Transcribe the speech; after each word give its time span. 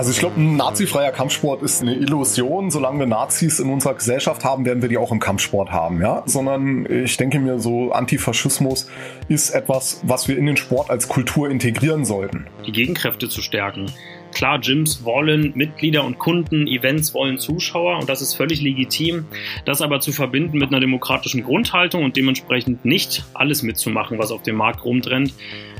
Also 0.00 0.12
ich 0.12 0.18
glaube, 0.18 0.40
ein 0.40 0.56
nazifreier 0.56 1.12
Kampfsport 1.12 1.60
ist 1.60 1.82
eine 1.82 1.94
Illusion. 1.94 2.70
Solange 2.70 3.00
wir 3.00 3.06
Nazis 3.06 3.60
in 3.60 3.68
unserer 3.68 3.92
Gesellschaft 3.92 4.44
haben, 4.44 4.64
werden 4.64 4.80
wir 4.80 4.88
die 4.88 4.96
auch 4.96 5.12
im 5.12 5.20
Kampfsport 5.20 5.72
haben, 5.72 6.00
ja. 6.00 6.22
Sondern 6.24 6.90
ich 6.90 7.18
denke 7.18 7.38
mir, 7.38 7.58
so 7.58 7.92
Antifaschismus 7.92 8.88
ist 9.28 9.50
etwas, 9.50 10.00
was 10.02 10.26
wir 10.26 10.38
in 10.38 10.46
den 10.46 10.56
Sport 10.56 10.88
als 10.88 11.06
Kultur 11.06 11.50
integrieren 11.50 12.06
sollten. 12.06 12.46
Die 12.66 12.72
Gegenkräfte 12.72 13.28
zu 13.28 13.42
stärken. 13.42 13.92
Klar, 14.32 14.60
Gyms 14.60 15.04
wollen 15.04 15.52
Mitglieder 15.54 16.04
und 16.04 16.18
Kunden, 16.18 16.66
Events 16.66 17.12
wollen 17.12 17.38
Zuschauer 17.38 17.98
und 17.98 18.08
das 18.08 18.22
ist 18.22 18.32
völlig 18.32 18.62
legitim. 18.62 19.26
Das 19.66 19.82
aber 19.82 20.00
zu 20.00 20.12
verbinden 20.12 20.56
mit 20.56 20.70
einer 20.70 20.80
demokratischen 20.80 21.42
Grundhaltung 21.42 22.04
und 22.04 22.16
dementsprechend 22.16 22.86
nicht 22.86 23.24
alles 23.34 23.62
mitzumachen, 23.62 24.18
was 24.18 24.30
auf 24.30 24.42
dem 24.42 24.56
Markt 24.56 24.82
rumtrennt, 24.82 25.34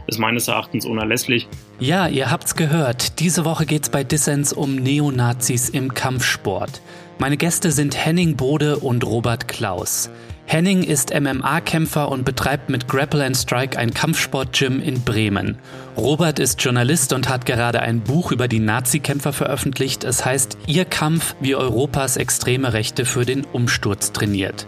ist 0.06 0.18
meines 0.18 0.48
Erachtens 0.48 0.84
unerlässlich. 0.84 1.48
Ja, 1.78 2.08
ihr 2.08 2.30
habt's 2.30 2.54
gehört. 2.54 3.20
Diese 3.20 3.44
Woche 3.44 3.66
geht's 3.66 3.88
bei 3.88 4.04
Dissens 4.04 4.52
um 4.52 4.76
Neonazis 4.76 5.68
im 5.68 5.94
Kampfsport. 5.94 6.80
Meine 7.18 7.36
Gäste 7.36 7.70
sind 7.70 7.96
Henning 8.02 8.36
Bode 8.36 8.78
und 8.78 9.04
Robert 9.04 9.46
Klaus. 9.46 10.10
Henning 10.46 10.82
ist 10.82 11.14
MMA-Kämpfer 11.14 12.08
und 12.08 12.24
betreibt 12.24 12.70
mit 12.70 12.88
Grapple 12.88 13.24
and 13.24 13.36
Strike 13.36 13.78
ein 13.78 13.94
Kampfsport-Gym 13.94 14.80
in 14.80 15.02
Bremen. 15.02 15.58
Robert 15.96 16.40
ist 16.40 16.60
Journalist 16.60 17.12
und 17.12 17.28
hat 17.28 17.46
gerade 17.46 17.82
ein 17.82 18.00
Buch 18.00 18.32
über 18.32 18.48
die 18.48 18.58
Nazi-Kämpfer 18.58 19.32
veröffentlicht. 19.32 20.02
Es 20.02 20.24
heißt 20.24 20.58
Ihr 20.66 20.86
Kampf, 20.86 21.36
wie 21.40 21.54
Europas 21.54 22.16
extreme 22.16 22.72
Rechte 22.72 23.04
für 23.04 23.24
den 23.24 23.44
Umsturz 23.44 24.10
trainiert. 24.10 24.66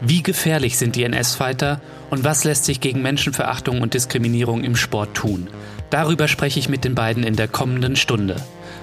Wie 0.00 0.22
gefährlich 0.22 0.78
sind 0.78 0.96
die 0.96 1.04
NS-Fighter 1.04 1.80
und 2.10 2.24
was 2.24 2.44
lässt 2.44 2.64
sich 2.64 2.80
gegen 2.80 3.02
Menschenverachtung 3.02 3.80
und 3.80 3.94
Diskriminierung 3.94 4.64
im 4.64 4.76
Sport 4.76 5.14
tun? 5.14 5.48
Darüber 5.90 6.28
spreche 6.28 6.58
ich 6.58 6.68
mit 6.68 6.84
den 6.84 6.94
beiden 6.94 7.22
in 7.22 7.36
der 7.36 7.48
kommenden 7.48 7.96
Stunde. 7.96 8.36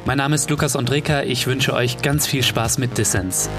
Mein 0.05 0.17
Name 0.17 0.35
ist 0.35 0.49
Lukas 0.49 0.75
Andreka, 0.75 1.23
ich 1.23 1.47
wünsche 1.47 1.73
euch 1.73 2.01
ganz 2.01 2.25
viel 2.25 2.43
Spaß 2.43 2.77
mit 2.77 2.97
Dissens. 2.97 3.49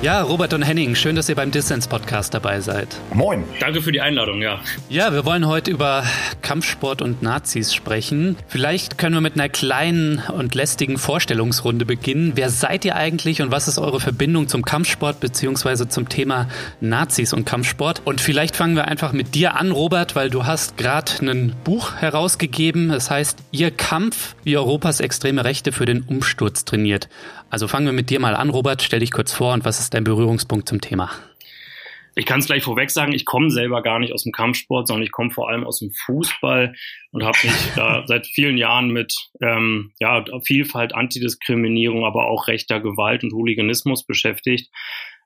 Ja, 0.00 0.22
Robert 0.22 0.54
und 0.54 0.62
Henning, 0.62 0.94
schön, 0.94 1.16
dass 1.16 1.28
ihr 1.28 1.34
beim 1.34 1.50
Distance 1.50 1.88
Podcast 1.88 2.32
dabei 2.32 2.60
seid. 2.60 2.86
Moin. 3.12 3.42
Danke 3.58 3.82
für 3.82 3.90
die 3.90 4.00
Einladung, 4.00 4.40
ja. 4.40 4.60
Ja, 4.88 5.12
wir 5.12 5.24
wollen 5.24 5.48
heute 5.48 5.72
über 5.72 6.04
Kampfsport 6.40 7.02
und 7.02 7.20
Nazis 7.20 7.74
sprechen. 7.74 8.36
Vielleicht 8.46 8.96
können 8.96 9.16
wir 9.16 9.20
mit 9.20 9.34
einer 9.34 9.48
kleinen 9.48 10.22
und 10.32 10.54
lästigen 10.54 10.98
Vorstellungsrunde 10.98 11.84
beginnen. 11.84 12.34
Wer 12.36 12.48
seid 12.48 12.84
ihr 12.84 12.94
eigentlich 12.94 13.42
und 13.42 13.50
was 13.50 13.66
ist 13.66 13.76
eure 13.78 13.98
Verbindung 13.98 14.46
zum 14.46 14.64
Kampfsport 14.64 15.18
beziehungsweise 15.18 15.88
zum 15.88 16.08
Thema 16.08 16.46
Nazis 16.80 17.32
und 17.32 17.44
Kampfsport? 17.44 18.02
Und 18.04 18.20
vielleicht 18.20 18.54
fangen 18.54 18.76
wir 18.76 18.86
einfach 18.86 19.12
mit 19.12 19.34
dir 19.34 19.56
an, 19.56 19.72
Robert, 19.72 20.14
weil 20.14 20.30
du 20.30 20.46
hast 20.46 20.76
gerade 20.76 21.10
ein 21.22 21.56
Buch 21.64 21.96
herausgegeben. 21.96 22.92
Es 22.92 23.10
heißt 23.10 23.40
Ihr 23.50 23.72
Kampf, 23.72 24.36
wie 24.44 24.56
Europas 24.56 25.00
extreme 25.00 25.44
Rechte 25.44 25.72
für 25.72 25.86
den 25.86 26.02
Umsturz 26.02 26.64
trainiert. 26.64 27.08
Also 27.50 27.66
fangen 27.66 27.86
wir 27.86 27.92
mit 27.92 28.10
dir 28.10 28.20
mal 28.20 28.36
an, 28.36 28.50
Robert. 28.50 28.82
Stell 28.82 29.00
dich 29.00 29.10
kurz 29.10 29.32
vor 29.32 29.54
und 29.54 29.64
was 29.64 29.80
ist 29.80 29.94
dein 29.94 30.04
Berührungspunkt 30.04 30.68
zum 30.68 30.80
Thema? 30.80 31.10
Ich 32.14 32.26
kann 32.26 32.40
es 32.40 32.46
gleich 32.46 32.64
vorweg 32.64 32.90
sagen, 32.90 33.12
ich 33.12 33.24
komme 33.24 33.48
selber 33.48 33.80
gar 33.80 34.00
nicht 34.00 34.12
aus 34.12 34.24
dem 34.24 34.32
Kampfsport, 34.32 34.88
sondern 34.88 35.04
ich 35.04 35.12
komme 35.12 35.30
vor 35.30 35.48
allem 35.48 35.64
aus 35.64 35.78
dem 35.78 35.92
Fußball 35.92 36.74
und 37.12 37.24
habe 37.24 37.38
mich 37.44 37.54
da 37.76 38.02
seit 38.06 38.26
vielen 38.26 38.58
Jahren 38.58 38.90
mit 38.90 39.14
ähm, 39.40 39.92
ja, 40.00 40.24
Vielfalt, 40.44 40.94
Antidiskriminierung, 40.94 42.04
aber 42.04 42.26
auch 42.26 42.48
rechter 42.48 42.80
Gewalt 42.80 43.22
und 43.22 43.32
Hooliganismus 43.32 44.04
beschäftigt. 44.04 44.68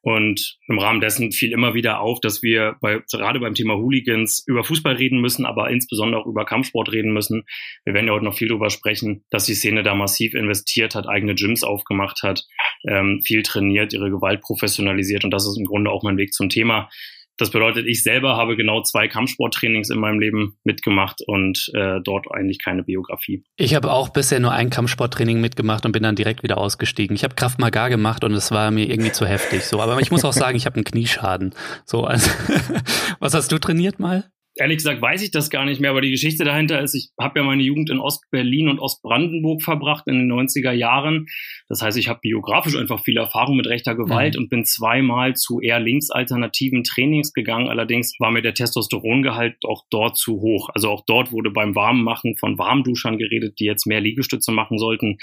Und 0.03 0.58
im 0.67 0.81
Rahmen 0.81 1.00
dessen 1.00 1.31
fiel 1.31 1.53
immer 1.53 1.75
wieder 1.75 2.00
auf, 2.00 2.19
dass 2.20 2.42
wir 2.42 2.77
bei, 2.81 3.00
gerade 3.11 3.39
beim 3.39 3.55
Thema 3.55 3.77
Hooligans 3.77 4.44
über 4.47 4.64
Fußball 4.64 4.97
reden 4.97 5.20
müssen, 5.20 5.47
aber 5.47 5.71
insbesondere 5.71 6.21
auch 6.21 6.27
über 6.27 6.44
Kampfsport 6.44 6.91
reden 6.91 7.12
müssen. 7.12 7.44
Wir 7.84 7.94
werden 7.94 8.09
ja 8.09 8.12
heute 8.12 8.25
noch 8.25 8.37
viel 8.37 8.49
darüber 8.49 8.69
sprechen, 8.69 9.25
dass 9.31 9.47
die 9.47 9.54
Szene 9.54 9.84
da 9.84 9.94
massiv 9.94 10.34
investiert 10.34 10.97
hat, 10.97 11.09
eigene 11.09 11.37
Gyms 11.37 11.62
aufgemacht 11.62 12.22
hat, 12.25 12.44
ähm, 12.88 13.22
viel 13.25 13.44
trainiert, 13.44 13.93
ihre 13.93 14.10
Gewalt 14.10 14.41
professionalisiert. 14.41 15.25
Und 15.25 15.31
das 15.31 15.47
ist 15.47 15.56
im 15.56 15.66
Grunde 15.66 15.91
auch 15.91 16.03
mein 16.03 16.16
Weg 16.16 16.32
zum 16.32 16.48
Thema. 16.48 16.91
Das 17.38 17.50
bedeutet, 17.50 17.87
ich 17.87 18.03
selber 18.03 18.37
habe 18.37 18.56
genau 18.56 18.82
zwei 18.82 19.09
Kampfsporttrainings 19.09 19.91
in 19.91 19.98
meinem 19.98 20.20
Leben 20.20 20.59
mitgemacht 20.65 21.22
und 21.26 21.70
äh, 21.75 22.00
dort 22.04 22.26
eigentlich 22.31 22.62
keine 22.62 22.84
Biografie. 22.84 23.43
Ich 23.56 23.75
habe 23.75 23.91
auch 23.91 24.10
bisher 24.10 24.38
nur 24.38 24.53
ein 24.53 24.70
Kampfsporttraining 24.70 25.41
mitgemacht 25.41 25.87
und 25.87 25.92
bin 25.92 26.03
dann 26.03 26.15
direkt 26.15 26.42
wieder 26.42 26.59
ausgestiegen. 26.59 27.16
Ich 27.16 27.25
habe 27.25 27.34
Kraft 27.34 27.59
Maga 27.59 27.88
gemacht 27.88 28.25
und 28.25 28.32
es 28.34 28.50
war 28.50 28.71
mir 28.71 28.88
irgendwie 28.88 29.12
zu 29.12 29.26
heftig. 29.26 29.65
So, 29.65 29.81
aber 29.81 29.98
ich 30.00 30.10
muss 30.10 30.25
auch 30.25 30.32
sagen, 30.32 30.56
ich 30.56 30.66
habe 30.66 30.76
einen 30.76 30.84
Knieschaden. 30.84 31.54
So, 31.87 32.04
also 32.04 32.31
was 33.19 33.34
hast 33.34 33.50
du 33.50 33.59
trainiert 33.59 33.98
mal? 33.98 34.31
Ehrlich 34.57 34.79
gesagt 34.79 35.01
weiß 35.01 35.23
ich 35.23 35.31
das 35.31 35.51
gar 35.51 35.65
nicht 35.65 35.81
mehr, 35.81 35.91
aber 35.91 36.01
die 36.01 36.11
Geschichte 36.11 36.45
dahinter 36.45 36.81
ist, 36.81 36.95
ich 36.95 37.11
habe 37.19 37.41
ja 37.41 37.45
meine 37.45 37.63
Jugend 37.63 37.91
in 37.91 37.99
Ostberlin 37.99 38.69
und 38.69 38.79
Ostbrandenburg 38.79 39.63
verbracht 39.63 40.07
in 40.07 40.19
den 40.19 40.33
90er 40.33 40.73
Jahren. 40.73 41.27
Das 41.69 41.83
heißt, 41.83 41.97
ich 41.97 42.09
habe 42.09 42.21
biografisch 42.21 42.77
einfach 42.77 43.03
viel 43.03 43.17
Erfahrung 43.17 43.57
mit 43.57 43.67
rechter 43.67 43.95
Gewalt 43.95 44.35
mhm. 44.35 44.43
und 44.43 44.51
bin 44.51 44.65
zweimal 44.65 45.35
zu 45.35 45.61
eher 45.61 45.81
linksalternativen 45.81 46.85
Trainings 46.85 47.33
gegangen. 47.33 47.69
Allerdings 47.69 48.15
war 48.19 48.31
mir 48.31 48.43
der 48.43 48.55
Testosterongehalt 48.55 49.57
auch 49.65 49.85
dort 49.91 50.17
zu 50.17 50.41
hoch. 50.41 50.69
Also 50.75 50.91
auch 50.91 51.05
dort 51.07 51.33
wurde 51.33 51.51
beim 51.51 51.75
Warmmachen 51.75 52.37
von 52.37 52.59
Warmduschern 52.59 53.19
geredet, 53.19 53.59
die 53.59 53.65
jetzt 53.65 53.87
mehr 53.87 54.01
Liegestütze 54.01 54.53
machen 54.53 54.79
sollten 54.79 55.19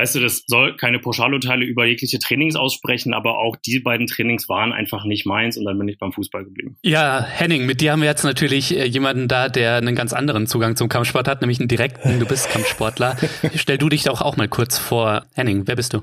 weißt 0.00 0.14
du, 0.14 0.20
das 0.20 0.44
soll 0.46 0.76
keine 0.76 0.98
Pauschalurteile 0.98 1.64
über 1.64 1.84
jegliche 1.84 2.18
Trainings 2.18 2.56
aussprechen, 2.56 3.12
aber 3.12 3.38
auch 3.38 3.56
die 3.56 3.80
beiden 3.80 4.06
Trainings 4.06 4.48
waren 4.48 4.72
einfach 4.72 5.04
nicht 5.04 5.26
meins 5.26 5.58
und 5.58 5.66
dann 5.66 5.78
bin 5.78 5.88
ich 5.88 5.98
beim 5.98 6.12
Fußball 6.12 6.44
geblieben. 6.44 6.76
Ja, 6.82 7.22
Henning, 7.22 7.66
mit 7.66 7.82
dir 7.82 7.92
haben 7.92 8.00
wir 8.00 8.08
jetzt 8.08 8.24
natürlich 8.24 8.76
äh, 8.76 8.86
jemanden 8.86 9.28
da, 9.28 9.48
der 9.50 9.76
einen 9.76 9.94
ganz 9.94 10.14
anderen 10.14 10.46
Zugang 10.46 10.76
zum 10.76 10.88
Kampfsport 10.88 11.28
hat, 11.28 11.42
nämlich 11.42 11.60
einen 11.60 11.68
direkten. 11.68 12.18
Du 12.18 12.26
bist 12.26 12.48
Kampfsportler. 12.48 13.16
Stell 13.54 13.76
du 13.76 13.90
dich 13.90 14.04
doch 14.04 14.22
auch 14.22 14.36
mal 14.38 14.48
kurz 14.48 14.78
vor. 14.78 15.26
Henning, 15.34 15.66
wer 15.66 15.76
bist 15.76 15.92
du? 15.92 16.00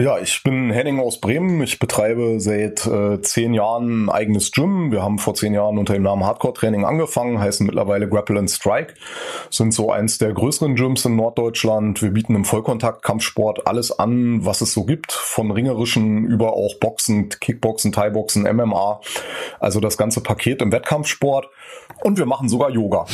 Ja, 0.00 0.18
ich 0.18 0.42
bin 0.42 0.70
Henning 0.70 0.98
aus 0.98 1.20
Bremen. 1.20 1.62
Ich 1.62 1.78
betreibe 1.78 2.40
seit 2.40 2.86
äh, 2.86 3.20
zehn 3.20 3.52
Jahren 3.52 4.06
ein 4.06 4.08
eigenes 4.08 4.50
Gym. 4.50 4.90
Wir 4.92 5.02
haben 5.02 5.18
vor 5.18 5.34
zehn 5.34 5.52
Jahren 5.52 5.76
unter 5.76 5.92
dem 5.92 6.04
Namen 6.04 6.24
Hardcore 6.24 6.54
Training 6.54 6.86
angefangen, 6.86 7.38
heißen 7.38 7.66
mittlerweile 7.66 8.08
Grapple 8.08 8.38
and 8.38 8.50
Strike. 8.50 8.94
Sind 9.50 9.74
so 9.74 9.92
eins 9.92 10.16
der 10.16 10.32
größeren 10.32 10.74
Gyms 10.74 11.04
in 11.04 11.16
Norddeutschland. 11.16 12.00
Wir 12.00 12.12
bieten 12.12 12.34
im 12.34 12.46
Vollkontakt 12.46 13.02
Kampfsport 13.02 13.66
alles 13.66 13.92
an, 13.92 14.42
was 14.42 14.62
es 14.62 14.72
so 14.72 14.84
gibt. 14.84 15.12
Von 15.12 15.50
ringerischen 15.50 16.24
über 16.24 16.54
auch 16.54 16.78
Boxen, 16.80 17.28
Kickboxen, 17.28 17.92
Thai-Boxen, 17.92 18.44
MMA. 18.44 19.02
Also 19.58 19.80
das 19.80 19.98
ganze 19.98 20.22
Paket 20.22 20.62
im 20.62 20.72
Wettkampfsport. 20.72 21.50
Und 22.00 22.16
wir 22.16 22.24
machen 22.24 22.48
sogar 22.48 22.70
Yoga. 22.70 23.04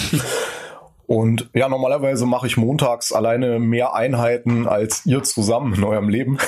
Und 1.07 1.49
ja, 1.55 1.69
normalerweise 1.69 2.27
mache 2.27 2.47
ich 2.49 2.57
montags 2.57 3.13
alleine 3.13 3.61
mehr 3.61 3.95
Einheiten 3.95 4.67
als 4.67 5.07
ihr 5.07 5.23
zusammen 5.23 5.75
in 5.75 5.85
eurem 5.85 6.09
Leben. 6.09 6.39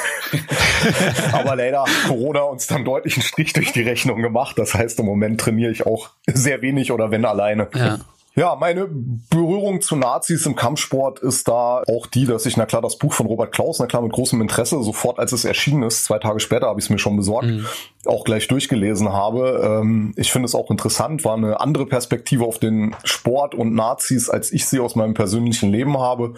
Aber 1.32 1.54
leider 1.54 1.82
hat 1.82 2.08
Corona 2.08 2.40
uns 2.40 2.66
dann 2.66 2.84
deutlich 2.84 3.14
einen 3.14 3.22
Strich 3.22 3.52
durch 3.52 3.72
die 3.72 3.82
Rechnung 3.82 4.20
gemacht. 4.20 4.58
Das 4.58 4.74
heißt, 4.74 4.98
im 4.98 5.06
Moment 5.06 5.40
trainiere 5.40 5.70
ich 5.70 5.86
auch 5.86 6.10
sehr 6.26 6.60
wenig 6.60 6.90
oder 6.90 7.10
wenn 7.10 7.24
alleine. 7.24 7.68
Ja. 7.74 7.98
Ja, 8.38 8.54
meine 8.54 8.86
Berührung 8.88 9.80
zu 9.80 9.96
Nazis 9.96 10.46
im 10.46 10.54
Kampfsport 10.54 11.18
ist 11.18 11.48
da 11.48 11.82
auch 11.88 12.06
die, 12.06 12.24
dass 12.24 12.46
ich, 12.46 12.56
na 12.56 12.66
klar, 12.66 12.80
das 12.80 12.96
Buch 12.96 13.12
von 13.12 13.26
Robert 13.26 13.50
Klaus, 13.50 13.80
na 13.80 13.86
klar, 13.86 14.00
mit 14.00 14.12
großem 14.12 14.40
Interesse, 14.40 14.80
sofort 14.80 15.18
als 15.18 15.32
es 15.32 15.44
erschienen 15.44 15.82
ist, 15.82 16.04
zwei 16.04 16.20
Tage 16.20 16.38
später 16.38 16.68
habe 16.68 16.78
ich 16.78 16.86
es 16.86 16.90
mir 16.90 17.00
schon 17.00 17.16
besorgt, 17.16 17.48
mhm. 17.48 17.66
Auch 18.08 18.24
gleich 18.24 18.48
durchgelesen 18.48 19.12
habe. 19.12 19.80
Ähm, 19.82 20.12
ich 20.16 20.32
finde 20.32 20.46
es 20.46 20.54
auch 20.54 20.70
interessant, 20.70 21.24
war 21.24 21.36
eine 21.36 21.60
andere 21.60 21.86
Perspektive 21.86 22.44
auf 22.44 22.58
den 22.58 22.94
Sport 23.04 23.54
und 23.54 23.74
Nazis, 23.74 24.30
als 24.30 24.52
ich 24.52 24.66
sie 24.66 24.80
aus 24.80 24.94
meinem 24.94 25.14
persönlichen 25.14 25.70
Leben 25.70 25.98
habe. 25.98 26.34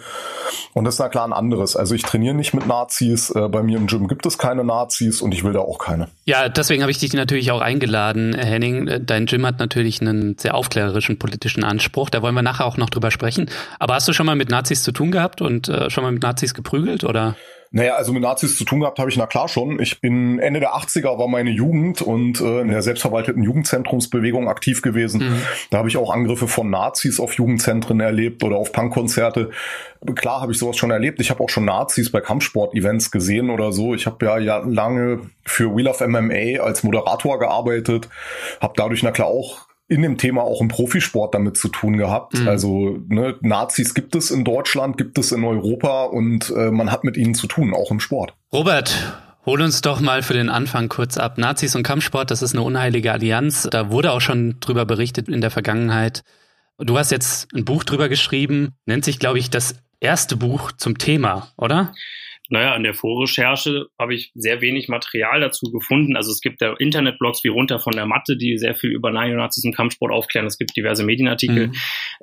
Und 0.73 0.85
das 0.85 0.95
ist 0.95 0.99
na 0.99 1.09
klar 1.09 1.25
ein 1.25 1.33
anderes. 1.33 1.75
Also 1.75 1.95
ich 1.95 2.03
trainiere 2.03 2.35
nicht 2.35 2.53
mit 2.53 2.67
Nazis, 2.67 3.29
äh, 3.29 3.47
bei 3.47 3.63
mir 3.63 3.77
im 3.77 3.87
Gym 3.87 4.07
gibt 4.07 4.25
es 4.25 4.37
keine 4.37 4.63
Nazis 4.63 5.21
und 5.21 5.33
ich 5.33 5.43
will 5.43 5.53
da 5.53 5.59
auch 5.59 5.77
keine. 5.77 6.07
Ja, 6.25 6.49
deswegen 6.49 6.81
habe 6.81 6.91
ich 6.91 6.97
dich 6.97 7.13
natürlich 7.13 7.51
auch 7.51 7.61
eingeladen, 7.61 8.33
Henning. 8.33 9.05
Dein 9.05 9.25
Gym 9.25 9.45
hat 9.45 9.59
natürlich 9.59 10.01
einen 10.01 10.37
sehr 10.37 10.55
aufklärerischen 10.55 11.19
politischen 11.19 11.63
Anspruch. 11.63 12.01
Spruch, 12.01 12.09
da 12.09 12.21
wollen 12.21 12.35
wir 12.35 12.41
nachher 12.41 12.65
auch 12.65 12.77
noch 12.77 12.89
drüber 12.89 13.11
sprechen. 13.11 13.49
Aber 13.77 13.95
hast 13.95 14.07
du 14.07 14.13
schon 14.13 14.25
mal 14.25 14.35
mit 14.35 14.49
Nazis 14.49 14.81
zu 14.81 14.91
tun 14.91 15.11
gehabt 15.11 15.41
und 15.41 15.67
äh, 15.67 15.89
schon 15.89 16.03
mal 16.03 16.11
mit 16.11 16.23
Nazis 16.23 16.53
geprügelt 16.53 17.03
oder? 17.03 17.35
Naja, 17.73 17.95
also 17.95 18.11
mit 18.11 18.21
Nazis 18.21 18.57
zu 18.57 18.65
tun 18.65 18.81
gehabt 18.81 18.99
habe 18.99 19.09
ich 19.09 19.15
na 19.15 19.27
klar 19.27 19.47
schon. 19.47 19.79
Ich 19.79 20.01
bin 20.01 20.39
Ende 20.39 20.59
der 20.59 20.75
80er 20.75 21.17
war 21.17 21.29
meine 21.29 21.51
Jugend 21.51 22.01
und 22.01 22.41
äh, 22.41 22.59
in 22.59 22.67
der 22.67 22.81
selbstverwalteten 22.81 23.43
Jugendzentrumsbewegung 23.43 24.49
aktiv 24.49 24.81
gewesen. 24.81 25.21
Mhm. 25.21 25.41
Da 25.69 25.77
habe 25.77 25.87
ich 25.87 25.95
auch 25.95 26.13
Angriffe 26.13 26.49
von 26.49 26.69
Nazis 26.69 27.17
auf 27.21 27.33
Jugendzentren 27.33 28.01
erlebt 28.01 28.43
oder 28.43 28.57
auf 28.57 28.73
Punkkonzerte. 28.73 29.51
Klar 30.15 30.41
habe 30.41 30.51
ich 30.51 30.57
sowas 30.57 30.75
schon 30.75 30.91
erlebt. 30.91 31.21
Ich 31.21 31.29
habe 31.29 31.41
auch 31.41 31.49
schon 31.49 31.63
Nazis 31.63 32.11
bei 32.11 32.19
Kampfsport-Events 32.19 33.09
gesehen 33.09 33.49
oder 33.49 33.71
so. 33.71 33.95
Ich 33.95 34.05
habe 34.05 34.25
ja, 34.25 34.37
ja 34.37 34.57
lange 34.57 35.21
für 35.45 35.73
Wheel 35.73 35.87
of 35.87 36.01
MMA 36.01 36.61
als 36.61 36.83
Moderator 36.83 37.39
gearbeitet, 37.39 38.09
habe 38.59 38.73
dadurch 38.75 39.01
na 39.01 39.11
klar 39.11 39.27
auch 39.27 39.70
in 39.91 40.01
dem 40.01 40.17
Thema 40.17 40.43
auch 40.43 40.61
im 40.61 40.69
Profisport 40.69 41.35
damit 41.35 41.57
zu 41.57 41.67
tun 41.67 41.97
gehabt. 41.97 42.39
Mhm. 42.39 42.47
Also 42.47 42.99
ne, 43.09 43.35
Nazis 43.41 43.93
gibt 43.93 44.15
es 44.15 44.31
in 44.31 44.45
Deutschland, 44.45 44.97
gibt 44.97 45.17
es 45.17 45.33
in 45.33 45.43
Europa 45.43 46.05
und 46.05 46.49
äh, 46.55 46.71
man 46.71 46.89
hat 46.93 47.03
mit 47.03 47.17
ihnen 47.17 47.35
zu 47.35 47.45
tun, 47.45 47.73
auch 47.73 47.91
im 47.91 47.99
Sport. 47.99 48.33
Robert, 48.53 48.95
Hol 49.43 49.59
uns 49.59 49.81
doch 49.81 50.01
mal 50.01 50.21
für 50.21 50.33
den 50.33 50.49
Anfang 50.49 50.87
kurz 50.87 51.17
ab. 51.17 51.39
Nazis 51.39 51.75
und 51.75 51.81
Kampfsport, 51.81 52.29
das 52.29 52.43
ist 52.43 52.53
eine 52.53 52.61
unheilige 52.61 53.11
Allianz. 53.11 53.67
Da 53.71 53.89
wurde 53.89 54.11
auch 54.11 54.21
schon 54.21 54.59
drüber 54.59 54.85
berichtet 54.85 55.29
in 55.29 55.41
der 55.41 55.49
Vergangenheit. 55.49 56.23
Du 56.77 56.95
hast 56.95 57.09
jetzt 57.09 57.51
ein 57.55 57.65
Buch 57.65 57.83
drüber 57.83 58.07
geschrieben, 58.07 58.75
nennt 58.85 59.03
sich, 59.03 59.17
glaube 59.17 59.39
ich, 59.39 59.49
das 59.49 59.77
erste 59.99 60.35
Buch 60.35 60.71
zum 60.73 60.99
Thema, 60.99 61.47
oder? 61.57 61.91
Naja, 62.51 62.75
in 62.75 62.83
der 62.83 62.93
Vorrecherche 62.93 63.87
habe 63.97 64.13
ich 64.13 64.31
sehr 64.35 64.61
wenig 64.61 64.89
Material 64.89 65.39
dazu 65.39 65.71
gefunden. 65.71 66.15
Also 66.15 66.31
es 66.31 66.41
gibt 66.41 66.61
da 66.61 66.73
Internetblogs 66.73 67.43
wie 67.43 67.47
runter 67.47 67.79
von 67.79 67.93
der 67.93 68.05
Matte, 68.05 68.37
die 68.37 68.57
sehr 68.57 68.75
viel 68.75 68.91
über 68.91 69.11
Neonazis 69.11 69.63
im 69.63 69.73
Kampfsport 69.73 70.11
aufklären. 70.11 70.45
Es 70.45 70.57
gibt 70.57 70.75
diverse 70.75 71.03
Medienartikel, 71.03 71.67
mhm. 71.67 71.75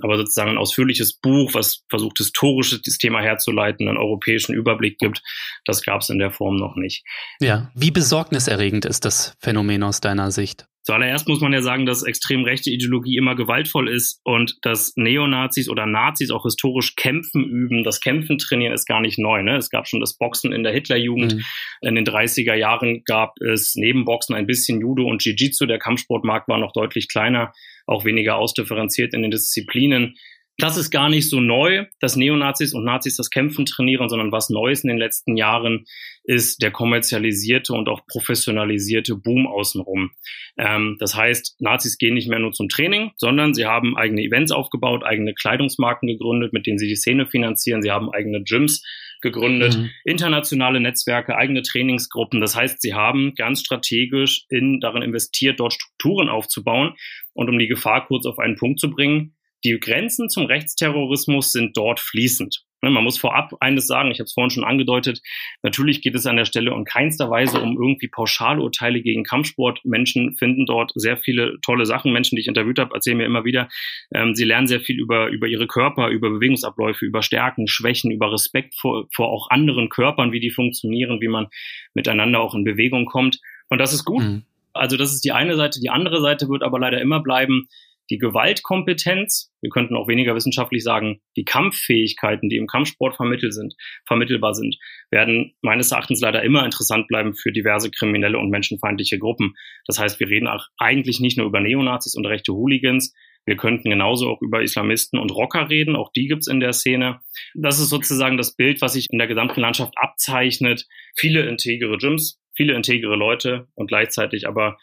aber 0.02 0.18
sozusagen 0.18 0.50
ein 0.50 0.58
ausführliches 0.58 1.18
Buch, 1.18 1.54
was 1.54 1.84
versucht, 1.88 2.18
historisch 2.18 2.78
das 2.82 2.98
Thema 2.98 3.20
herzuleiten, 3.22 3.88
einen 3.88 3.96
europäischen 3.96 4.54
Überblick 4.54 4.98
gibt, 4.98 5.22
das 5.64 5.82
gab 5.82 6.02
es 6.02 6.10
in 6.10 6.18
der 6.18 6.30
Form 6.30 6.56
noch 6.56 6.76
nicht. 6.76 7.04
Ja, 7.40 7.70
wie 7.74 7.90
besorgniserregend 7.90 8.84
ist 8.84 9.04
das 9.04 9.36
Phänomen 9.40 9.82
aus 9.82 10.00
deiner 10.00 10.30
Sicht? 10.30 10.66
Zuallererst 10.82 11.28
muss 11.28 11.40
man 11.40 11.52
ja 11.52 11.60
sagen, 11.60 11.84
dass 11.84 12.02
extrem 12.02 12.44
rechte 12.44 12.70
Ideologie 12.70 13.16
immer 13.16 13.34
gewaltvoll 13.34 13.88
ist 13.88 14.20
und 14.24 14.56
dass 14.62 14.94
Neonazis 14.96 15.68
oder 15.68 15.86
Nazis 15.86 16.30
auch 16.30 16.44
historisch 16.44 16.96
Kämpfen 16.96 17.44
üben. 17.44 17.84
Das 17.84 18.00
Kämpfen 18.00 18.38
trainieren 18.38 18.72
ist 18.72 18.86
gar 18.86 19.00
nicht 19.00 19.18
neu. 19.18 19.42
Ne? 19.42 19.56
Es 19.56 19.68
gab 19.68 19.86
schon 19.86 20.00
das 20.00 20.16
Boxen 20.16 20.52
in 20.52 20.62
der 20.62 20.72
Hitlerjugend. 20.72 21.34
Mhm. 21.34 21.44
In 21.82 21.94
den 21.94 22.06
30er 22.06 22.54
Jahren 22.54 23.02
gab 23.04 23.34
es 23.40 23.74
neben 23.74 24.04
Boxen 24.04 24.34
ein 24.34 24.46
bisschen 24.46 24.80
Judo 24.80 25.04
und 25.04 25.22
Jiu-Jitsu. 25.22 25.66
Der 25.66 25.78
Kampfsportmarkt 25.78 26.48
war 26.48 26.58
noch 26.58 26.72
deutlich 26.72 27.08
kleiner, 27.08 27.52
auch 27.86 28.04
weniger 28.04 28.36
ausdifferenziert 28.36 29.12
in 29.12 29.22
den 29.22 29.30
Disziplinen. 29.30 30.14
Das 30.60 30.76
ist 30.76 30.90
gar 30.90 31.08
nicht 31.08 31.30
so 31.30 31.38
neu, 31.38 31.86
dass 32.00 32.16
Neonazis 32.16 32.74
und 32.74 32.84
Nazis 32.84 33.16
das 33.16 33.30
Kämpfen 33.30 33.64
trainieren, 33.64 34.08
sondern 34.08 34.32
was 34.32 34.50
Neues 34.50 34.82
in 34.82 34.88
den 34.88 34.98
letzten 34.98 35.36
Jahren 35.36 35.84
ist 36.24 36.62
der 36.62 36.72
kommerzialisierte 36.72 37.72
und 37.72 37.88
auch 37.88 38.04
professionalisierte 38.06 39.14
Boom 39.14 39.46
außenrum. 39.46 40.10
Ähm, 40.58 40.96
das 40.98 41.14
heißt, 41.14 41.60
Nazis 41.60 41.96
gehen 41.96 42.14
nicht 42.14 42.28
mehr 42.28 42.40
nur 42.40 42.52
zum 42.52 42.68
Training, 42.68 43.12
sondern 43.16 43.54
sie 43.54 43.66
haben 43.66 43.96
eigene 43.96 44.22
Events 44.22 44.50
aufgebaut, 44.50 45.04
eigene 45.04 45.32
Kleidungsmarken 45.32 46.08
gegründet, 46.08 46.52
mit 46.52 46.66
denen 46.66 46.78
sie 46.78 46.88
die 46.88 46.96
Szene 46.96 47.26
finanzieren. 47.26 47.80
Sie 47.80 47.92
haben 47.92 48.10
eigene 48.10 48.42
Gyms 48.42 48.82
gegründet, 49.20 49.78
mhm. 49.78 49.90
internationale 50.04 50.80
Netzwerke, 50.80 51.36
eigene 51.36 51.62
Trainingsgruppen. 51.62 52.40
Das 52.40 52.56
heißt, 52.56 52.82
sie 52.82 52.94
haben 52.94 53.34
ganz 53.36 53.60
strategisch 53.60 54.44
in, 54.48 54.80
darin 54.80 55.02
investiert, 55.02 55.60
dort 55.60 55.74
Strukturen 55.74 56.28
aufzubauen. 56.28 56.94
Und 57.32 57.48
um 57.48 57.58
die 57.58 57.68
Gefahr 57.68 58.06
kurz 58.06 58.26
auf 58.26 58.40
einen 58.40 58.56
Punkt 58.56 58.80
zu 58.80 58.90
bringen, 58.90 59.34
die 59.64 59.78
Grenzen 59.78 60.28
zum 60.28 60.46
Rechtsterrorismus 60.46 61.52
sind 61.52 61.76
dort 61.76 62.00
fließend. 62.00 62.64
Ne, 62.80 62.90
man 62.90 63.02
muss 63.02 63.18
vorab 63.18 63.54
eines 63.58 63.88
sagen, 63.88 64.12
ich 64.12 64.20
habe 64.20 64.26
es 64.26 64.32
vorhin 64.32 64.50
schon 64.50 64.62
angedeutet, 64.62 65.20
natürlich 65.64 66.00
geht 66.00 66.14
es 66.14 66.26
an 66.26 66.36
der 66.36 66.44
Stelle 66.44 66.72
in 66.72 66.84
keinster 66.84 67.28
Weise 67.28 67.60
um 67.60 67.76
irgendwie 67.76 68.06
Pauschalurteile 68.06 69.02
gegen 69.02 69.24
Kampfsport. 69.24 69.80
Menschen 69.84 70.36
finden 70.36 70.64
dort 70.64 70.92
sehr 70.94 71.16
viele 71.16 71.58
tolle 71.62 71.86
Sachen. 71.86 72.12
Menschen, 72.12 72.36
die 72.36 72.42
ich 72.42 72.46
interviewt 72.46 72.78
habe, 72.78 72.94
erzählen 72.94 73.16
mir 73.16 73.26
immer 73.26 73.44
wieder, 73.44 73.68
ähm, 74.14 74.36
sie 74.36 74.44
lernen 74.44 74.68
sehr 74.68 74.80
viel 74.80 74.96
über, 75.00 75.26
über 75.28 75.48
ihre 75.48 75.66
Körper, 75.66 76.08
über 76.08 76.30
Bewegungsabläufe, 76.30 77.04
über 77.04 77.22
Stärken, 77.22 77.66
Schwächen, 77.66 78.12
über 78.12 78.32
Respekt 78.32 78.76
vor, 78.76 79.08
vor 79.12 79.28
auch 79.28 79.50
anderen 79.50 79.88
Körpern, 79.88 80.30
wie 80.30 80.40
die 80.40 80.50
funktionieren, 80.50 81.20
wie 81.20 81.28
man 81.28 81.48
miteinander 81.94 82.40
auch 82.40 82.54
in 82.54 82.62
Bewegung 82.62 83.06
kommt. 83.06 83.40
Und 83.68 83.78
das 83.78 83.92
ist 83.92 84.04
gut. 84.04 84.22
Mhm. 84.22 84.44
Also 84.72 84.96
das 84.96 85.12
ist 85.12 85.24
die 85.24 85.32
eine 85.32 85.56
Seite. 85.56 85.80
Die 85.80 85.90
andere 85.90 86.20
Seite 86.20 86.48
wird 86.48 86.62
aber 86.62 86.78
leider 86.78 87.00
immer 87.00 87.20
bleiben, 87.20 87.66
die 88.10 88.18
Gewaltkompetenz, 88.18 89.52
wir 89.60 89.70
könnten 89.70 89.96
auch 89.96 90.08
weniger 90.08 90.34
wissenschaftlich 90.34 90.82
sagen, 90.82 91.20
die 91.36 91.44
Kampffähigkeiten, 91.44 92.48
die 92.48 92.56
im 92.56 92.66
Kampfsport 92.66 93.16
vermittelt 93.16 93.54
sind, 93.54 93.74
vermittelbar 94.06 94.54
sind, 94.54 94.76
werden 95.10 95.54
meines 95.62 95.90
Erachtens 95.92 96.20
leider 96.20 96.42
immer 96.42 96.64
interessant 96.64 97.06
bleiben 97.08 97.34
für 97.34 97.52
diverse 97.52 97.90
kriminelle 97.90 98.38
und 98.38 98.50
menschenfeindliche 98.50 99.18
Gruppen. 99.18 99.54
Das 99.86 99.98
heißt, 99.98 100.20
wir 100.20 100.28
reden 100.28 100.48
eigentlich 100.78 101.20
nicht 101.20 101.36
nur 101.38 101.46
über 101.46 101.60
Neonazis 101.60 102.14
und 102.14 102.26
rechte 102.26 102.52
Hooligans, 102.52 103.14
wir 103.48 103.56
könnten 103.56 103.88
genauso 103.88 104.28
auch 104.28 104.42
über 104.42 104.60
Islamisten 104.60 105.18
und 105.18 105.30
Rocker 105.30 105.70
reden, 105.70 105.96
auch 105.96 106.12
die 106.12 106.26
gibt's 106.26 106.48
in 106.48 106.60
der 106.60 106.74
Szene. 106.74 107.22
Das 107.54 107.80
ist 107.80 107.88
sozusagen 107.88 108.36
das 108.36 108.54
Bild, 108.54 108.82
was 108.82 108.92
sich 108.92 109.06
in 109.08 109.18
der 109.18 109.26
gesamten 109.26 109.62
Landschaft 109.62 109.94
abzeichnet. 109.96 110.86
Viele 111.16 111.48
integere 111.48 111.96
Gyms, 111.96 112.42
viele 112.54 112.74
integere 112.74 113.16
Leute 113.16 113.66
und 113.74 113.86
gleichzeitig 113.86 114.46
aber 114.46 114.76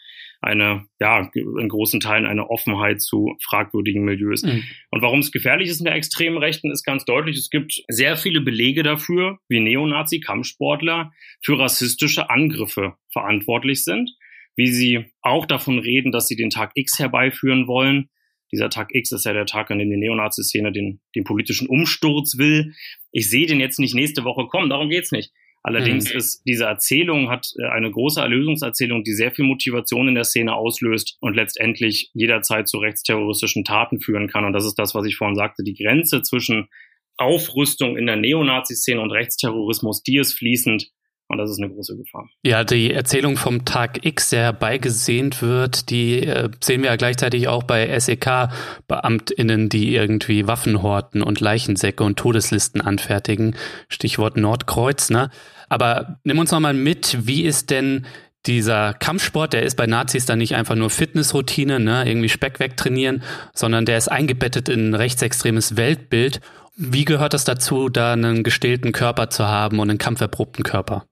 eine, 0.46 0.86
ja, 1.00 1.30
in 1.34 1.68
großen 1.68 2.00
Teilen 2.00 2.24
eine 2.24 2.48
Offenheit 2.48 3.02
zu 3.02 3.36
fragwürdigen 3.42 4.04
Milieus. 4.04 4.42
Mhm. 4.42 4.64
Und 4.90 5.02
warum 5.02 5.18
es 5.18 5.32
gefährlich 5.32 5.68
ist 5.68 5.80
in 5.80 5.84
der 5.84 5.94
extremen 5.94 6.38
Rechten, 6.38 6.70
ist 6.70 6.84
ganz 6.84 7.04
deutlich. 7.04 7.36
Es 7.36 7.50
gibt 7.50 7.82
sehr 7.88 8.16
viele 8.16 8.40
Belege 8.40 8.82
dafür, 8.82 9.38
wie 9.48 9.60
Neonazi-Kampfsportler 9.60 11.12
für 11.42 11.58
rassistische 11.58 12.30
Angriffe 12.30 12.94
verantwortlich 13.12 13.84
sind, 13.84 14.10
wie 14.56 14.68
sie 14.68 15.04
auch 15.20 15.46
davon 15.46 15.78
reden, 15.78 16.12
dass 16.12 16.28
sie 16.28 16.36
den 16.36 16.50
Tag 16.50 16.72
X 16.74 16.98
herbeiführen 16.98 17.66
wollen. 17.66 18.08
Dieser 18.52 18.70
Tag 18.70 18.88
X 18.92 19.12
ist 19.12 19.26
ja 19.26 19.32
der 19.32 19.46
Tag, 19.46 19.70
an 19.70 19.78
dem 19.78 19.90
die 19.90 19.96
Neonazi-Szene 19.96 20.72
den, 20.72 21.00
den 21.14 21.24
politischen 21.24 21.68
Umsturz 21.68 22.38
will. 22.38 22.72
Ich 23.10 23.28
sehe 23.28 23.46
den 23.46 23.60
jetzt 23.60 23.80
nicht 23.80 23.94
nächste 23.94 24.24
Woche 24.24 24.46
kommen, 24.46 24.70
darum 24.70 24.88
geht's 24.88 25.10
nicht. 25.10 25.32
Allerdings 25.66 26.12
mhm. 26.12 26.18
ist 26.18 26.42
diese 26.46 26.66
Erzählung 26.66 27.28
hat 27.28 27.48
äh, 27.58 27.66
eine 27.66 27.90
große 27.90 28.20
Erlösungserzählung, 28.20 29.02
die 29.02 29.14
sehr 29.14 29.32
viel 29.32 29.44
Motivation 29.44 30.06
in 30.06 30.14
der 30.14 30.22
Szene 30.22 30.54
auslöst 30.54 31.16
und 31.20 31.34
letztendlich 31.34 32.12
jederzeit 32.14 32.68
zu 32.68 32.78
rechtsterroristischen 32.78 33.64
Taten 33.64 34.00
führen 34.00 34.28
kann. 34.28 34.44
Und 34.44 34.52
das 34.52 34.64
ist 34.64 34.78
das, 34.78 34.94
was 34.94 35.04
ich 35.06 35.16
vorhin 35.16 35.34
sagte. 35.34 35.64
Die 35.64 35.74
Grenze 35.74 36.22
zwischen 36.22 36.68
Aufrüstung 37.16 37.96
in 37.96 38.06
der 38.06 38.14
Neonazi-Szene 38.14 39.00
und 39.00 39.10
Rechtsterrorismus, 39.10 40.04
die 40.04 40.18
ist 40.18 40.34
fließend. 40.34 40.92
Und 41.28 41.38
das 41.38 41.50
ist 41.50 41.58
eine 41.58 41.68
große 41.68 41.96
Gefahr. 41.96 42.28
Ja, 42.44 42.62
die 42.62 42.92
Erzählung 42.92 43.36
vom 43.36 43.64
Tag 43.64 44.06
X, 44.06 44.30
der 44.30 44.42
herbeigesehnt 44.42 45.42
wird, 45.42 45.90
die 45.90 46.20
äh, 46.20 46.48
sehen 46.62 46.82
wir 46.82 46.90
ja 46.90 46.96
gleichzeitig 46.96 47.48
auch 47.48 47.64
bei 47.64 47.98
SEK-BeamtInnen, 47.98 49.68
die 49.68 49.96
irgendwie 49.96 50.46
Waffen 50.46 50.80
horten 50.80 51.24
und 51.24 51.40
Leichensäcke 51.40 52.04
und 52.04 52.16
Todeslisten 52.20 52.80
anfertigen. 52.80 53.56
Stichwort 53.88 54.36
Nordkreuz, 54.36 55.10
ne? 55.10 55.30
Aber 55.68 56.20
nimm 56.24 56.38
uns 56.38 56.50
noch 56.52 56.60
mal 56.60 56.74
mit, 56.74 57.26
wie 57.26 57.44
ist 57.44 57.70
denn 57.70 58.06
dieser 58.46 58.94
Kampfsport, 58.94 59.52
der 59.52 59.62
ist 59.62 59.76
bei 59.76 59.86
Nazis 59.86 60.26
dann 60.26 60.38
nicht 60.38 60.54
einfach 60.54 60.76
nur 60.76 60.90
Fitnessroutine, 60.90 61.80
ne, 61.80 62.04
irgendwie 62.06 62.28
Speck 62.28 62.60
wegtrainieren, 62.60 63.22
sondern 63.54 63.84
der 63.84 63.98
ist 63.98 64.08
eingebettet 64.08 64.68
in 64.68 64.90
ein 64.90 64.94
rechtsextremes 64.94 65.76
Weltbild. 65.76 66.40
Wie 66.76 67.04
gehört 67.04 67.34
es 67.34 67.44
dazu, 67.44 67.88
da 67.88 68.12
einen 68.12 68.44
gestählten 68.44 68.92
Körper 68.92 69.30
zu 69.30 69.46
haben 69.46 69.80
und 69.80 69.90
einen 69.90 69.98
kampferprobten 69.98 70.62
Körper? 70.62 71.06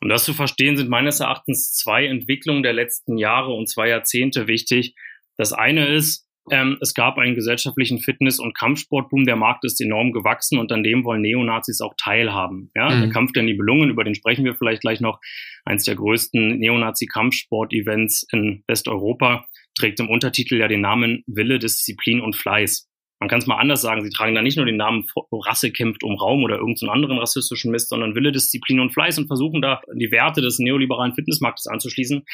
Um 0.00 0.08
das 0.08 0.24
zu 0.24 0.34
verstehen, 0.34 0.76
sind 0.76 0.90
meines 0.90 1.20
Erachtens 1.20 1.74
zwei 1.74 2.06
Entwicklungen 2.06 2.64
der 2.64 2.72
letzten 2.72 3.16
Jahre 3.16 3.52
und 3.52 3.70
zwei 3.70 3.88
Jahrzehnte 3.88 4.48
wichtig. 4.48 4.94
Das 5.36 5.52
eine 5.52 5.86
ist, 5.86 6.26
ähm, 6.50 6.78
es 6.80 6.94
gab 6.94 7.18
einen 7.18 7.34
gesellschaftlichen 7.34 8.00
Fitness- 8.00 8.40
und 8.40 8.56
Kampfsportboom. 8.56 9.24
Der 9.24 9.36
Markt 9.36 9.64
ist 9.64 9.80
enorm 9.80 10.12
gewachsen 10.12 10.58
und 10.58 10.72
an 10.72 10.82
dem 10.82 11.04
wollen 11.04 11.22
Neonazis 11.22 11.80
auch 11.80 11.94
teilhaben. 11.96 12.70
Ja, 12.74 12.90
mhm. 12.90 13.00
der 13.00 13.10
Kampf 13.10 13.32
der 13.32 13.44
Nibelungen, 13.44 13.90
über 13.90 14.04
den 14.04 14.14
sprechen 14.14 14.44
wir 14.44 14.54
vielleicht 14.54 14.82
gleich 14.82 15.00
noch. 15.00 15.20
Eins 15.64 15.84
der 15.84 15.94
größten 15.94 16.58
Neonazi-Kampfsport-Events 16.58 18.26
in 18.32 18.64
Westeuropa 18.66 19.46
trägt 19.76 20.00
im 20.00 20.10
Untertitel 20.10 20.56
ja 20.56 20.68
den 20.68 20.80
Namen 20.80 21.22
Wille, 21.26 21.58
Disziplin 21.58 22.20
und 22.20 22.36
Fleiß 22.36 22.88
man 23.22 23.28
kann 23.28 23.38
es 23.38 23.46
mal 23.46 23.58
anders 23.58 23.80
sagen, 23.80 24.02
sie 24.02 24.10
tragen 24.10 24.34
da 24.34 24.42
nicht 24.42 24.56
nur 24.56 24.66
den 24.66 24.76
Namen 24.76 25.06
Rasse 25.30 25.70
kämpft 25.70 26.02
um 26.02 26.16
Raum 26.16 26.42
oder 26.42 26.56
irgendeinen 26.56 26.90
anderen 26.90 27.18
rassistischen 27.18 27.70
Mist, 27.70 27.88
sondern 27.88 28.16
Wille, 28.16 28.32
Disziplin 28.32 28.80
und 28.80 28.92
Fleiß 28.92 29.16
und 29.18 29.28
versuchen 29.28 29.62
da 29.62 29.80
die 29.94 30.10
Werte 30.10 30.40
des 30.40 30.58
neoliberalen 30.58 31.14
Fitnessmarktes 31.14 31.68
anzuschließen. 31.68 32.24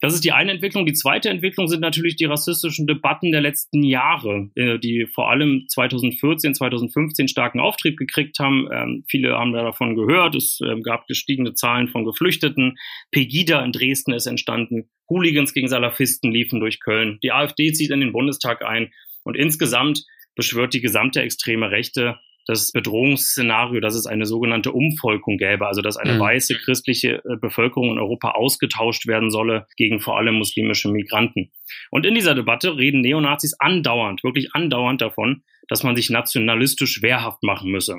Das 0.00 0.14
ist 0.14 0.24
die 0.24 0.32
eine 0.32 0.52
Entwicklung. 0.52 0.86
Die 0.86 0.94
zweite 0.94 1.28
Entwicklung 1.28 1.68
sind 1.68 1.80
natürlich 1.80 2.16
die 2.16 2.24
rassistischen 2.24 2.86
Debatten 2.86 3.32
der 3.32 3.42
letzten 3.42 3.82
Jahre, 3.82 4.50
äh, 4.54 4.78
die 4.78 5.06
vor 5.06 5.30
allem 5.30 5.66
2014, 5.68 6.54
2015 6.54 7.28
starken 7.28 7.60
Auftrieb 7.60 7.98
gekriegt 7.98 8.38
haben. 8.38 8.66
Ähm, 8.72 9.04
viele 9.08 9.36
haben 9.36 9.52
da 9.52 9.62
davon 9.62 9.94
gehört. 9.94 10.34
Es 10.34 10.58
ähm, 10.66 10.82
gab 10.82 11.06
gestiegene 11.06 11.52
Zahlen 11.52 11.88
von 11.88 12.06
Geflüchteten. 12.06 12.78
Pegida 13.10 13.62
in 13.62 13.72
Dresden 13.72 14.12
ist 14.12 14.26
entstanden. 14.26 14.88
Hooligans 15.10 15.52
gegen 15.52 15.68
Salafisten 15.68 16.32
liefen 16.32 16.60
durch 16.60 16.80
Köln. 16.80 17.18
Die 17.22 17.32
AfD 17.32 17.72
zieht 17.72 17.90
in 17.90 18.00
den 18.00 18.12
Bundestag 18.12 18.64
ein. 18.64 18.90
Und 19.22 19.36
insgesamt 19.36 20.06
beschwört 20.34 20.72
die 20.72 20.80
gesamte 20.80 21.20
extreme 21.20 21.70
Rechte 21.70 22.18
das 22.46 22.72
Bedrohungsszenario, 22.72 23.80
dass 23.80 23.94
es 23.94 24.06
eine 24.06 24.26
sogenannte 24.26 24.72
Umvolkung 24.72 25.36
gäbe, 25.36 25.66
also 25.66 25.82
dass 25.82 25.96
eine 25.96 26.14
mhm. 26.14 26.20
weiße 26.20 26.56
christliche 26.56 27.22
äh, 27.24 27.36
Bevölkerung 27.40 27.92
in 27.92 27.98
Europa 27.98 28.32
ausgetauscht 28.32 29.06
werden 29.06 29.30
solle 29.30 29.66
gegen 29.76 30.00
vor 30.00 30.18
allem 30.18 30.36
muslimische 30.36 30.90
Migranten. 30.90 31.52
Und 31.90 32.06
in 32.06 32.14
dieser 32.14 32.34
Debatte 32.34 32.76
reden 32.76 33.00
Neonazis 33.02 33.54
andauernd, 33.58 34.24
wirklich 34.24 34.54
andauernd 34.54 35.00
davon, 35.00 35.42
dass 35.68 35.82
man 35.82 35.94
sich 35.96 36.10
nationalistisch 36.10 37.02
wehrhaft 37.02 37.42
machen 37.42 37.70
müsse. 37.70 37.96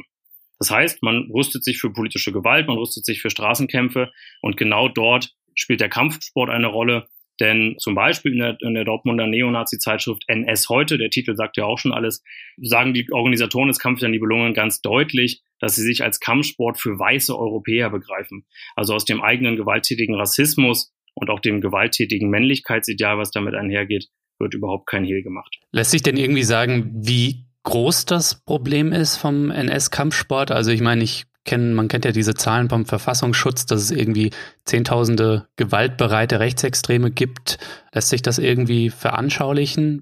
Das 0.60 0.70
heißt, 0.70 1.02
man 1.02 1.32
rüstet 1.34 1.64
sich 1.64 1.80
für 1.80 1.92
politische 1.92 2.32
Gewalt, 2.32 2.68
man 2.68 2.78
rüstet 2.78 3.06
sich 3.06 3.22
für 3.22 3.32
Straßenkämpfe 3.32 4.12
und 4.42 4.58
genau 4.58 4.90
dort 4.90 5.34
spielt 5.56 5.82
der 5.82 5.90
Kampfsport 5.90 6.50
eine 6.50 6.68
Rolle, 6.68 7.08
Denn 7.42 7.76
zum 7.80 7.96
Beispiel 7.96 8.34
in 8.34 8.38
der, 8.38 8.58
in 8.62 8.76
der 8.76 8.86
Dortmunder 8.86 9.26
Neonazi-Zeitschrift 9.26 10.24
NS 10.28 10.70
heute, 10.70 11.00
der 11.00 11.10
Titel 11.10 11.36
sagt 11.36 11.58
ja 11.58 11.66
auch 11.66 11.80
schon 11.80 11.92
alles, 11.92 12.24
sagen 12.62 12.94
die 12.94 13.12
Organisatoren 13.12 13.68
des 13.68 13.80
Kampf 13.80 14.00
der 14.00 14.10
Nibelungen 14.10 14.54
ganz 14.54 14.82
deutlich, 14.82 15.42
dass 15.60 15.76
sie 15.76 15.82
sich 15.82 16.04
als 16.04 16.20
Kampfsport 16.20 16.80
für 16.80 17.00
weiße 17.00 17.36
Europäer 17.36 17.90
begreifen. 17.90 18.46
Also 18.76 18.94
aus 18.94 19.06
dem 19.06 19.22
eigenen 19.22 19.56
gewalttätigen 19.56 20.14
Rassismus 20.14 20.94
und 21.16 21.32
auch 21.32 21.40
dem 21.40 21.62
gewalttätigen 21.62 22.30
Männlichkeitsideal, 22.30 23.18
was 23.18 23.32
damit 23.32 23.56
einhergeht, 23.56 24.08
wird 24.38 24.54
überhaupt 24.54 24.86
kein 24.88 25.04
Hehl 25.04 25.24
gemacht. 25.24 25.58
Lässt 25.72 25.92
sich 25.92 26.04
denn 26.04 26.18
irgendwie 26.18 26.44
sagen, 26.44 26.92
wie 26.94 27.48
groß 27.64 28.06
das 28.06 28.44
Problem 28.46 28.92
ist 28.92 29.18
vom 29.18 29.50
NS-Kampfsport? 29.50 30.52
Also 30.52 30.70
ich 30.70 30.82
meine, 30.82 31.04
ich 31.04 31.26
kenne, 31.46 31.74
man 31.74 31.88
kennt 31.88 32.06
ja 32.06 32.12
diese 32.12 32.34
Zahlen 32.34 32.70
vom 32.70 32.86
Verfassungsschutz, 32.86 33.66
dass 33.66 33.82
es 33.82 33.92
irgendwie 33.92 34.32
Zehntausende 34.66 35.48
gewaltbereite 35.56 36.40
Rechtsextreme 36.40 37.12
gibt. 37.12 37.58
Lässt 37.94 38.10
sich 38.10 38.22
das 38.22 38.38
irgendwie 38.38 38.90
veranschaulichen? 38.90 40.02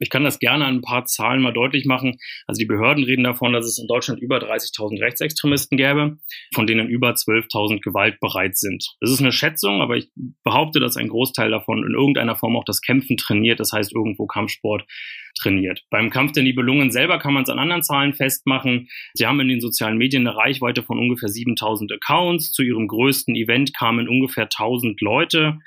Ich 0.00 0.10
kann 0.10 0.24
das 0.24 0.38
gerne 0.38 0.64
an 0.64 0.76
ein 0.76 0.82
paar 0.82 1.04
Zahlen 1.04 1.42
mal 1.42 1.52
deutlich 1.52 1.84
machen. 1.84 2.18
Also 2.46 2.58
die 2.58 2.66
Behörden 2.66 3.04
reden 3.04 3.24
davon, 3.24 3.52
dass 3.52 3.66
es 3.66 3.78
in 3.78 3.86
Deutschland 3.86 4.20
über 4.20 4.38
30.000 4.38 5.00
Rechtsextremisten 5.00 5.76
gäbe, 5.76 6.16
von 6.54 6.66
denen 6.66 6.88
über 6.88 7.10
12.000 7.10 7.80
gewaltbereit 7.80 8.56
sind. 8.56 8.84
Das 9.00 9.10
ist 9.10 9.20
eine 9.20 9.32
Schätzung, 9.32 9.82
aber 9.82 9.96
ich 9.96 10.10
behaupte, 10.42 10.80
dass 10.80 10.96
ein 10.96 11.08
Großteil 11.08 11.50
davon 11.50 11.84
in 11.84 11.94
irgendeiner 11.94 12.34
Form 12.34 12.56
auch 12.56 12.64
das 12.64 12.80
Kämpfen 12.80 13.16
trainiert, 13.16 13.60
das 13.60 13.72
heißt 13.72 13.94
irgendwo 13.94 14.26
Kampfsport 14.26 14.86
trainiert. 15.38 15.82
Beim 15.90 16.10
Kampf 16.10 16.32
der 16.32 16.42
Nibelungen 16.42 16.90
selber 16.90 17.18
kann 17.18 17.34
man 17.34 17.42
es 17.42 17.50
an 17.50 17.58
anderen 17.58 17.82
Zahlen 17.82 18.14
festmachen. 18.14 18.88
Sie 19.14 19.26
haben 19.26 19.40
in 19.40 19.48
den 19.48 19.60
sozialen 19.60 19.98
Medien 19.98 20.26
eine 20.26 20.36
Reichweite 20.36 20.82
von 20.82 20.98
ungefähr 20.98 21.28
7000 21.28 21.92
Accounts. 21.92 22.52
Zu 22.52 22.62
ihrem 22.62 22.88
größten 22.88 23.36
Event 23.36 23.74
kamen 23.76 24.08
ungefähr 24.08 24.44
1000 24.44 25.00
Leute 25.00 25.58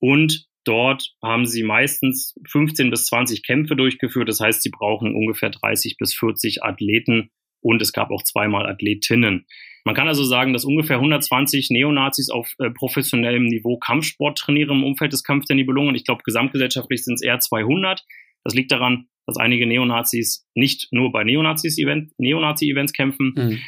und 0.00 0.47
Dort 0.68 1.14
haben 1.22 1.46
sie 1.46 1.62
meistens 1.62 2.34
15 2.46 2.90
bis 2.90 3.06
20 3.06 3.42
Kämpfe 3.42 3.74
durchgeführt. 3.74 4.28
Das 4.28 4.38
heißt, 4.38 4.62
sie 4.62 4.68
brauchen 4.68 5.14
ungefähr 5.14 5.48
30 5.48 5.96
bis 5.96 6.12
40 6.12 6.62
Athleten 6.62 7.30
und 7.62 7.80
es 7.80 7.94
gab 7.94 8.10
auch 8.10 8.22
zweimal 8.22 8.66
Athletinnen. 8.66 9.46
Man 9.86 9.94
kann 9.94 10.08
also 10.08 10.24
sagen, 10.24 10.52
dass 10.52 10.66
ungefähr 10.66 10.96
120 10.96 11.70
Neonazis 11.70 12.28
auf 12.28 12.52
äh, 12.58 12.68
professionellem 12.68 13.46
Niveau 13.46 13.78
Kampfsport 13.78 14.36
trainieren 14.36 14.80
im 14.80 14.84
Umfeld 14.84 15.14
des 15.14 15.24
Kampf 15.24 15.46
der 15.46 15.56
Nibelungen. 15.56 15.94
Ich 15.94 16.04
glaube, 16.04 16.22
gesamtgesellschaftlich 16.22 17.02
sind 17.02 17.14
es 17.14 17.22
eher 17.22 17.40
200. 17.40 18.04
Das 18.44 18.52
liegt 18.52 18.70
daran, 18.70 19.06
dass 19.26 19.38
einige 19.38 19.66
Neonazis 19.66 20.46
nicht 20.54 20.88
nur 20.90 21.12
bei 21.12 21.24
Neonazis-Event, 21.24 22.12
Neonazi-Events 22.18 22.92
kämpfen, 22.92 23.32
mhm. 23.34 23.58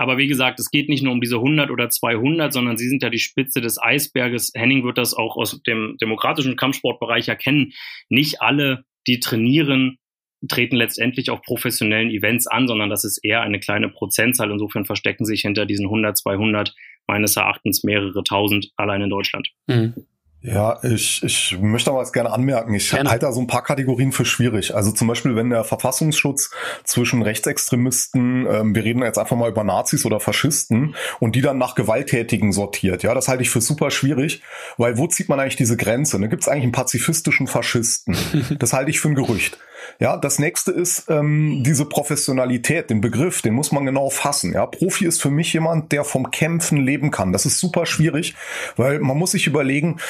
Aber 0.00 0.16
wie 0.16 0.28
gesagt, 0.28 0.58
es 0.58 0.70
geht 0.70 0.88
nicht 0.88 1.02
nur 1.02 1.12
um 1.12 1.20
diese 1.20 1.36
100 1.36 1.70
oder 1.70 1.90
200, 1.90 2.54
sondern 2.54 2.78
sie 2.78 2.88
sind 2.88 3.02
ja 3.02 3.10
die 3.10 3.18
Spitze 3.18 3.60
des 3.60 3.78
Eisberges. 3.78 4.50
Henning 4.54 4.82
wird 4.82 4.96
das 4.96 5.12
auch 5.12 5.36
aus 5.36 5.62
dem 5.64 5.98
demokratischen 6.00 6.56
Kampfsportbereich 6.56 7.28
erkennen. 7.28 7.74
Nicht 8.08 8.40
alle, 8.40 8.86
die 9.06 9.20
trainieren, 9.20 9.98
treten 10.48 10.76
letztendlich 10.76 11.28
auf 11.28 11.42
professionellen 11.42 12.10
Events 12.10 12.46
an, 12.46 12.66
sondern 12.66 12.88
das 12.88 13.04
ist 13.04 13.22
eher 13.22 13.42
eine 13.42 13.60
kleine 13.60 13.90
Prozentzahl. 13.90 14.50
Insofern 14.50 14.86
verstecken 14.86 15.26
sich 15.26 15.42
hinter 15.42 15.66
diesen 15.66 15.84
100, 15.84 16.16
200 16.16 16.74
meines 17.06 17.36
Erachtens 17.36 17.84
mehrere 17.84 18.24
tausend 18.24 18.70
allein 18.76 19.02
in 19.02 19.10
Deutschland. 19.10 19.50
Mhm. 19.66 20.06
Ja, 20.42 20.78
ich, 20.82 21.22
ich 21.22 21.58
möchte 21.60 21.90
aber 21.90 22.00
was 22.00 22.12
gerne 22.12 22.32
anmerken. 22.32 22.72
Ich 22.72 22.90
gerne. 22.90 23.10
halte 23.10 23.26
da 23.26 23.32
so 23.32 23.40
ein 23.40 23.46
paar 23.46 23.62
Kategorien 23.62 24.10
für 24.10 24.24
schwierig. 24.24 24.74
Also 24.74 24.90
zum 24.90 25.06
Beispiel, 25.06 25.36
wenn 25.36 25.50
der 25.50 25.64
Verfassungsschutz 25.64 26.50
zwischen 26.84 27.20
Rechtsextremisten, 27.20 28.46
ähm, 28.50 28.74
wir 28.74 28.82
reden 28.82 29.02
jetzt 29.02 29.18
einfach 29.18 29.36
mal 29.36 29.50
über 29.50 29.64
Nazis 29.64 30.06
oder 30.06 30.18
Faschisten, 30.18 30.94
und 31.18 31.36
die 31.36 31.42
dann 31.42 31.58
nach 31.58 31.74
Gewalttätigen 31.74 32.52
sortiert. 32.52 33.02
Ja, 33.02 33.12
das 33.12 33.28
halte 33.28 33.42
ich 33.42 33.50
für 33.50 33.60
super 33.60 33.90
schwierig, 33.90 34.42
weil 34.78 34.96
wo 34.96 35.06
zieht 35.06 35.28
man 35.28 35.38
eigentlich 35.40 35.56
diese 35.56 35.76
Grenze? 35.76 36.18
Da 36.18 36.26
gibt 36.26 36.42
es 36.42 36.48
eigentlich 36.48 36.64
einen 36.64 36.72
pazifistischen 36.72 37.46
Faschisten. 37.46 38.16
Das 38.58 38.72
halte 38.72 38.90
ich 38.90 39.00
für 39.00 39.08
ein 39.08 39.14
Gerücht. 39.14 39.58
Ja, 40.00 40.16
das 40.16 40.38
nächste 40.38 40.72
ist 40.72 41.10
ähm, 41.10 41.62
diese 41.62 41.84
Professionalität, 41.84 42.88
den 42.88 43.02
Begriff, 43.02 43.42
den 43.42 43.52
muss 43.52 43.70
man 43.70 43.84
genau 43.84 44.08
fassen. 44.08 44.54
Ja, 44.54 44.64
Profi 44.64 45.04
ist 45.04 45.20
für 45.20 45.30
mich 45.30 45.52
jemand, 45.52 45.92
der 45.92 46.04
vom 46.04 46.30
Kämpfen 46.30 46.78
leben 46.78 47.10
kann. 47.10 47.32
Das 47.32 47.44
ist 47.44 47.58
super 47.58 47.84
schwierig, 47.84 48.34
weil 48.76 48.98
man 49.00 49.18
muss 49.18 49.32
sich 49.32 49.46
überlegen, 49.46 50.00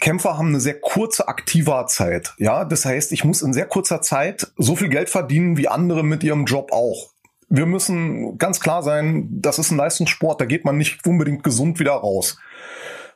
Kämpfer 0.00 0.38
haben 0.38 0.48
eine 0.48 0.60
sehr 0.60 0.80
kurze 0.80 1.26
Aktivarzeit. 1.26 2.34
Ja, 2.38 2.64
das 2.64 2.84
heißt, 2.84 3.10
ich 3.10 3.24
muss 3.24 3.42
in 3.42 3.52
sehr 3.52 3.66
kurzer 3.66 4.00
Zeit 4.00 4.52
so 4.56 4.76
viel 4.76 4.88
Geld 4.88 5.10
verdienen 5.10 5.56
wie 5.56 5.66
andere 5.66 6.04
mit 6.04 6.22
ihrem 6.22 6.44
Job 6.44 6.70
auch 6.72 7.12
wir 7.54 7.66
müssen 7.66 8.38
ganz 8.38 8.60
klar 8.60 8.82
sein, 8.82 9.28
das 9.30 9.58
ist 9.58 9.70
ein 9.70 9.76
Leistungssport, 9.76 10.40
da 10.40 10.46
geht 10.46 10.64
man 10.64 10.78
nicht 10.78 11.06
unbedingt 11.06 11.44
gesund 11.44 11.78
wieder 11.80 11.92
raus. 11.92 12.38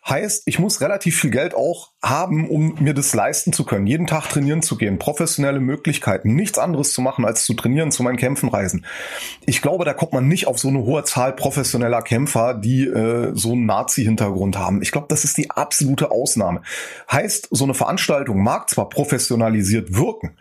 Heißt, 0.09 0.45
ich 0.47 0.59
muss 0.59 0.81
relativ 0.81 1.19
viel 1.21 1.31
Geld 1.31 1.55
auch 1.55 1.91
haben, 2.03 2.49
um 2.49 2.77
mir 2.79 2.95
das 2.95 3.13
leisten 3.13 3.53
zu 3.53 3.65
können, 3.65 3.87
jeden 3.87 4.07
Tag 4.07 4.29
trainieren 4.29 4.63
zu 4.63 4.77
gehen, 4.77 4.99
professionelle 4.99 5.59
Möglichkeiten, 5.59 6.35
nichts 6.35 6.59
anderes 6.59 6.93
zu 6.93 7.01
machen, 7.01 7.25
als 7.25 7.45
zu 7.45 7.55
trainieren, 7.55 7.91
zu 7.91 8.05
meinen 8.05 8.17
Kämpfen 8.17 8.49
reisen. 8.49 8.87
Ich 9.47 9.63
glaube, 9.63 9.85
da 9.85 9.95
kommt 9.95 10.13
man 10.13 10.29
nicht 10.29 10.47
auf 10.47 10.59
so 10.59 10.69
eine 10.69 10.85
hohe 10.85 11.03
Zahl 11.03 11.33
professioneller 11.33 12.03
Kämpfer, 12.03 12.55
die 12.55 12.85
äh, 12.85 13.33
so 13.35 13.53
einen 13.53 13.67
Nazi-Hintergrund 13.67 14.57
haben. 14.57 14.81
Ich 14.81 14.93
glaube, 14.93 15.09
das 15.09 15.25
ist 15.25 15.37
die 15.39 15.51
absolute 15.51 16.13
Ausnahme. 16.13 16.63
Heißt, 17.11 17.49
so 17.51 17.65
eine 17.65 17.75
Veranstaltung 17.75 18.43
mag 18.43 18.71
zwar 18.71 18.89
professionalisiert 18.89 19.97
wirken, 19.97 20.37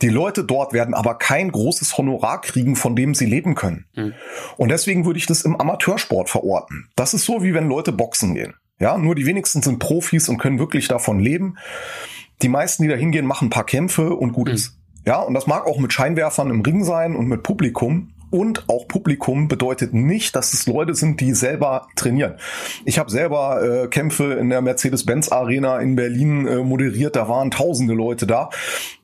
die 0.00 0.08
Leute 0.08 0.42
dort 0.42 0.72
werden 0.72 0.94
aber 0.94 1.14
kein 1.14 1.52
großes 1.52 1.96
Honorar 1.96 2.40
kriegen, 2.40 2.76
von 2.76 2.96
dem 2.96 3.14
sie 3.14 3.26
leben 3.26 3.54
können. 3.54 3.86
Mhm. 3.94 4.14
Und 4.56 4.70
deswegen 4.70 5.04
würde 5.04 5.18
ich 5.18 5.26
das 5.26 5.42
im 5.42 5.56
Amateursport 5.56 6.28
verorten. 6.28 6.88
Das 6.96 7.14
ist 7.14 7.24
so, 7.24 7.42
wie 7.42 7.54
wenn 7.54 7.68
Leute 7.68 7.92
boxen 7.92 8.34
gehen. 8.34 8.54
Ja, 8.82 8.98
nur 8.98 9.14
die 9.14 9.26
wenigsten 9.26 9.62
sind 9.62 9.78
Profis 9.78 10.28
und 10.28 10.38
können 10.38 10.58
wirklich 10.58 10.88
davon 10.88 11.20
leben. 11.20 11.56
Die 12.42 12.48
meisten, 12.48 12.82
die 12.82 12.88
da 12.88 12.96
hingehen, 12.96 13.26
machen 13.26 13.46
ein 13.46 13.50
paar 13.50 13.64
Kämpfe 13.64 14.12
und 14.16 14.32
gut 14.32 14.48
mhm. 14.48 14.54
ist. 14.54 14.76
Ja, 15.06 15.20
und 15.20 15.34
das 15.34 15.46
mag 15.46 15.66
auch 15.66 15.78
mit 15.78 15.92
Scheinwerfern 15.92 16.50
im 16.50 16.62
Ring 16.62 16.82
sein 16.82 17.14
und 17.14 17.28
mit 17.28 17.44
Publikum 17.44 18.12
und 18.32 18.68
auch 18.68 18.88
Publikum 18.88 19.46
bedeutet 19.46 19.92
nicht, 19.92 20.34
dass 20.34 20.54
es 20.54 20.66
Leute 20.66 20.94
sind, 20.94 21.20
die 21.20 21.34
selber 21.34 21.88
trainieren. 21.96 22.36
Ich 22.86 22.98
habe 22.98 23.10
selber 23.10 23.84
äh, 23.84 23.88
Kämpfe 23.88 24.32
in 24.32 24.48
der 24.48 24.62
Mercedes-Benz 24.62 25.30
Arena 25.30 25.78
in 25.80 25.96
Berlin 25.96 26.46
äh, 26.46 26.56
moderiert, 26.56 27.14
da 27.14 27.28
waren 27.28 27.50
tausende 27.50 27.92
Leute 27.92 28.26
da. 28.26 28.48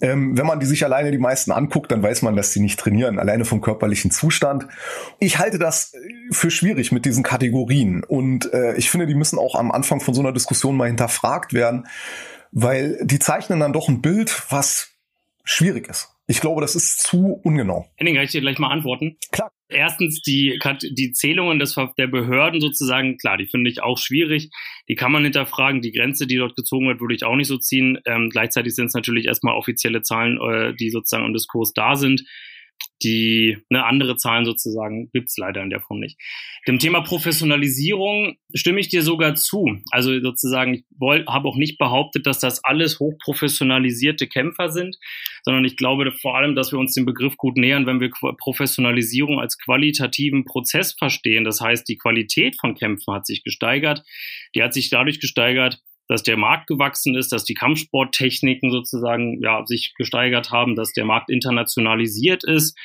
Ähm, 0.01 0.37
wenn 0.39 0.47
man 0.47 0.61
die 0.61 0.67
sich 0.67 0.83
alleine 0.83 1.11
die 1.11 1.19
meisten 1.19 1.53
anguckt, 1.53 1.93
dann 1.93 2.03
weiß 2.03 2.23
man, 2.23 2.37
dass 2.37 2.53
sie 2.53 2.61
nicht 2.61 2.81
trainieren, 2.81 3.19
alleine 3.19 3.45
vom 3.45 3.61
körperlichen 3.61 4.11
Zustand. 4.11 4.67
Ich 5.19 5.39
halte 5.39 5.59
das 5.59 5.93
für 6.31 6.51
schwierig 6.51 6.91
mit 6.91 7.05
diesen 7.05 7.23
Kategorien 7.23 8.05
und 8.05 8.51
äh, 8.55 8.77
ich 8.77 8.91
finde, 8.91 9.07
die 9.07 9.15
müssen 9.15 9.39
auch 9.39 9.55
am 9.55 9.71
Anfang 9.71 10.01
von 10.01 10.15
so 10.15 10.23
einer 10.23 10.33
Diskussion 10.33 10.75
mal 10.75 10.89
hinterfragt 10.89 11.53
werden, 11.53 11.87
weil 12.51 12.99
die 13.05 13.19
zeichnen 13.19 13.61
dann 13.61 13.75
doch 13.75 13.89
ein 13.89 14.01
Bild, 14.01 14.45
was 14.49 14.89
schwierig 15.45 15.89
ist. 15.89 16.18
Ich 16.31 16.41
glaube, 16.41 16.61
das 16.61 16.77
ist 16.77 17.01
zu 17.01 17.41
ungenau. 17.43 17.87
Henning, 17.97 18.15
kann 18.15 18.25
ich 18.25 18.31
dir 18.31 18.43
gleich 18.43 18.59
mal 18.59 18.71
antworten? 18.71 19.17
Klar. 19.33 19.51
Erstens, 19.71 20.23
die, 20.23 20.59
die 20.83 21.13
Zählungen 21.13 21.59
des, 21.59 21.75
der 21.99 22.07
Behörden 22.07 22.61
sozusagen, 22.61 23.17
klar, 23.17 23.39
die 23.39 23.47
finde 23.47 23.71
ich 23.71 23.83
auch 23.83 23.99
schwierig. 23.99 24.51
Die 24.89 24.95
kann 24.95 25.11
man 25.11 25.25
hinterfragen. 25.25 25.81
Die 25.81 25.93
Grenze, 25.93 26.27
die 26.27 26.37
dort 26.37 26.55
gezogen 26.55 26.87
wird, 26.87 27.01
würde 27.01 27.15
ich 27.15 27.25
auch 27.25 27.35
nicht 27.35 27.49
so 27.49 27.57
ziehen. 27.57 27.99
Ähm, 28.07 28.29
gleichzeitig 28.31 28.75
sind 28.75 28.87
es 28.87 28.95
natürlich 28.95 29.27
erstmal 29.27 29.55
offizielle 29.55 30.03
Zahlen, 30.03 30.39
äh, 30.41 30.75
die 30.75 30.91
sozusagen 30.91 31.27
im 31.27 31.33
Diskurs 31.33 31.73
da 31.73 31.97
sind 31.97 32.23
die 33.03 33.59
ne, 33.71 33.85
andere 33.85 34.17
Zahlen 34.17 34.45
sozusagen 34.45 35.11
gibt's 35.13 35.37
leider 35.37 35.63
in 35.63 35.71
der 35.71 35.81
Form 35.81 36.01
nicht. 36.01 36.19
Dem 36.67 36.79
Thema 36.79 37.01
Professionalisierung 37.01 38.37
stimme 38.55 38.81
ich 38.81 38.89
dir 38.89 39.03
sogar 39.03 39.35
zu. 39.35 39.79
Also 39.91 40.19
sozusagen, 40.21 40.75
ich 40.75 40.85
habe 41.01 41.49
auch 41.49 41.57
nicht 41.57 41.79
behauptet, 41.79 42.27
dass 42.27 42.41
das 42.41 42.65
alles 42.65 42.99
hochprofessionalisierte 42.99 44.27
Kämpfer 44.27 44.71
sind, 44.71 44.97
sondern 45.43 45.65
ich 45.65 45.77
glaube 45.77 46.11
vor 46.13 46.37
allem, 46.37 46.55
dass 46.55 46.73
wir 46.73 46.79
uns 46.79 46.95
dem 46.95 47.07
Begriff 47.07 47.37
gut 47.37 47.57
nähern, 47.57 47.87
wenn 47.87 48.01
wir 48.01 48.11
Professionalisierung 48.39 49.39
als 49.39 49.59
qualitativen 49.59 50.45
Prozess 50.45 50.93
verstehen. 50.93 51.45
Das 51.45 51.61
heißt, 51.61 51.89
die 51.89 51.99
Qualität 51.99 52.57
von 52.61 52.75
Kämpfen 52.75 53.15
hat 53.15 53.27
sich 53.27 53.45
gesteigert. 53.45 54.03
Die 54.55 54.63
hat 54.63 54.75
sich 54.75 54.91
dadurch 54.91 55.21
gesteigert, 55.21 55.81
dass 56.09 56.23
der 56.23 56.37
Markt 56.37 56.67
gewachsen 56.67 57.15
ist, 57.15 57.33
dass 57.33 57.45
die 57.45 57.55
Kampfsporttechniken 57.55 58.71
sozusagen 58.71 59.41
ja, 59.43 59.65
sich 59.67 59.95
gesteigert 59.97 60.51
haben, 60.51 60.75
dass 60.75 60.93
der 60.93 61.05
Markt 61.05 61.31
internationalisiert 61.31 62.45
ist. 62.45 62.77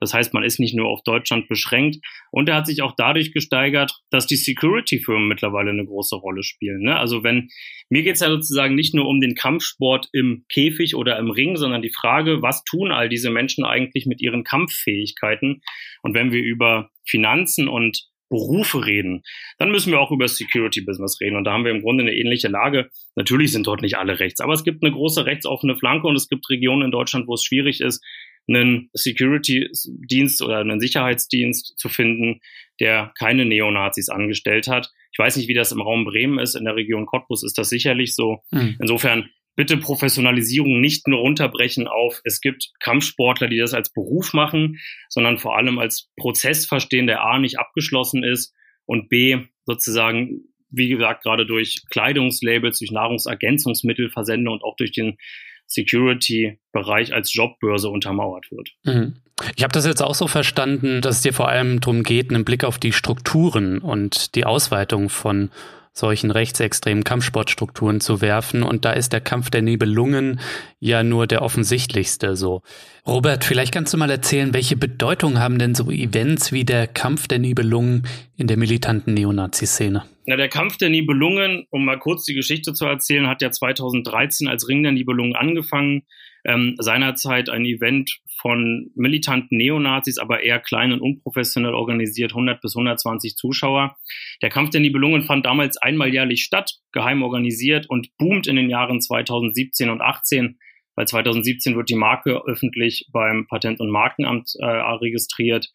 Das 0.00 0.14
heißt, 0.14 0.32
man 0.32 0.44
ist 0.44 0.58
nicht 0.58 0.74
nur 0.74 0.88
auf 0.88 1.02
Deutschland 1.02 1.46
beschränkt. 1.46 1.98
Und 2.30 2.48
er 2.48 2.56
hat 2.56 2.66
sich 2.66 2.80
auch 2.80 2.94
dadurch 2.96 3.32
gesteigert, 3.32 4.00
dass 4.10 4.26
die 4.26 4.36
Security-Firmen 4.36 5.28
mittlerweile 5.28 5.70
eine 5.70 5.84
große 5.84 6.16
Rolle 6.16 6.42
spielen. 6.42 6.80
Ne? 6.80 6.98
Also 6.98 7.22
wenn, 7.22 7.50
mir 7.90 8.02
geht's 8.02 8.20
ja 8.20 8.30
sozusagen 8.30 8.74
nicht 8.74 8.94
nur 8.94 9.06
um 9.06 9.20
den 9.20 9.34
Kampfsport 9.34 10.08
im 10.12 10.46
Käfig 10.48 10.96
oder 10.96 11.18
im 11.18 11.30
Ring, 11.30 11.56
sondern 11.56 11.82
die 11.82 11.92
Frage, 11.92 12.40
was 12.40 12.64
tun 12.64 12.92
all 12.92 13.10
diese 13.10 13.30
Menschen 13.30 13.64
eigentlich 13.64 14.06
mit 14.06 14.22
ihren 14.22 14.42
Kampffähigkeiten? 14.42 15.60
Und 16.02 16.14
wenn 16.14 16.32
wir 16.32 16.42
über 16.42 16.90
Finanzen 17.04 17.68
und 17.68 18.08
Berufe 18.30 18.86
reden, 18.86 19.22
dann 19.58 19.70
müssen 19.70 19.90
wir 19.92 20.00
auch 20.00 20.10
über 20.10 20.26
Security 20.28 20.80
Business 20.80 21.20
reden. 21.20 21.36
Und 21.36 21.44
da 21.44 21.52
haben 21.52 21.64
wir 21.64 21.72
im 21.72 21.82
Grunde 21.82 22.04
eine 22.04 22.14
ähnliche 22.14 22.48
Lage. 22.48 22.88
Natürlich 23.16 23.52
sind 23.52 23.66
dort 23.66 23.82
nicht 23.82 23.98
alle 23.98 24.20
rechts, 24.20 24.40
aber 24.40 24.54
es 24.54 24.64
gibt 24.64 24.82
eine 24.82 24.92
große 24.92 25.26
rechtsoffene 25.26 25.76
Flanke 25.76 26.06
und 26.06 26.16
es 26.16 26.28
gibt 26.28 26.48
Regionen 26.48 26.86
in 26.86 26.90
Deutschland, 26.90 27.26
wo 27.26 27.34
es 27.34 27.44
schwierig 27.44 27.80
ist, 27.80 28.02
einen 28.48 28.88
Security-Dienst 28.94 30.42
oder 30.42 30.58
einen 30.58 30.80
Sicherheitsdienst 30.80 31.74
zu 31.76 31.88
finden, 31.88 32.40
der 32.80 33.12
keine 33.18 33.44
Neonazis 33.44 34.08
angestellt 34.08 34.66
hat. 34.68 34.90
Ich 35.12 35.18
weiß 35.18 35.36
nicht, 35.36 35.48
wie 35.48 35.54
das 35.54 35.72
im 35.72 35.82
Raum 35.82 36.04
Bremen 36.04 36.38
ist. 36.38 36.54
In 36.54 36.64
der 36.64 36.76
Region 36.76 37.06
Cottbus 37.06 37.44
ist 37.44 37.58
das 37.58 37.68
sicherlich 37.68 38.14
so. 38.14 38.38
Mhm. 38.50 38.76
Insofern 38.80 39.28
bitte 39.60 39.76
Professionalisierung 39.76 40.80
nicht 40.80 41.06
nur 41.06 41.18
runterbrechen 41.18 41.86
auf, 41.86 42.22
es 42.24 42.40
gibt 42.40 42.70
Kampfsportler, 42.80 43.46
die 43.46 43.58
das 43.58 43.74
als 43.74 43.92
Beruf 43.92 44.32
machen, 44.32 44.78
sondern 45.10 45.36
vor 45.36 45.54
allem 45.54 45.78
als 45.78 46.08
Prozess 46.16 46.64
verstehen, 46.64 47.06
der 47.06 47.20
A 47.20 47.38
nicht 47.38 47.58
abgeschlossen 47.58 48.24
ist 48.24 48.54
und 48.86 49.10
B 49.10 49.36
sozusagen, 49.66 50.44
wie 50.70 50.88
gesagt, 50.88 51.24
gerade 51.24 51.44
durch 51.44 51.82
Kleidungslabels, 51.90 52.78
durch 52.78 52.90
Nahrungsergänzungsmittelversende 52.90 54.50
und 54.50 54.64
auch 54.64 54.76
durch 54.76 54.92
den 54.92 55.18
Security-Bereich 55.66 57.12
als 57.12 57.34
Jobbörse 57.34 57.90
untermauert 57.90 58.50
wird. 58.50 58.70
Mhm. 58.84 59.16
Ich 59.56 59.62
habe 59.62 59.72
das 59.72 59.84
jetzt 59.84 60.02
auch 60.02 60.14
so 60.14 60.26
verstanden, 60.26 61.02
dass 61.02 61.16
es 61.16 61.22
dir 61.22 61.34
vor 61.34 61.50
allem 61.50 61.80
darum 61.80 62.02
geht, 62.02 62.30
einen 62.30 62.46
Blick 62.46 62.64
auf 62.64 62.78
die 62.78 62.92
Strukturen 62.92 63.80
und 63.80 64.34
die 64.36 64.46
Ausweitung 64.46 65.10
von 65.10 65.50
solchen 65.92 66.30
rechtsextremen 66.30 67.04
Kampfsportstrukturen 67.04 68.00
zu 68.00 68.20
werfen. 68.20 68.62
Und 68.62 68.84
da 68.84 68.92
ist 68.92 69.12
der 69.12 69.20
Kampf 69.20 69.50
der 69.50 69.62
Nibelungen 69.62 70.40
ja 70.78 71.02
nur 71.02 71.26
der 71.26 71.42
offensichtlichste 71.42 72.36
so. 72.36 72.62
Robert, 73.06 73.44
vielleicht 73.44 73.72
kannst 73.72 73.92
du 73.92 73.98
mal 73.98 74.10
erzählen, 74.10 74.54
welche 74.54 74.76
Bedeutung 74.76 75.38
haben 75.38 75.58
denn 75.58 75.74
so 75.74 75.90
Events 75.90 76.52
wie 76.52 76.64
der 76.64 76.86
Kampf 76.86 77.28
der 77.28 77.38
Nibelungen 77.38 78.06
in 78.36 78.46
der 78.46 78.56
militanten 78.56 79.14
Neonazi-Szene? 79.14 80.04
Na, 80.26 80.36
der 80.36 80.48
Kampf 80.48 80.76
der 80.76 80.90
Nibelungen, 80.90 81.66
um 81.70 81.84
mal 81.84 81.98
kurz 81.98 82.24
die 82.24 82.34
Geschichte 82.34 82.72
zu 82.72 82.84
erzählen, 82.86 83.26
hat 83.26 83.42
ja 83.42 83.50
2013 83.50 84.48
als 84.48 84.68
Ring 84.68 84.82
der 84.82 84.92
Nibelungen 84.92 85.34
angefangen. 85.34 86.02
Ähm, 86.44 86.74
seinerzeit 86.78 87.50
ein 87.50 87.64
Event 87.64 88.20
von 88.40 88.90
militanten 88.94 89.58
Neonazis, 89.58 90.18
aber 90.18 90.42
eher 90.42 90.60
klein 90.60 90.92
und 90.92 91.00
unprofessionell 91.00 91.74
organisiert, 91.74 92.32
100 92.32 92.60
bis 92.60 92.74
120 92.74 93.36
Zuschauer. 93.36 93.96
Der 94.42 94.48
Kampf 94.48 94.70
der 94.70 94.80
Nibelungen 94.80 95.22
fand 95.22 95.44
damals 95.44 95.76
einmal 95.76 96.12
jährlich 96.12 96.42
statt, 96.44 96.78
geheim 96.92 97.22
organisiert 97.22 97.88
und 97.88 98.08
boomt 98.16 98.46
in 98.46 98.56
den 98.56 98.70
Jahren 98.70 99.00
2017 99.00 99.90
und 99.90 100.00
18. 100.00 100.58
Weil 100.96 101.06
2017 101.06 101.76
wird 101.76 101.88
die 101.88 101.94
Marke 101.94 102.42
öffentlich 102.46 103.08
beim 103.12 103.46
Patent- 103.46 103.80
und 103.80 103.90
Markenamt 103.90 104.52
äh, 104.58 104.66
registriert 104.66 105.70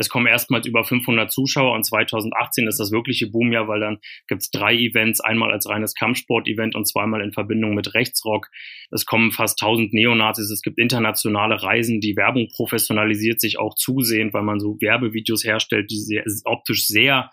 es 0.00 0.08
kommen 0.08 0.26
erstmals 0.26 0.66
über 0.66 0.82
500 0.82 1.30
Zuschauer 1.30 1.74
und 1.74 1.84
2018 1.84 2.66
ist 2.66 2.80
das 2.80 2.90
wirkliche 2.90 3.26
Boomjahr, 3.26 3.68
weil 3.68 3.80
dann 3.80 3.98
gibt 4.28 4.40
es 4.40 4.50
drei 4.50 4.74
Events, 4.74 5.20
einmal 5.20 5.52
als 5.52 5.68
reines 5.68 5.94
Kampfsport-Event 5.94 6.74
und 6.74 6.88
zweimal 6.88 7.20
in 7.20 7.32
Verbindung 7.32 7.74
mit 7.74 7.92
Rechtsrock. 7.92 8.48
Es 8.90 9.04
kommen 9.04 9.30
fast 9.30 9.60
1000 9.60 9.92
Neonazis, 9.92 10.50
es 10.50 10.62
gibt 10.62 10.78
internationale 10.78 11.62
Reisen, 11.62 12.00
die 12.00 12.16
Werbung 12.16 12.48
professionalisiert 12.48 13.42
sich 13.42 13.58
auch 13.58 13.74
zusehend, 13.74 14.32
weil 14.32 14.42
man 14.42 14.58
so 14.58 14.78
Werbevideos 14.80 15.44
herstellt, 15.44 15.90
die 15.90 15.98
sehr, 15.98 16.24
optisch 16.46 16.86
sehr 16.86 17.30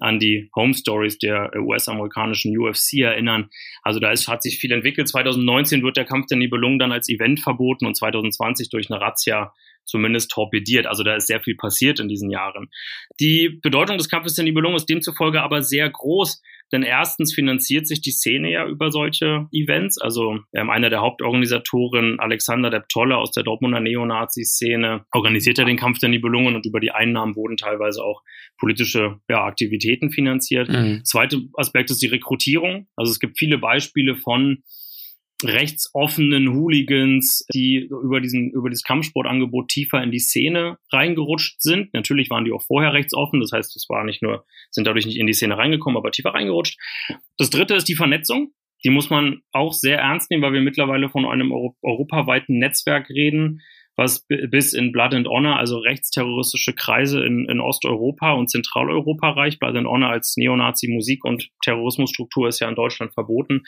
an 0.00 0.18
die 0.18 0.50
Home 0.56 0.74
Stories 0.74 1.18
der 1.18 1.52
US-amerikanischen 1.56 2.56
UFC 2.58 2.94
erinnern. 3.02 3.48
Also 3.82 4.00
da 4.00 4.10
ist, 4.10 4.26
hat 4.26 4.42
sich 4.42 4.58
viel 4.58 4.72
entwickelt. 4.72 5.06
2019 5.06 5.84
wird 5.84 5.96
der 5.96 6.04
Kampf 6.04 6.26
der 6.26 6.38
Nibelungen 6.38 6.80
dann 6.80 6.90
als 6.90 7.08
Event 7.08 7.38
verboten 7.40 7.86
und 7.86 7.96
2020 7.96 8.70
durch 8.70 8.90
eine 8.90 9.00
Razzia 9.00 9.52
zumindest 9.88 10.30
torpediert. 10.30 10.86
Also 10.86 11.02
da 11.02 11.16
ist 11.16 11.26
sehr 11.26 11.40
viel 11.40 11.56
passiert 11.56 11.98
in 11.98 12.08
diesen 12.08 12.30
Jahren. 12.30 12.68
Die 13.20 13.58
Bedeutung 13.62 13.98
des 13.98 14.08
Kampfes 14.08 14.34
der 14.34 14.44
Nibelungen 14.44 14.76
ist 14.76 14.88
demzufolge 14.88 15.42
aber 15.42 15.62
sehr 15.62 15.88
groß, 15.90 16.40
denn 16.72 16.82
erstens 16.82 17.34
finanziert 17.34 17.86
sich 17.86 18.00
die 18.00 18.10
Szene 18.10 18.52
ja 18.52 18.66
über 18.66 18.90
solche 18.90 19.46
Events. 19.52 19.98
Also 19.98 20.38
ähm, 20.52 20.70
einer 20.70 20.90
der 20.90 21.00
Hauptorganisatoren, 21.00 22.20
Alexander 22.20 22.70
Deptolle 22.70 23.16
aus 23.16 23.30
der 23.30 23.42
Dortmunder 23.42 23.80
Neonazi-Szene, 23.80 25.04
organisiert 25.12 25.58
ja 25.58 25.64
den 25.64 25.78
Kampf 25.78 25.98
der 25.98 26.10
Nibelungen 26.10 26.54
und 26.54 26.66
über 26.66 26.80
die 26.80 26.90
Einnahmen 26.90 27.36
wurden 27.36 27.56
teilweise 27.56 28.02
auch 28.02 28.22
politische 28.58 29.16
ja, 29.30 29.44
Aktivitäten 29.44 30.10
finanziert. 30.10 30.68
Mhm. 30.68 31.04
Zweiter 31.04 31.38
Aspekt 31.54 31.90
ist 31.90 32.02
die 32.02 32.08
Rekrutierung. 32.08 32.86
Also 32.96 33.12
es 33.12 33.18
gibt 33.18 33.38
viele 33.38 33.58
Beispiele 33.58 34.16
von 34.16 34.62
rechtsoffenen 35.44 36.52
Hooligans, 36.52 37.46
die 37.54 37.88
über 37.90 38.20
diesen, 38.20 38.50
über 38.50 38.70
dieses 38.70 38.82
Kampfsportangebot 38.82 39.68
tiefer 39.68 40.02
in 40.02 40.10
die 40.10 40.18
Szene 40.18 40.78
reingerutscht 40.92 41.60
sind. 41.60 41.94
Natürlich 41.94 42.28
waren 42.30 42.44
die 42.44 42.52
auch 42.52 42.62
vorher 42.62 42.92
rechtsoffen. 42.92 43.40
Das 43.40 43.52
heißt, 43.52 43.76
es 43.76 43.86
war 43.88 44.04
nicht 44.04 44.22
nur, 44.22 44.44
sind 44.70 44.86
dadurch 44.86 45.06
nicht 45.06 45.18
in 45.18 45.26
die 45.26 45.32
Szene 45.32 45.56
reingekommen, 45.56 45.96
aber 45.96 46.10
tiefer 46.10 46.34
reingerutscht. 46.34 46.78
Das 47.36 47.50
dritte 47.50 47.74
ist 47.74 47.88
die 47.88 47.94
Vernetzung. 47.94 48.52
Die 48.84 48.90
muss 48.90 49.10
man 49.10 49.42
auch 49.52 49.72
sehr 49.72 49.98
ernst 49.98 50.30
nehmen, 50.30 50.42
weil 50.42 50.52
wir 50.52 50.60
mittlerweile 50.60 51.08
von 51.08 51.24
einem 51.24 51.52
Euro 51.52 51.76
europaweiten 51.82 52.58
Netzwerk 52.58 53.10
reden, 53.10 53.60
was 53.96 54.24
bis 54.28 54.72
in 54.72 54.92
Blood 54.92 55.14
and 55.14 55.26
Honor, 55.26 55.56
also 55.56 55.78
rechtsterroristische 55.78 56.72
Kreise 56.72 57.24
in, 57.24 57.48
in 57.48 57.58
Osteuropa 57.58 58.32
und 58.32 58.48
Zentraleuropa 58.48 59.30
reicht. 59.30 59.58
Blood 59.58 59.74
and 59.74 59.88
Honor 59.88 60.10
als 60.10 60.36
Neonazi-Musik- 60.36 61.24
und 61.24 61.50
Terrorismusstruktur 61.64 62.46
ist 62.46 62.60
ja 62.60 62.68
in 62.68 62.76
Deutschland 62.76 63.12
verboten. 63.12 63.64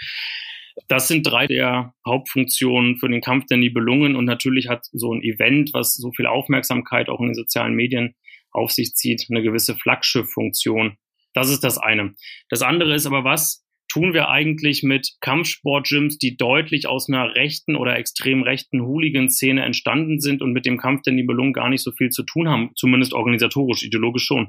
Das 0.88 1.08
sind 1.08 1.26
drei 1.26 1.46
der 1.46 1.94
Hauptfunktionen 2.06 2.98
für 2.98 3.08
den 3.08 3.20
Kampf 3.20 3.46
der 3.46 3.58
Nibelungen 3.58 4.16
und 4.16 4.24
natürlich 4.24 4.68
hat 4.68 4.86
so 4.92 5.12
ein 5.12 5.22
Event, 5.22 5.70
was 5.72 5.94
so 5.94 6.10
viel 6.12 6.26
Aufmerksamkeit 6.26 7.08
auch 7.08 7.20
in 7.20 7.26
den 7.26 7.34
sozialen 7.34 7.74
Medien 7.74 8.14
auf 8.52 8.70
sich 8.70 8.94
zieht, 8.94 9.26
eine 9.30 9.42
gewisse 9.42 9.76
Flaggschiff-Funktion. 9.76 10.96
Das 11.34 11.50
ist 11.50 11.62
das 11.62 11.78
eine. 11.78 12.14
Das 12.48 12.62
andere 12.62 12.94
ist 12.94 13.06
aber, 13.06 13.24
was 13.24 13.64
tun 13.90 14.14
wir 14.14 14.28
eigentlich 14.28 14.82
mit 14.82 15.16
Kampfsport-Gyms, 15.20 16.18
die 16.18 16.36
deutlich 16.36 16.86
aus 16.86 17.08
einer 17.08 17.34
rechten 17.34 17.76
oder 17.76 17.96
extrem 17.96 18.42
rechten 18.42 18.82
Hooligan-Szene 18.82 19.64
entstanden 19.64 20.20
sind 20.20 20.42
und 20.42 20.52
mit 20.52 20.64
dem 20.64 20.78
Kampf 20.78 21.02
der 21.02 21.12
Nibelungen 21.12 21.52
gar 21.52 21.68
nicht 21.68 21.82
so 21.82 21.90
viel 21.90 22.10
zu 22.10 22.22
tun 22.22 22.48
haben, 22.48 22.70
zumindest 22.76 23.12
organisatorisch, 23.12 23.82
ideologisch 23.82 24.24
schon. 24.24 24.48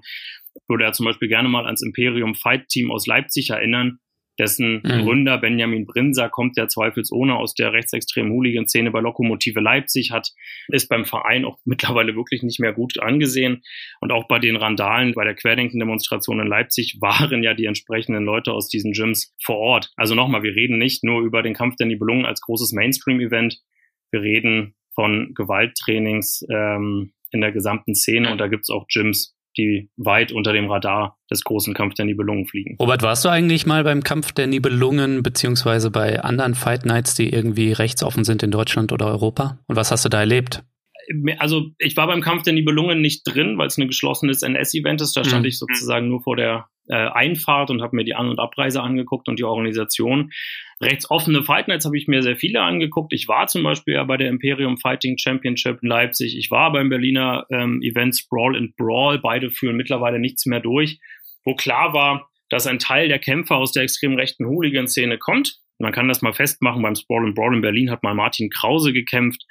Ich 0.54 0.62
würde 0.68 0.84
ja 0.84 0.92
zum 0.92 1.06
Beispiel 1.06 1.28
gerne 1.28 1.50
mal 1.50 1.66
ans 1.66 1.82
Imperium 1.82 2.36
Fight 2.36 2.68
Team 2.68 2.92
aus 2.92 3.08
Leipzig 3.08 3.50
erinnern, 3.50 4.00
dessen 4.42 4.82
mhm. 4.84 5.04
Gründer 5.04 5.38
Benjamin 5.38 5.86
Brinser 5.86 6.28
kommt 6.28 6.58
ja 6.58 6.68
zweifelsohne 6.68 7.36
aus 7.36 7.54
der 7.54 7.74
rechtsextremen 7.74 8.32
Hooligan-Szene 8.32 8.90
bei 8.90 9.00
Lokomotive 9.00 9.60
Leipzig, 9.60 10.10
hat, 10.12 10.30
ist 10.70 10.90
beim 10.90 11.06
Verein 11.06 11.46
auch 11.46 11.60
mittlerweile 11.66 12.16
wirklich 12.16 12.42
nicht 12.42 12.60
mehr 12.60 12.74
gut 12.74 13.00
angesehen. 13.00 13.62
Und 14.00 14.12
auch 14.12 14.28
bei 14.28 14.40
den 14.40 14.56
Randalen, 14.56 15.14
bei 15.14 15.24
der 15.24 15.36
Querdenken-Demonstration 15.36 16.40
in 16.40 16.48
Leipzig 16.48 16.98
waren 17.02 17.44
ja 17.44 17.54
die 17.54 17.66
entsprechenden 17.66 18.26
Leute 18.26 18.52
aus 18.52 18.68
diesen 18.68 18.94
Gyms 18.94 19.36
vor 19.44 19.58
Ort. 19.58 19.92
Also 19.96 20.16
nochmal, 20.16 20.42
wir 20.42 20.56
reden 20.56 20.80
nicht 20.80 21.04
nur 21.04 21.22
über 21.22 21.44
den 21.44 21.54
Kampf 21.54 21.76
der 21.76 21.86
Nibelungen 21.86 22.26
als 22.26 22.42
großes 22.42 22.72
Mainstream-Event. 22.74 23.60
Wir 24.10 24.22
reden 24.22 24.74
von 24.96 25.34
Gewalttrainings 25.36 26.44
ähm, 26.50 27.14
in 27.32 27.42
der 27.42 27.52
gesamten 27.52 27.94
Szene 27.94 28.32
und 28.32 28.40
da 28.40 28.48
gibt's 28.48 28.72
auch 28.72 28.88
Gyms, 28.88 29.36
die 29.58 29.90
weit 29.98 30.32
unter 30.32 30.54
dem 30.54 30.70
Radar 30.70 31.18
des 31.30 31.44
großen 31.44 31.74
Kampf 31.74 31.94
der 31.96 32.06
Nibelungen 32.06 32.46
fliegen. 32.46 32.76
Robert, 32.80 33.04
warst 33.04 33.26
du 33.26 33.30
eigentlich 33.30 33.66
mal 33.66 33.84
beim 33.84 34.04
Kampf 34.04 34.32
der 34.32 34.48
Nibelungen 34.48 35.24
beziehungsweise 35.24 35.92
bei 35.92 36.22
anderen 36.22 36.56
Fight 36.56 36.86
Nights, 36.86 37.16
die 37.16 37.32
irgendwie 37.32 37.72
rechtsoffen 37.72 38.24
sind 38.24 38.44
in 38.44 38.52
Deutschland 38.52 38.92
oder 38.92 39.08
Europa? 39.08 39.60
Und 39.68 39.76
was 39.76 39.92
hast 39.92 40.06
du 40.06 40.10
da 40.10 40.20
erlebt? 40.20 40.64
Also 41.38 41.70
ich 41.78 41.98
war 41.98 42.08
beim 42.08 42.22
Kampf 42.22 42.44
der 42.44 42.54
Nibelungen 42.54 43.02
nicht 43.02 43.24
drin, 43.26 43.58
weil 43.58 43.68
es 43.68 43.78
ein 43.78 43.88
geschlossenes 43.88 44.42
NS-Event 44.42 45.02
ist. 45.02 45.16
Da 45.16 45.24
stand 45.24 45.44
mhm. 45.44 45.50
ich 45.50 45.58
sozusagen 45.58 46.08
nur 46.08 46.22
vor 46.22 46.36
der 46.36 46.68
äh, 46.88 46.96
Einfahrt 46.96 47.70
und 47.70 47.82
habe 47.82 47.96
mir 47.96 48.04
die 48.04 48.16
An- 48.16 48.30
und 48.30 48.40
Abreise 48.40 48.82
angeguckt 48.82 49.28
und 49.28 49.40
die 49.40 49.44
Organisation. 49.44 50.32
Rechtsoffene 50.82 51.44
Fight 51.44 51.68
Nights 51.68 51.86
habe 51.86 51.98
ich 51.98 52.08
mir 52.08 52.22
sehr 52.24 52.36
viele 52.36 52.62
angeguckt. 52.62 53.14
Ich 53.14 53.28
war 53.28 53.48
zum 53.48 53.64
Beispiel 53.64 53.96
ja 53.96 54.04
bei 54.04 54.18
der 54.18 54.30
Imperium 54.30 54.78
Fighting 54.78 55.18
Championship 55.18 55.80
in 55.82 55.90
Leipzig. 55.90 56.38
Ich 56.38 56.52
war 56.52 56.72
beim 56.72 56.90
Berliner 56.90 57.46
ähm, 57.52 57.82
Event 57.82 58.18
Sprawl 58.18 58.58
and 58.58 58.76
Brawl. 58.76 59.20
Beide 59.20 59.52
führen 59.52 59.78
mittlerweile 59.78 60.20
nichts 60.20 60.46
mehr 60.46 60.60
durch. 60.60 61.00
Wo 61.46 61.56
klar 61.56 61.94
war, 61.94 62.30
dass 62.50 62.68
ein 62.68 62.80
Teil 62.80 63.08
der 63.08 63.20
Kämpfer 63.20 63.56
aus 63.56 63.72
der 63.72 63.84
extrem 63.84 64.16
rechten 64.16 64.46
Hooligan-Szene 64.46 65.18
kommt. 65.18 65.60
Man 65.80 65.94
kann 65.94 66.08
das 66.08 66.22
mal 66.22 66.34
festmachen. 66.34 66.82
Beim 66.82 66.96
Sprawl 66.96 67.26
and 67.26 67.36
Brawl 67.36 67.56
in 67.56 67.62
Berlin 67.62 67.90
hat 67.90 68.04
mal 68.04 68.14
Martin 68.14 68.50
Krause 68.50 68.92
gekämpft. 68.92 69.46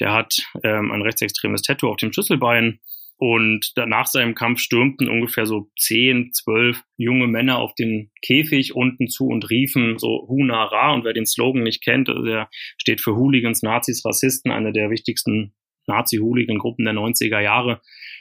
Der 0.00 0.12
hat 0.12 0.34
ähm, 0.62 0.90
ein 0.90 1.02
rechtsextremes 1.02 1.62
Tattoo 1.62 1.88
auf 1.88 1.96
dem 1.96 2.12
Schlüsselbein. 2.12 2.80
Und 3.24 3.72
nach 3.76 4.06
seinem 4.06 4.34
Kampf 4.34 4.58
stürmten 4.58 5.08
ungefähr 5.08 5.46
so 5.46 5.70
zehn, 5.78 6.32
zwölf 6.32 6.82
junge 6.96 7.28
Männer 7.28 7.58
auf 7.58 7.72
den 7.76 8.10
Käfig 8.20 8.74
unten 8.74 9.06
zu 9.06 9.28
und 9.28 9.48
riefen 9.48 9.96
so 9.96 10.26
Hunara. 10.26 10.92
Und 10.92 11.04
wer 11.04 11.12
den 11.12 11.24
Slogan 11.24 11.62
nicht 11.62 11.84
kennt, 11.84 12.08
der 12.08 12.48
steht 12.78 13.00
für 13.00 13.14
Hooligans, 13.14 13.62
Nazis, 13.62 14.04
Rassisten, 14.04 14.50
eine 14.50 14.72
der 14.72 14.90
wichtigsten 14.90 15.54
Nazi-Hooligan-Gruppen 15.86 16.84
der 16.84 16.94
90er 16.94 17.40
Jahre. 17.40 17.80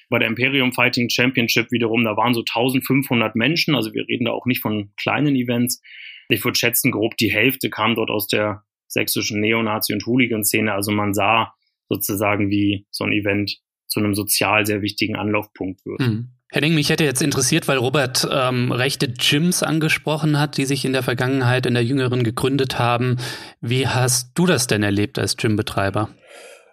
Bei 0.09 0.19
der 0.19 0.27
Imperium 0.27 0.71
Fighting 0.71 1.09
Championship 1.09 1.71
wiederum, 1.71 2.03
da 2.03 2.15
waren 2.15 2.33
so 2.33 2.41
1500 2.41 3.35
Menschen. 3.35 3.75
Also 3.75 3.93
wir 3.93 4.07
reden 4.07 4.25
da 4.25 4.31
auch 4.31 4.45
nicht 4.45 4.61
von 4.61 4.91
kleinen 4.97 5.35
Events. 5.35 5.81
Ich 6.29 6.43
würde 6.43 6.59
schätzen, 6.59 6.91
grob 6.91 7.17
die 7.17 7.31
Hälfte 7.31 7.69
kam 7.69 7.95
dort 7.95 8.09
aus 8.09 8.27
der 8.27 8.63
sächsischen 8.87 9.41
Neonazi- 9.41 9.93
und 9.93 10.05
Hooligan-Szene. 10.05 10.73
Also 10.73 10.91
man 10.91 11.13
sah 11.13 11.53
sozusagen, 11.91 12.49
wie 12.49 12.85
so 12.89 13.03
ein 13.03 13.11
Event 13.11 13.57
zu 13.87 13.99
einem 13.99 14.15
sozial 14.15 14.65
sehr 14.65 14.81
wichtigen 14.81 15.15
Anlaufpunkt 15.15 15.85
wird. 15.85 15.99
Mhm. 15.99 16.29
Henning, 16.53 16.73
mich 16.73 16.89
hätte 16.89 17.05
jetzt 17.05 17.21
interessiert, 17.21 17.69
weil 17.69 17.77
Robert 17.77 18.27
ähm, 18.29 18.73
rechte 18.73 19.07
Gyms 19.07 19.63
angesprochen 19.63 20.37
hat, 20.37 20.57
die 20.57 20.65
sich 20.65 20.83
in 20.83 20.91
der 20.91 21.01
Vergangenheit 21.01 21.65
in 21.65 21.73
der 21.73 21.83
Jüngeren 21.83 22.23
gegründet 22.23 22.77
haben. 22.77 23.17
Wie 23.61 23.87
hast 23.87 24.31
du 24.35 24.45
das 24.45 24.67
denn 24.67 24.83
erlebt 24.83 25.17
als 25.17 25.37
Gymbetreiber? 25.37 26.09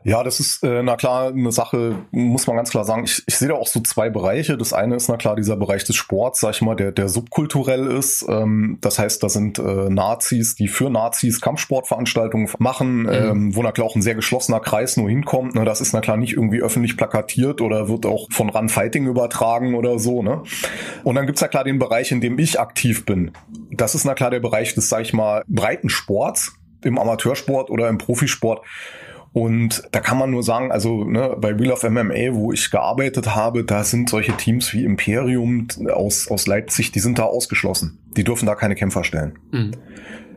Ja, 0.05 0.23
das 0.23 0.39
ist, 0.39 0.63
äh, 0.63 0.83
na 0.83 0.97
klar, 0.97 1.29
eine 1.29 1.51
Sache, 1.51 1.97
muss 2.13 2.47
man 2.47 2.57
ganz 2.57 2.71
klar 2.71 2.85
sagen. 2.85 3.05
Ich, 3.05 3.23
ich 3.27 3.37
sehe 3.37 3.49
da 3.49 3.55
auch 3.55 3.67
so 3.67 3.81
zwei 3.81 4.11
Bereiche. 4.11 4.57
Das 4.57 4.73
eine 4.73 4.95
ist, 4.95 5.09
na 5.09 5.17
klar, 5.17 5.35
dieser 5.35 5.57
Bereich 5.57 5.85
des 5.85 5.97
Sports, 5.97 6.41
sag 6.41 6.55
ich 6.55 6.63
mal, 6.63 6.77
der, 6.77 6.93
der 6.93 7.09
subkulturell 7.09 7.87
ist. 7.87 8.25
Ähm, 8.29 8.79
das 8.81 8.99
heißt, 8.99 9.23
da 9.23 9.29
sind 9.29 9.59
äh, 9.59 9.91
Nazis, 9.91 10.55
die 10.55 10.69
für 10.69 10.89
Nazis 10.89 11.41
Kampfsportveranstaltungen 11.41 12.49
machen, 12.59 13.03
mhm. 13.03 13.09
ähm, 13.09 13.57
wo 13.57 13.63
na 13.63 13.73
klar 13.73 13.87
auch 13.87 13.97
ein 13.97 14.03
sehr 14.03 14.15
geschlossener 14.15 14.61
Kreis 14.61 14.97
nur 14.97 15.09
hinkommt. 15.09 15.57
Ne? 15.57 15.65
Das 15.65 15.81
ist 15.81 15.93
na 15.93 16.01
klar 16.01 16.17
nicht 16.17 16.35
irgendwie 16.35 16.63
öffentlich 16.63 16.97
plakatiert 16.97 17.61
oder 17.61 17.89
wird 17.89 18.07
auch 18.07 18.29
von 18.31 18.51
Run 18.51 18.69
Fighting 18.69 19.07
übertragen 19.07 19.75
oder 19.75 19.99
so. 19.99 20.23
Ne? 20.23 20.43
Und 21.03 21.17
dann 21.17 21.27
gibt's 21.27 21.43
na 21.43 21.49
klar 21.49 21.65
den 21.65 21.79
Bereich, 21.79 22.13
in 22.13 22.21
dem 22.21 22.39
ich 22.39 22.61
aktiv 22.61 23.05
bin. 23.05 23.33
Das 23.71 23.95
ist 23.95 24.05
na 24.05 24.15
klar 24.15 24.31
der 24.31 24.41
Bereich 24.41 24.75
des, 24.75 24.89
sag 24.89 25.03
ich 25.03 25.13
mal, 25.13 25.43
breiten 25.49 25.89
Sports 25.89 26.53
im 26.83 26.99
Amateursport 26.99 27.71
oder 27.71 27.89
im 27.89 27.99
Profisport 27.99 28.65
und 29.39 29.85
da 29.93 30.01
kann 30.01 30.19
man 30.19 30.33
nur 30.33 30.43
sagen, 30.43 30.73
also 30.73 31.05
ne, 31.05 31.37
bei 31.41 31.57
Wheel 31.61 31.71
of 31.71 31.85
MMA, 31.85 32.33
wo 32.35 32.53
ich 32.53 32.73
gearbeitet 32.73 33.37
habe, 33.37 33.63
da 33.63 33.85
sind 33.85 34.11
solche 34.11 34.33
Teams 34.33 34.73
wie 34.73 34.83
Imperium 34.83 35.69
aus, 35.95 36.29
aus 36.29 36.49
Leipzig, 36.49 36.91
die 36.91 36.99
sind 36.99 37.21
da 37.21 37.23
ausgeschlossen. 37.23 38.01
Die 38.17 38.25
dürfen 38.25 38.47
da 38.47 38.57
keine 38.57 38.75
Kämpfer 38.75 39.05
stellen. 39.05 39.39
Mhm. 39.53 39.71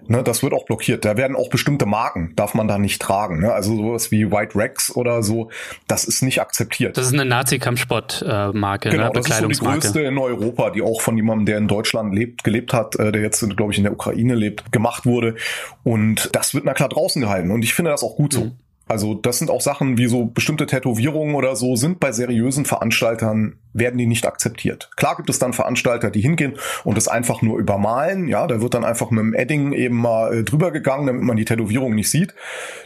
Ne, 0.08 0.22
das 0.22 0.44
wird 0.44 0.54
auch 0.54 0.66
blockiert. 0.66 1.04
Da 1.04 1.18
werden 1.18 1.36
auch 1.36 1.50
bestimmte 1.50 1.88
Marken, 1.88 2.34
darf 2.36 2.54
man 2.54 2.68
da 2.68 2.78
nicht 2.78 3.02
tragen. 3.02 3.40
Ne? 3.40 3.52
Also 3.52 3.76
sowas 3.76 4.12
wie 4.12 4.32
White 4.32 4.56
Rex 4.56 4.96
oder 4.96 5.24
so, 5.24 5.50
das 5.88 6.04
ist 6.04 6.22
nicht 6.22 6.40
akzeptiert. 6.40 6.96
Das 6.96 7.08
ist 7.08 7.14
eine 7.14 7.26
Nazi-Kampfsport-Marke, 7.26 8.90
genau, 8.90 9.06
ne? 9.06 9.12
das 9.16 9.30
ist 9.30 9.40
so 9.40 9.48
die 9.48 9.58
größte 9.58 10.02
in 10.02 10.20
Europa, 10.20 10.70
die 10.70 10.84
auch 10.84 11.02
von 11.02 11.18
jemandem, 11.18 11.48
der 11.48 11.58
in 11.58 11.68
Deutschland 11.68 12.14
lebt, 12.14 12.44
gelebt 12.44 12.72
hat, 12.72 12.98
äh, 12.98 13.12
der 13.12 13.24
jetzt, 13.24 13.44
glaube 13.58 13.72
ich, 13.72 13.80
in 13.80 13.84
der 13.84 13.94
Ukraine 13.94 14.36
lebt, 14.36 14.72
gemacht 14.72 15.08
wurde. 15.08 15.38
Und 15.84 16.30
das 16.34 16.54
wird 16.54 16.66
na 16.66 16.74
klar 16.74 16.90
draußen 16.90 17.20
gehalten. 17.20 17.50
Und 17.50 17.64
ich 17.64 17.74
finde 17.74 17.90
das 17.90 18.04
auch 18.04 18.16
gut 18.16 18.34
so. 18.34 18.42
Mhm. 18.42 18.52
Also 18.88 19.14
das 19.14 19.40
sind 19.40 19.50
auch 19.50 19.62
Sachen 19.62 19.98
wie 19.98 20.08
so 20.08 20.26
bestimmte 20.26 20.66
Tätowierungen 20.66 21.36
oder 21.36 21.56
so 21.56 21.76
sind 21.76 22.00
bei 22.00 22.12
seriösen 22.12 22.66
Veranstaltern 22.66 23.56
werden 23.74 23.98
die 23.98 24.06
nicht 24.06 24.28
akzeptiert. 24.28 24.90
Klar 24.98 25.16
gibt 25.16 25.30
es 25.30 25.40
dann 25.40 25.54
Veranstalter, 25.54 26.12
die 26.12 26.20
hingehen 26.20 26.58
und 26.84 26.98
es 26.98 27.08
einfach 27.08 27.42
nur 27.42 27.58
übermalen. 27.58 28.28
Ja, 28.28 28.48
da 28.48 28.60
wird 28.62 28.74
dann 28.74 28.84
einfach 28.84 29.10
mit 29.12 29.22
dem 29.22 29.34
Edding 29.34 29.72
eben 29.72 29.96
mal 29.96 30.40
äh, 30.40 30.44
drüber 30.44 30.72
gegangen, 30.72 31.08
damit 31.08 31.24
man 31.24 31.38
die 31.38 31.46
Tätowierung 31.46 31.96
nicht 31.96 32.10
sieht. 32.10 32.36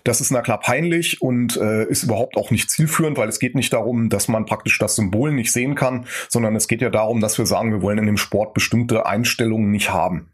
Das 0.04 0.22
ist 0.22 0.32
na 0.32 0.42
klar 0.42 0.60
peinlich 0.60 1.22
und 1.22 1.58
äh, 1.58 1.86
ist 1.86 2.04
überhaupt 2.04 2.38
auch 2.38 2.52
nicht 2.52 2.70
zielführend, 2.70 3.18
weil 3.18 3.30
es 3.30 3.40
geht 3.40 3.56
nicht 3.56 3.74
darum, 3.74 4.10
dass 4.10 4.28
man 4.28 4.46
praktisch 4.46 4.78
das 4.78 4.96
Symbol 4.96 5.32
nicht 5.32 5.52
sehen 5.52 5.74
kann, 5.74 6.06
sondern 6.30 6.56
es 6.56 6.68
geht 6.68 6.82
ja 6.82 6.92
darum, 6.92 7.20
dass 7.20 7.40
wir 7.40 7.48
sagen, 7.48 7.72
wir 7.72 7.82
wollen 7.82 7.98
in 7.98 8.06
dem 8.06 8.18
Sport 8.18 8.54
bestimmte 8.54 9.08
Einstellungen 9.08 9.72
nicht 9.72 9.92
haben 9.92 10.30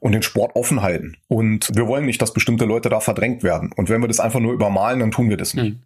und 0.00 0.12
den 0.12 0.22
Sport 0.22 0.54
offen 0.54 0.82
halten. 0.82 1.16
Und 1.28 1.70
wir 1.74 1.86
wollen 1.86 2.06
nicht, 2.06 2.20
dass 2.20 2.32
bestimmte 2.32 2.64
Leute 2.64 2.88
da 2.88 3.00
verdrängt 3.00 3.42
werden. 3.42 3.72
Und 3.74 3.88
wenn 3.88 4.00
wir 4.00 4.08
das 4.08 4.20
einfach 4.20 4.40
nur 4.40 4.52
übermalen, 4.52 5.00
dann 5.00 5.10
tun 5.10 5.30
wir 5.30 5.36
das 5.36 5.54
nicht. 5.54 5.74
Hm. 5.74 5.82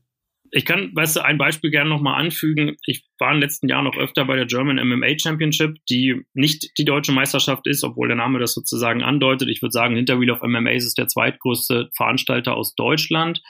Ich 0.53 0.65
kann, 0.65 0.91
weißt 0.95 1.17
du, 1.17 1.21
ein 1.21 1.39
Beispiel 1.39 1.71
gerne 1.71 1.91
nochmal 1.91 2.21
anfügen. 2.21 2.77
Ich 2.85 3.05
war 3.21 3.33
den 3.33 3.41
letzten 3.41 3.69
Jahren 3.69 3.85
noch 3.85 3.97
öfter 3.97 4.25
bei 4.25 4.35
der 4.35 4.47
German 4.47 4.85
MMA 4.85 5.17
Championship, 5.17 5.77
die 5.89 6.23
nicht 6.35 6.77
die 6.77 6.85
deutsche 6.85 7.13
Meisterschaft 7.13 7.69
ist, 7.69 7.85
obwohl 7.85 8.09
der 8.09 8.17
Name 8.17 8.41
das 8.41 8.55
sozusagen 8.55 9.03
andeutet. 9.03 9.49
Ich 9.49 9.63
würde 9.63 9.73
sagen, 9.73 9.95
hinter 9.95 10.19
Wheel 10.19 10.33
of 10.33 10.43
MMA 10.43 10.71
ist 10.71 10.99
der 10.99 11.07
zweitgrößte 11.07 11.91
Veranstalter 11.97 12.57
aus 12.57 12.75
Deutschland. 12.75 13.41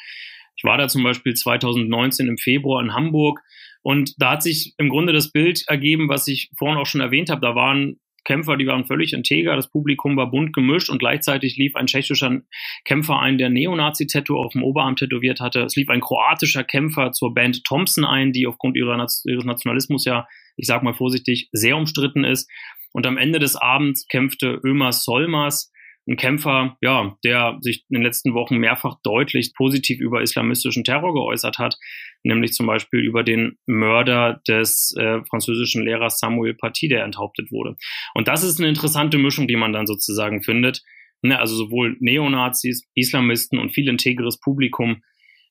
Ich 0.57 0.65
war 0.65 0.77
da 0.77 0.89
zum 0.89 1.03
Beispiel 1.03 1.33
2019 1.33 2.29
im 2.29 2.37
Februar 2.37 2.83
in 2.83 2.93
Hamburg 2.93 3.41
und 3.83 4.15
da 4.19 4.33
hat 4.33 4.43
sich 4.43 4.75
im 4.77 4.91
Grunde 4.91 5.13
das 5.13 5.33
Bild 5.33 5.65
ergeben, 5.69 6.09
was 6.09 6.29
ich 6.29 6.51
vorhin 6.59 6.77
auch 6.77 6.87
schon 6.87 7.01
erwähnt 7.01 7.31
habe. 7.31 7.41
Da 7.41 7.55
waren 7.55 7.99
Kämpfer, 8.25 8.57
die 8.57 8.67
waren 8.67 8.87
völlig 8.87 9.13
integer, 9.13 9.57
das 9.57 9.71
Publikum 9.71 10.17
war 10.17 10.31
bunt 10.31 10.53
gemischt 10.53 10.91
und 10.91 10.99
gleichzeitig 10.99 11.57
lief 11.57 11.77
ein 11.77 11.87
tschechischer 11.87 12.41
Kämpfer 12.85 13.19
ein, 13.19 13.39
der 13.39 13.51
Neonazi-Tattoo 13.51 14.37
auf 14.37 14.53
dem 14.53 14.63
Oberarm 14.63 14.97
tätowiert 14.97 15.41
hatte. 15.41 15.63
Es 15.63 15.77
lief 15.77 15.89
ein 15.89 16.01
kroatischer 16.01 16.65
Kämpfer 16.65 17.13
zur 17.13 17.35
Band 17.35 17.65
Thompson 17.65 18.05
ein, 18.05 18.33
die 18.33 18.47
aufgrund 18.47 18.77
ihres 18.77 19.45
Nationalismus 19.45 20.05
ja, 20.05 20.27
ich 20.57 20.67
sag 20.67 20.83
mal 20.83 20.95
vorsichtig, 20.95 21.49
sehr 21.53 21.77
umstritten 21.77 22.25
ist. 22.25 22.51
Und 22.93 23.07
am 23.07 23.19
Ende 23.19 23.39
des 23.39 23.57
Abends 23.57 24.07
kämpfte 24.09 24.61
Ömer 24.65 24.93
Solmas, 24.93 25.70
ein 26.09 26.17
Kämpfer, 26.17 26.77
ja, 26.81 27.17
der 27.25 27.59
sich 27.61 27.85
in 27.89 27.95
den 27.95 28.03
letzten 28.03 28.35
Wochen 28.35 28.57
mehrfach 28.57 28.97
deutlich 29.03 29.53
positiv 29.55 30.01
über 30.01 30.23
islamistischen 30.23 30.85
Terror 30.85 31.13
geäußert 31.13 31.59
hat, 31.59 31.77
nämlich 32.23 32.53
zum 32.53 32.67
Beispiel 32.67 33.01
über 33.01 33.23
den 33.23 33.59
Mörder 33.67 34.41
des 34.49 34.95
äh, 34.99 35.23
französischen 35.29 35.85
Lehrers 35.85 36.19
Samuel 36.19 36.55
Paty, 36.55 36.89
der 36.89 37.05
enthauptet 37.05 37.53
wurde. 37.53 37.77
Und 38.15 38.29
das 38.29 38.43
ist 38.43 38.59
eine 38.59 38.69
interessante 38.69 39.19
Mischung, 39.19 39.47
die 39.47 39.57
man 39.57 39.73
dann 39.73 39.87
sozusagen 39.87 40.43
findet. 40.43 40.83
Ne, 41.23 41.39
also 41.39 41.55
sowohl 41.55 41.97
Neonazis, 42.01 42.89
Islamisten 42.95 43.59
und 43.59 43.75
viel 43.75 43.89
integres 43.89 44.41
Publikum, 44.41 45.03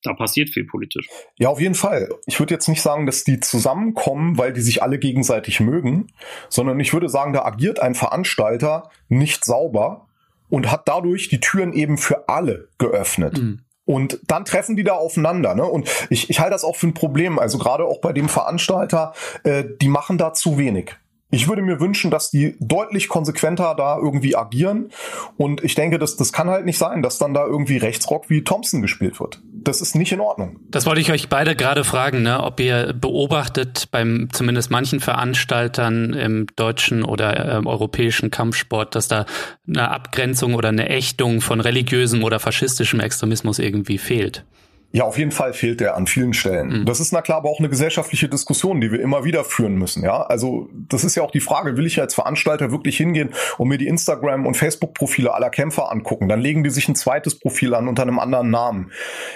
da 0.01 0.13
passiert 0.13 0.49
viel 0.49 0.65
politisch. 0.65 1.07
Ja, 1.38 1.49
auf 1.49 1.59
jeden 1.59 1.75
Fall. 1.75 2.09
Ich 2.25 2.39
würde 2.39 2.53
jetzt 2.53 2.69
nicht 2.69 2.81
sagen, 2.81 3.05
dass 3.05 3.23
die 3.23 3.39
zusammenkommen, 3.39 4.38
weil 4.38 4.53
die 4.53 4.62
sich 4.62 4.81
alle 4.81 4.97
gegenseitig 4.97 5.59
mögen, 5.59 6.07
sondern 6.47 6.79
ich 6.79 6.93
würde 6.93 7.09
sagen, 7.09 7.33
da 7.33 7.43
agiert 7.43 7.79
ein 7.79 7.95
Veranstalter 7.95 8.89
nicht 9.09 9.45
sauber 9.45 10.08
und 10.49 10.71
hat 10.71 10.88
dadurch 10.88 11.29
die 11.29 11.39
Türen 11.39 11.73
eben 11.73 11.97
für 11.97 12.27
alle 12.27 12.69
geöffnet. 12.77 13.38
Mhm. 13.38 13.62
Und 13.85 14.19
dann 14.27 14.45
treffen 14.45 14.75
die 14.75 14.83
da 14.83 14.93
aufeinander. 14.93 15.55
Ne? 15.55 15.65
Und 15.65 15.89
ich, 16.12 16.29
ich 16.29 16.39
halte 16.39 16.51
das 16.51 16.63
auch 16.63 16.75
für 16.75 16.88
ein 16.88 16.93
Problem. 16.93 17.39
Also 17.39 17.57
gerade 17.57 17.85
auch 17.85 18.01
bei 18.01 18.13
dem 18.13 18.29
Veranstalter, 18.29 19.13
äh, 19.43 19.63
die 19.81 19.88
machen 19.88 20.19
da 20.19 20.31
zu 20.33 20.59
wenig. 20.59 20.95
Ich 21.31 21.47
würde 21.47 21.61
mir 21.61 21.79
wünschen, 21.79 22.09
dass 22.09 22.31
die 22.31 22.55
deutlich 22.59 23.07
konsequenter 23.07 23.75
da 23.75 23.97
irgendwie 23.97 24.35
agieren. 24.35 24.89
Und 25.37 25.63
ich 25.63 25.75
denke, 25.75 25.99
das, 25.99 26.17
das 26.17 26.33
kann 26.33 26.49
halt 26.49 26.65
nicht 26.65 26.79
sein, 26.79 27.03
dass 27.03 27.19
dann 27.19 27.35
da 27.35 27.45
irgendwie 27.45 27.77
Rechtsrock 27.77 28.29
wie 28.29 28.43
Thompson 28.43 28.81
gespielt 28.81 29.19
wird. 29.19 29.39
Das 29.43 29.79
ist 29.81 29.93
nicht 29.95 30.11
in 30.11 30.21
Ordnung. 30.21 30.59
Das 30.69 30.87
wollte 30.87 31.01
ich 31.01 31.11
euch 31.11 31.29
beide 31.29 31.55
gerade 31.55 31.83
fragen, 31.83 32.23
ne? 32.23 32.41
ob 32.41 32.59
ihr 32.59 32.93
beobachtet 32.93 33.89
beim 33.91 34.29
zumindest 34.31 34.71
manchen 34.71 34.99
Veranstaltern 35.01 36.13
im 36.13 36.47
deutschen 36.55 37.03
oder 37.03 37.59
äh, 37.59 37.67
europäischen 37.67 38.31
Kampfsport, 38.31 38.95
dass 38.95 39.07
da 39.07 39.25
eine 39.67 39.91
Abgrenzung 39.91 40.55
oder 40.55 40.69
eine 40.69 40.89
Ächtung 40.89 41.41
von 41.41 41.61
religiösem 41.61 42.23
oder 42.23 42.39
faschistischem 42.39 43.01
Extremismus 43.01 43.59
irgendwie 43.59 43.99
fehlt. 43.99 44.45
Ja, 44.91 45.04
auf 45.04 45.19
jeden 45.19 45.32
Fall 45.32 45.54
fehlt 45.54 45.82
der 45.82 45.95
an 45.95 46.08
vielen 46.08 46.34
Stellen. 46.34 46.82
Mhm. 46.82 46.86
Das 46.86 46.99
ist 46.99 47.12
na 47.12 47.21
klar 47.21 47.38
aber 47.38 47.49
auch 47.49 47.60
eine 47.60 47.69
gesellschaftliche 47.69 48.28
Diskussion, 48.28 48.82
die 48.82 48.91
wir 48.91 48.99
immer 48.99 49.23
wieder 49.23 49.43
führen 49.43 49.75
müssen. 49.75 50.04
Ja, 50.04 50.23
also 50.23 50.67
das 50.73 51.04
ist 51.04 51.15
ja 51.15 51.21
auch 51.21 51.30
die 51.30 51.41
Frage: 51.41 51.78
Will 51.78 51.86
ich 51.86 52.02
als 52.02 52.15
Veranstalter 52.15 52.71
wirklich 52.71 52.97
hingehen 52.97 53.30
und 53.60 53.67
mir 53.67 53.78
die 53.78 53.88
Instagram- 53.88 54.47
und 54.47 54.58
Facebook-Profile 54.58 55.32
aller 55.32 55.52
Kämpfer 55.52 55.91
angucken? 55.91 56.28
Dann 56.28 56.41
legen 56.41 56.63
die 56.63 56.71
sich 56.71 56.88
ein 56.89 56.95
zweites 56.95 57.38
Profil 57.38 57.75
an 57.75 57.88
unter 57.88 58.02
einem 58.02 58.17
anderen 58.17 58.49
Namen 58.49 58.91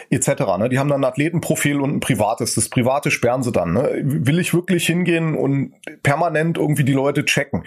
etc. 0.09 0.27
Ne? 0.57 0.69
Die 0.69 0.79
haben 0.79 0.89
dann 0.89 1.01
ein 1.01 1.09
Athletenprofil 1.09 1.79
und 1.81 1.97
ein 1.97 1.99
privates. 1.99 2.55
Das 2.55 2.69
private 2.69 3.11
sperren 3.11 3.43
sie 3.43 3.51
dann. 3.51 3.73
Ne? 3.73 4.01
Will 4.03 4.39
ich 4.39 4.55
wirklich 4.55 4.87
hingehen 4.87 5.35
und 5.35 5.73
permanent 6.01 6.57
irgendwie 6.57 6.83
die 6.83 6.93
Leute 6.93 7.25
checken? 7.25 7.63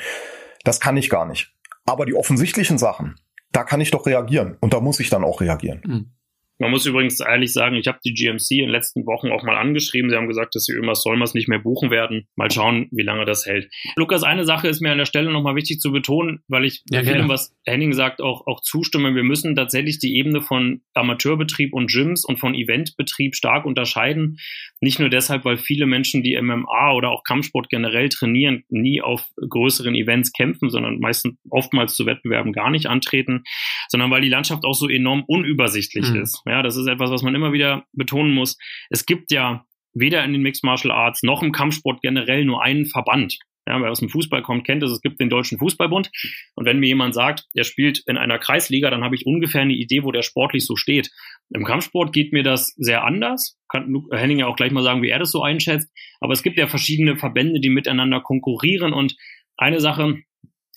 Das 0.64 0.80
kann 0.80 0.96
ich 0.96 1.08
gar 1.08 1.24
nicht. 1.24 1.54
Aber 1.84 2.04
die 2.04 2.14
offensichtlichen 2.14 2.78
Sachen, 2.78 3.14
da 3.52 3.62
kann 3.62 3.80
ich 3.80 3.92
doch 3.92 4.06
reagieren 4.06 4.56
und 4.58 4.74
da 4.74 4.80
muss 4.80 4.98
ich 4.98 5.08
dann 5.08 5.22
auch 5.22 5.40
reagieren. 5.40 5.82
Mhm. 5.86 6.15
Man 6.58 6.70
muss 6.70 6.86
übrigens 6.86 7.20
ehrlich 7.20 7.52
sagen, 7.52 7.76
ich 7.76 7.86
habe 7.86 7.98
die 8.04 8.14
GMC 8.14 8.50
in 8.52 8.58
den 8.66 8.68
letzten 8.70 9.04
Wochen 9.04 9.30
auch 9.30 9.42
mal 9.42 9.56
angeschrieben. 9.56 10.08
Sie 10.08 10.16
haben 10.16 10.28
gesagt, 10.28 10.54
dass 10.54 10.64
sie 10.64 10.72
Ömer 10.72 10.94
Solmers 10.94 11.34
nicht 11.34 11.48
mehr 11.48 11.58
buchen 11.58 11.90
werden. 11.90 12.28
Mal 12.34 12.50
schauen, 12.50 12.88
wie 12.92 13.02
lange 13.02 13.26
das 13.26 13.44
hält. 13.44 13.70
Lukas, 13.96 14.22
eine 14.22 14.44
Sache 14.44 14.68
ist 14.68 14.80
mir 14.80 14.92
an 14.92 14.98
der 14.98 15.04
Stelle 15.04 15.30
nochmal 15.30 15.54
wichtig 15.54 15.80
zu 15.80 15.92
betonen, 15.92 16.40
weil 16.48 16.64
ich 16.64 16.82
ja, 16.90 17.02
vielem, 17.02 17.28
was 17.28 17.54
Henning 17.66 17.92
sagt, 17.92 18.22
auch, 18.22 18.46
auch 18.46 18.62
zustimme. 18.62 19.14
Wir 19.14 19.22
müssen 19.22 19.54
tatsächlich 19.54 19.98
die 19.98 20.16
Ebene 20.16 20.40
von 20.40 20.80
Amateurbetrieb 20.94 21.74
und 21.74 21.90
Gyms 21.90 22.24
und 22.24 22.38
von 22.38 22.54
Eventbetrieb 22.54 23.34
stark 23.34 23.66
unterscheiden. 23.66 24.38
Nicht 24.80 24.98
nur 24.98 25.10
deshalb, 25.10 25.44
weil 25.44 25.58
viele 25.58 25.86
Menschen, 25.86 26.22
die 26.22 26.40
MMA 26.40 26.92
oder 26.92 27.10
auch 27.10 27.22
Kampfsport 27.24 27.68
generell 27.68 28.08
trainieren, 28.08 28.64
nie 28.68 29.02
auf 29.02 29.26
größeren 29.36 29.94
Events 29.94 30.32
kämpfen, 30.32 30.70
sondern 30.70 31.00
meistens 31.00 31.36
oftmals 31.50 31.94
zu 31.94 32.06
Wettbewerben 32.06 32.52
gar 32.52 32.70
nicht 32.70 32.86
antreten, 32.86 33.44
sondern 33.88 34.10
weil 34.10 34.22
die 34.22 34.28
Landschaft 34.28 34.64
auch 34.64 34.74
so 34.74 34.88
enorm 34.88 35.24
unübersichtlich 35.26 36.10
mhm. 36.10 36.22
ist. 36.22 36.45
Ja, 36.46 36.62
das 36.62 36.76
ist 36.76 36.86
etwas, 36.86 37.10
was 37.10 37.22
man 37.22 37.34
immer 37.34 37.52
wieder 37.52 37.84
betonen 37.92 38.32
muss. 38.32 38.56
Es 38.88 39.04
gibt 39.04 39.32
ja 39.32 39.64
weder 39.94 40.24
in 40.24 40.32
den 40.32 40.42
Mixed 40.42 40.64
Martial 40.64 40.92
Arts 40.92 41.22
noch 41.22 41.42
im 41.42 41.52
Kampfsport 41.52 42.02
generell 42.02 42.44
nur 42.44 42.62
einen 42.62 42.86
Verband. 42.86 43.38
Ja, 43.68 43.82
wer 43.82 43.90
aus 43.90 43.98
dem 43.98 44.08
Fußball 44.08 44.42
kommt, 44.42 44.64
kennt 44.64 44.84
es. 44.84 44.92
Es 44.92 45.00
gibt 45.00 45.18
den 45.18 45.28
Deutschen 45.28 45.58
Fußballbund. 45.58 46.12
Und 46.54 46.66
wenn 46.66 46.78
mir 46.78 46.86
jemand 46.86 47.14
sagt, 47.14 47.46
er 47.52 47.64
spielt 47.64 48.00
in 48.06 48.16
einer 48.16 48.38
Kreisliga, 48.38 48.90
dann 48.90 49.02
habe 49.02 49.16
ich 49.16 49.26
ungefähr 49.26 49.62
eine 49.62 49.72
Idee, 49.72 50.04
wo 50.04 50.12
der 50.12 50.22
sportlich 50.22 50.64
so 50.64 50.76
steht. 50.76 51.10
Im 51.52 51.64
Kampfsport 51.64 52.12
geht 52.12 52.32
mir 52.32 52.44
das 52.44 52.74
sehr 52.76 53.02
anders. 53.02 53.58
Kann 53.68 54.04
Henning 54.12 54.38
ja 54.38 54.46
auch 54.46 54.54
gleich 54.54 54.70
mal 54.70 54.84
sagen, 54.84 55.02
wie 55.02 55.08
er 55.08 55.18
das 55.18 55.32
so 55.32 55.42
einschätzt. 55.42 55.90
Aber 56.20 56.32
es 56.32 56.44
gibt 56.44 56.58
ja 56.58 56.68
verschiedene 56.68 57.16
Verbände, 57.16 57.58
die 57.58 57.70
miteinander 57.70 58.20
konkurrieren. 58.20 58.92
Und 58.92 59.16
eine 59.56 59.80
Sache 59.80 60.22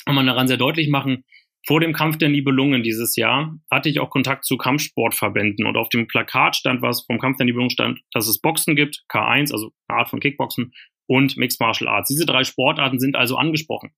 kann 0.06 0.16
man 0.16 0.26
daran 0.26 0.48
sehr 0.48 0.58
deutlich 0.58 0.90
machen. 0.90 1.26
Vor 1.68 1.80
dem 1.80 1.94
Kampf 1.94 2.18
der 2.18 2.30
Nibelungen 2.30 2.84
dieses 2.84 3.16
Jahr 3.16 3.56
hatte 3.70 3.90
ich 3.90 4.00
auch 4.00 4.10
Kontakt 4.10 4.46
zu 4.46 4.58
Kampfsportverbänden 4.58 5.66
und 5.66 5.78
auf 5.78 5.90
dem 5.90 6.08
Plakat 6.08 6.56
stand 6.56 6.82
was 6.82 7.06
vom 7.06 7.20
Kampf 7.20 7.38
der 7.38 7.46
Nibelungen 7.46 7.70
stand, 7.70 8.00
dass 8.12 8.28
es 8.28 8.40
Boxen 8.40 8.76
gibt, 8.76 9.04
K1, 9.12 9.52
also 9.52 9.72
eine 9.88 10.00
Art 10.00 10.10
von 10.10 10.20
Kickboxen 10.20 10.72
und 11.10 11.38
Mixed 11.38 11.60
Martial 11.60 11.90
Arts. 11.90 12.10
Diese 12.10 12.26
drei 12.26 12.44
Sportarten 12.44 13.00
sind 13.00 13.16
also 13.16 13.36
angesprochen. 13.36 13.92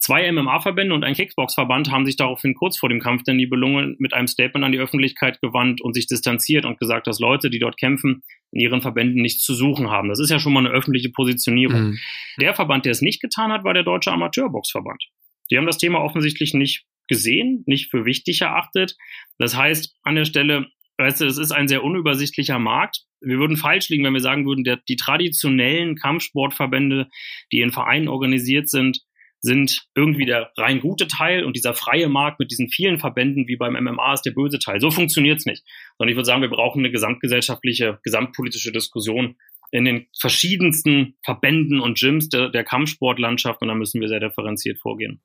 Zwei 0.00 0.30
MMA-Verbände 0.30 0.92
und 0.92 1.04
ein 1.04 1.14
Kickbox-Verband 1.14 1.90
haben 1.90 2.04
sich 2.04 2.16
daraufhin 2.16 2.54
kurz 2.54 2.78
vor 2.78 2.88
dem 2.88 2.98
Kampf 2.98 3.22
der 3.22 3.34
Nibelungen 3.34 3.94
mit 3.98 4.12
einem 4.12 4.26
Statement 4.26 4.64
an 4.64 4.72
die 4.72 4.78
Öffentlichkeit 4.78 5.40
gewandt 5.40 5.80
und 5.80 5.94
sich 5.94 6.08
distanziert 6.08 6.64
und 6.64 6.78
gesagt, 6.80 7.06
dass 7.06 7.20
Leute, 7.20 7.48
die 7.48 7.60
dort 7.60 7.78
kämpfen, 7.78 8.22
in 8.50 8.60
ihren 8.60 8.82
Verbänden 8.82 9.22
nichts 9.22 9.44
zu 9.44 9.54
suchen 9.54 9.90
haben. 9.90 10.08
Das 10.08 10.18
ist 10.18 10.30
ja 10.30 10.40
schon 10.40 10.52
mal 10.52 10.66
eine 10.66 10.70
öffentliche 10.70 11.10
Positionierung. 11.10 11.90
Mhm. 11.90 11.98
Der 12.40 12.54
Verband, 12.54 12.84
der 12.84 12.92
es 12.92 13.02
nicht 13.02 13.20
getan 13.20 13.52
hat, 13.52 13.62
war 13.62 13.74
der 13.74 13.84
Deutsche 13.84 14.10
Amateurboxverband. 14.10 15.04
Die 15.50 15.58
haben 15.58 15.66
das 15.66 15.78
Thema 15.78 16.00
offensichtlich 16.00 16.54
nicht 16.54 16.86
gesehen, 17.08 17.64
nicht 17.66 17.90
für 17.90 18.04
wichtig 18.04 18.42
erachtet. 18.42 18.96
Das 19.38 19.56
heißt, 19.56 19.96
an 20.02 20.14
der 20.14 20.24
Stelle, 20.24 20.66
weißt 20.98 21.20
du, 21.20 21.26
es 21.26 21.38
ist 21.38 21.52
ein 21.52 21.68
sehr 21.68 21.84
unübersichtlicher 21.84 22.58
Markt. 22.58 23.04
Wir 23.20 23.38
würden 23.38 23.56
falsch 23.56 23.88
liegen, 23.88 24.04
wenn 24.04 24.12
wir 24.12 24.20
sagen 24.20 24.46
würden, 24.46 24.64
der, 24.64 24.76
die 24.88 24.96
traditionellen 24.96 25.96
Kampfsportverbände, 25.96 27.08
die 27.52 27.60
in 27.60 27.72
Vereinen 27.72 28.08
organisiert 28.08 28.68
sind, 28.68 29.00
sind 29.40 29.86
irgendwie 29.94 30.26
der 30.26 30.52
rein 30.56 30.80
gute 30.80 31.06
Teil 31.06 31.44
und 31.44 31.54
dieser 31.54 31.74
freie 31.74 32.08
Markt 32.08 32.40
mit 32.40 32.50
diesen 32.50 32.68
vielen 32.68 32.98
Verbänden 32.98 33.46
wie 33.46 33.56
beim 33.56 33.74
MMA 33.74 34.14
ist 34.14 34.22
der 34.22 34.32
böse 34.32 34.58
Teil. 34.58 34.80
So 34.80 34.90
funktioniert 34.90 35.38
es 35.38 35.46
nicht. 35.46 35.64
Sondern 35.96 36.10
ich 36.10 36.16
würde 36.16 36.26
sagen, 36.26 36.42
wir 36.42 36.50
brauchen 36.50 36.80
eine 36.80 36.90
gesamtgesellschaftliche, 36.90 38.00
gesamtpolitische 38.02 38.72
Diskussion 38.72 39.36
in 39.70 39.84
den 39.84 40.06
verschiedensten 40.18 41.16
Verbänden 41.22 41.80
und 41.80 41.98
Gyms 41.98 42.28
der, 42.30 42.48
der 42.48 42.64
Kampfsportlandschaft 42.64 43.60
und 43.62 43.68
da 43.68 43.74
müssen 43.74 44.00
wir 44.00 44.08
sehr 44.08 44.20
differenziert 44.20 44.78
vorgehen. 44.78 45.20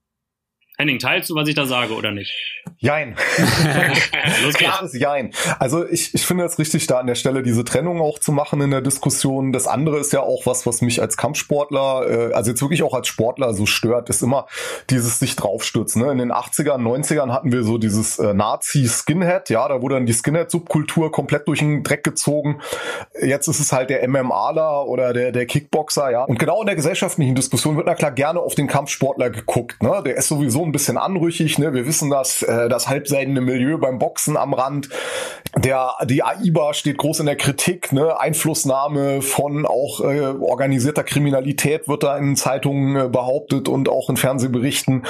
Henning, 0.75 0.97
teilst 0.97 1.29
du, 1.29 1.36
was 1.36 1.47
ich 1.47 1.53
da 1.53 1.67
sage 1.67 1.93
oder 1.93 2.12
nicht? 2.12 2.33
Jein. 2.77 3.15
Los 4.43 4.55
Klares 4.55 4.97
Jein. 4.97 5.31
Also 5.59 5.88
ich, 5.88 6.15
ich 6.15 6.25
finde 6.25 6.45
es 6.45 6.57
richtig, 6.57 6.88
da 6.88 6.97
an 6.97 7.05
der 7.05 7.13
Stelle 7.13 7.43
diese 7.43 7.63
Trennung 7.63 8.01
auch 8.01 8.17
zu 8.17 8.31
machen 8.31 8.59
in 8.59 8.71
der 8.71 8.81
Diskussion. 8.81 9.53
Das 9.53 9.67
andere 9.67 9.99
ist 9.99 10.13
ja 10.13 10.21
auch 10.21 10.47
was, 10.47 10.65
was 10.65 10.81
mich 10.81 10.99
als 10.99 11.15
Kampfsportler, 11.15 12.31
äh, 12.31 12.33
also 12.33 12.49
jetzt 12.49 12.62
wirklich 12.62 12.81
auch 12.81 12.95
als 12.95 13.07
Sportler 13.07 13.53
so 13.53 13.67
stört, 13.67 14.09
ist 14.09 14.23
immer 14.23 14.47
dieses 14.89 15.19
sich 15.19 15.36
draufstürzen. 15.36 16.01
Ne? 16.01 16.12
In 16.12 16.17
den 16.17 16.31
80ern, 16.31 16.81
90ern 16.81 17.31
hatten 17.31 17.51
wir 17.51 17.63
so 17.63 17.77
dieses 17.77 18.17
äh, 18.17 18.33
Nazi-Skinhead, 18.33 19.51
ja, 19.51 19.67
da 19.67 19.79
wurde 19.81 19.95
dann 19.95 20.07
die 20.07 20.13
Skinhead-Subkultur 20.13 21.12
komplett 21.12 21.47
durch 21.47 21.59
den 21.59 21.83
Dreck 21.83 22.03
gezogen. 22.03 22.62
Jetzt 23.21 23.47
ist 23.47 23.59
es 23.59 23.71
halt 23.71 23.91
der 23.91 24.07
MMAler 24.07 24.88
oder 24.88 25.13
der, 25.13 25.31
der 25.31 25.45
Kickboxer, 25.45 26.09
ja. 26.09 26.23
Und 26.23 26.39
genau 26.39 26.62
in 26.62 26.65
der 26.65 26.75
gesellschaftlichen 26.75 27.36
Diskussion 27.36 27.77
wird 27.77 27.86
na 27.86 27.93
klar 27.93 28.12
gerne 28.12 28.39
auf 28.39 28.55
den 28.55 28.67
Kampfsportler 28.67 29.29
geguckt. 29.29 29.83
Ne? 29.83 30.01
Der 30.03 30.15
ist 30.15 30.27
sowieso 30.27 30.62
ein 30.63 30.71
bisschen 30.71 30.97
anrüchig. 30.97 31.60
Ne? 31.60 31.73
Wir 31.73 31.86
wissen 31.86 32.10
das, 32.10 32.41
äh, 32.41 32.69
das 32.69 32.88
halbseidene 32.88 33.41
Milieu 33.41 33.78
beim 33.78 33.99
Boxen 33.99 34.38
am 34.38 34.54
Rand. 34.54 34.89
Der, 35.56 35.91
die 36.06 36.23
AIBA 36.23 36.73
steht 36.73 36.97
groß 36.97 37.19
in 37.19 37.28
der 37.28 37.36
Kritik. 37.36 37.91
Ne? 37.91 38.19
Einflussnahme 38.19 39.21
von 39.21 39.65
auch 39.65 40.02
äh, 40.02 40.21
organisierter 40.21 41.04
Kriminalität 41.04 41.88
wird 41.88 42.04
da 42.04 42.17
in 42.17 42.36
Zeitungen 42.36 42.95
äh, 42.95 43.10
behauptet 43.10 43.67
und 43.67 43.88
auch 43.88 44.10
in 44.10 44.17
Fernsehberichten. 44.17 45.06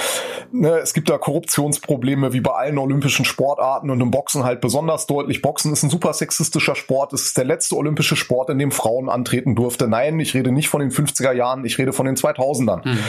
Ne? 0.51 0.79
Es 0.79 0.93
gibt 0.93 1.09
da 1.09 1.17
Korruptionsprobleme 1.17 2.33
wie 2.33 2.41
bei 2.41 2.51
allen 2.51 2.77
olympischen 2.77 3.25
Sportarten 3.25 3.89
und 3.89 4.01
im 4.01 4.11
Boxen 4.11 4.43
halt 4.43 4.59
besonders 4.59 5.07
deutlich. 5.07 5.41
Boxen 5.41 5.71
ist 5.71 5.83
ein 5.83 5.89
super 5.89 6.13
sexistischer 6.13 6.75
Sport. 6.75 7.13
Es 7.13 7.23
ist 7.23 7.37
der 7.37 7.45
letzte 7.45 7.75
olympische 7.75 8.15
Sport, 8.15 8.49
in 8.49 8.59
dem 8.59 8.71
Frauen 8.71 9.09
antreten 9.09 9.55
durfte. 9.55 9.87
Nein, 9.87 10.19
ich 10.19 10.33
rede 10.33 10.51
nicht 10.51 10.67
von 10.67 10.81
den 10.81 10.91
50er 10.91 11.31
Jahren, 11.31 11.63
ich 11.65 11.77
rede 11.77 11.93
von 11.93 12.05
den 12.05 12.15
2000ern. 12.15 12.87
Mhm. 12.87 12.99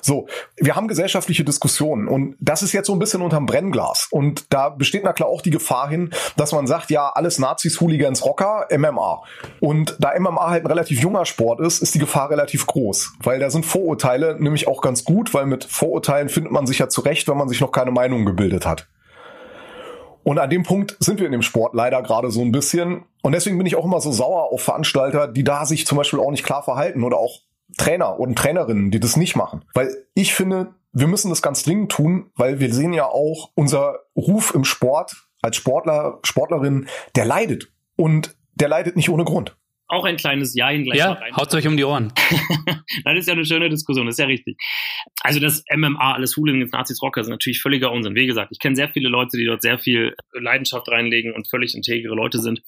So, 0.00 0.26
wir 0.56 0.76
haben 0.76 0.88
gesellschaftliche 0.88 1.44
Diskussionen. 1.44 1.93
Und 1.94 2.36
das 2.40 2.62
ist 2.62 2.72
jetzt 2.72 2.86
so 2.86 2.92
ein 2.92 2.98
bisschen 2.98 3.22
unterm 3.22 3.46
Brennglas. 3.46 4.08
Und 4.10 4.52
da 4.52 4.68
besteht 4.68 5.04
na 5.04 5.12
klar 5.12 5.28
auch 5.28 5.40
die 5.40 5.50
Gefahr 5.50 5.88
hin, 5.88 6.10
dass 6.36 6.52
man 6.52 6.66
sagt, 6.66 6.90
ja, 6.90 7.08
alles 7.08 7.38
Nazis, 7.38 7.80
Hooligans, 7.80 8.24
Rocker, 8.24 8.66
MMA. 8.76 9.22
Und 9.60 9.96
da 10.00 10.18
MMA 10.18 10.50
halt 10.50 10.64
ein 10.64 10.68
relativ 10.68 11.00
junger 11.00 11.24
Sport 11.24 11.60
ist, 11.60 11.80
ist 11.82 11.94
die 11.94 11.98
Gefahr 11.98 12.30
relativ 12.30 12.66
groß. 12.66 13.12
Weil 13.22 13.38
da 13.38 13.50
sind 13.50 13.64
Vorurteile 13.64 14.36
nämlich 14.38 14.68
auch 14.68 14.82
ganz 14.82 15.04
gut, 15.04 15.32
weil 15.32 15.46
mit 15.46 15.64
Vorurteilen 15.64 16.28
findet 16.28 16.52
man 16.52 16.66
sich 16.66 16.78
ja 16.78 16.88
zurecht, 16.88 17.28
wenn 17.28 17.38
man 17.38 17.48
sich 17.48 17.60
noch 17.60 17.72
keine 17.72 17.90
Meinung 17.90 18.24
gebildet 18.24 18.66
hat. 18.66 18.88
Und 20.24 20.38
an 20.38 20.50
dem 20.50 20.62
Punkt 20.62 20.96
sind 21.00 21.20
wir 21.20 21.26
in 21.26 21.32
dem 21.32 21.42
Sport 21.42 21.74
leider 21.74 22.02
gerade 22.02 22.30
so 22.30 22.40
ein 22.40 22.50
bisschen. 22.50 23.04
Und 23.22 23.32
deswegen 23.32 23.58
bin 23.58 23.66
ich 23.66 23.76
auch 23.76 23.84
immer 23.84 24.00
so 24.00 24.10
sauer 24.10 24.52
auf 24.52 24.62
Veranstalter, 24.62 25.28
die 25.28 25.44
da 25.44 25.66
sich 25.66 25.86
zum 25.86 25.98
Beispiel 25.98 26.18
auch 26.18 26.30
nicht 26.30 26.44
klar 26.44 26.62
verhalten 26.62 27.04
oder 27.04 27.18
auch 27.18 27.40
Trainer 27.76 28.18
und 28.18 28.36
Trainerinnen, 28.36 28.90
die 28.90 29.00
das 29.00 29.16
nicht 29.16 29.36
machen. 29.36 29.64
Weil 29.74 29.94
ich 30.14 30.34
finde, 30.34 30.74
wir 30.94 31.08
müssen 31.08 31.28
das 31.28 31.42
ganz 31.42 31.64
dringend 31.64 31.90
tun, 31.90 32.30
weil 32.36 32.60
wir 32.60 32.72
sehen 32.72 32.92
ja 32.92 33.06
auch, 33.06 33.50
unser 33.54 33.98
Ruf 34.16 34.54
im 34.54 34.64
Sport 34.64 35.16
als 35.42 35.56
Sportler, 35.56 36.20
Sportlerin, 36.22 36.88
der 37.16 37.26
leidet. 37.26 37.68
Und 37.96 38.34
der 38.54 38.68
leidet 38.68 38.96
nicht 38.96 39.10
ohne 39.10 39.24
Grund. 39.24 39.56
Auch 39.86 40.04
ein 40.04 40.16
kleines 40.16 40.54
Ja 40.54 40.72
gleich 40.72 40.98
ja, 40.98 41.12
rein. 41.12 41.36
Haut 41.36 41.52
euch 41.54 41.66
um 41.66 41.76
die 41.76 41.84
Ohren. 41.84 42.12
das 43.04 43.18
ist 43.18 43.28
ja 43.28 43.34
eine 43.34 43.44
schöne 43.44 43.68
Diskussion, 43.68 44.06
das 44.06 44.14
ist 44.14 44.18
ja 44.18 44.26
richtig. 44.26 44.56
Also 45.20 45.40
das 45.40 45.62
MMA, 45.70 46.14
alles 46.14 46.36
Hooligans, 46.36 46.72
Nazis, 46.72 47.02
Rocker 47.02 47.22
sind 47.22 47.32
natürlich 47.32 47.60
völliger 47.60 47.92
Unsinn. 47.92 48.14
Wie 48.14 48.26
gesagt, 48.26 48.50
ich 48.50 48.58
kenne 48.58 48.76
sehr 48.76 48.88
viele 48.88 49.08
Leute, 49.08 49.36
die 49.36 49.44
dort 49.44 49.60
sehr 49.60 49.78
viel 49.78 50.14
Leidenschaft 50.32 50.88
reinlegen 50.88 51.34
und 51.34 51.50
völlig 51.50 51.74
integere 51.74 52.14
Leute 52.14 52.38
sind. 52.38 52.62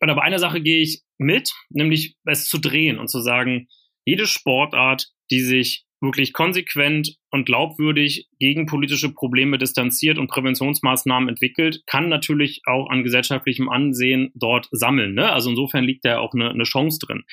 Und 0.00 0.10
aber 0.10 0.22
einer 0.22 0.38
Sache 0.38 0.60
gehe 0.60 0.82
ich 0.82 1.02
mit, 1.18 1.52
nämlich 1.68 2.16
es 2.24 2.46
zu 2.46 2.58
drehen 2.58 2.98
und 2.98 3.08
zu 3.08 3.20
sagen, 3.20 3.68
jede 4.04 4.26
Sportart, 4.26 5.08
die 5.30 5.40
sich 5.40 5.84
wirklich 6.00 6.32
konsequent 6.32 7.16
und 7.30 7.44
glaubwürdig 7.44 8.28
gegen 8.38 8.66
politische 8.66 9.12
Probleme 9.12 9.58
distanziert 9.58 10.18
und 10.18 10.28
Präventionsmaßnahmen 10.28 11.28
entwickelt, 11.28 11.82
kann 11.86 12.08
natürlich 12.08 12.62
auch 12.66 12.88
an 12.88 13.04
gesellschaftlichem 13.04 13.68
Ansehen 13.68 14.30
dort 14.34 14.68
sammeln. 14.70 15.14
Ne? 15.14 15.30
Also 15.30 15.50
insofern 15.50 15.84
liegt 15.84 16.04
da 16.04 16.18
auch 16.18 16.34
eine, 16.34 16.50
eine 16.50 16.64
Chance 16.64 16.98
drin. 17.04 17.24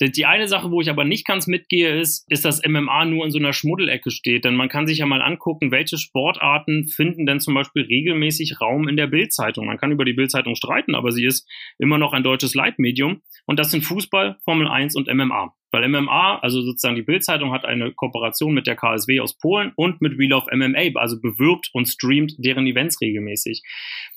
Die 0.00 0.26
eine 0.26 0.46
Sache, 0.46 0.70
wo 0.70 0.80
ich 0.80 0.90
aber 0.90 1.04
nicht 1.04 1.26
ganz 1.26 1.48
mitgehe, 1.48 1.98
ist, 1.98 2.24
ist, 2.30 2.44
dass 2.44 2.62
MMA 2.64 3.04
nur 3.06 3.24
in 3.24 3.32
so 3.32 3.38
einer 3.38 3.52
Schmuddelecke 3.52 4.12
steht. 4.12 4.44
Denn 4.44 4.54
man 4.54 4.68
kann 4.68 4.86
sich 4.86 4.98
ja 4.98 5.06
mal 5.06 5.20
angucken, 5.20 5.72
welche 5.72 5.98
Sportarten 5.98 6.86
finden 6.86 7.26
denn 7.26 7.40
zum 7.40 7.54
Beispiel 7.54 7.82
regelmäßig 7.82 8.60
Raum 8.60 8.86
in 8.86 8.96
der 8.96 9.08
Bildzeitung. 9.08 9.66
Man 9.66 9.76
kann 9.76 9.90
über 9.90 10.04
die 10.04 10.12
Bildzeitung 10.12 10.54
streiten, 10.54 10.94
aber 10.94 11.10
sie 11.10 11.24
ist 11.24 11.48
immer 11.78 11.98
noch 11.98 12.12
ein 12.12 12.22
deutsches 12.22 12.54
Leitmedium. 12.54 13.22
Und 13.46 13.58
das 13.58 13.72
sind 13.72 13.82
Fußball, 13.82 14.38
Formel 14.44 14.68
1 14.68 14.94
und 14.94 15.12
MMA. 15.12 15.52
Weil 15.70 15.88
MMA, 15.88 16.38
also 16.38 16.62
sozusagen 16.62 16.96
die 16.96 17.02
Bildzeitung 17.02 17.52
hat 17.52 17.64
eine 17.64 17.92
Kooperation 17.92 18.54
mit 18.54 18.66
der 18.66 18.76
KSW 18.76 19.20
aus 19.20 19.36
Polen 19.36 19.72
und 19.76 20.00
mit 20.00 20.18
Wheel 20.18 20.32
of 20.32 20.46
MMA, 20.50 20.98
also 20.98 21.20
bewirbt 21.20 21.68
und 21.72 21.86
streamt 21.86 22.34
deren 22.38 22.66
Events 22.66 23.00
regelmäßig. 23.00 23.62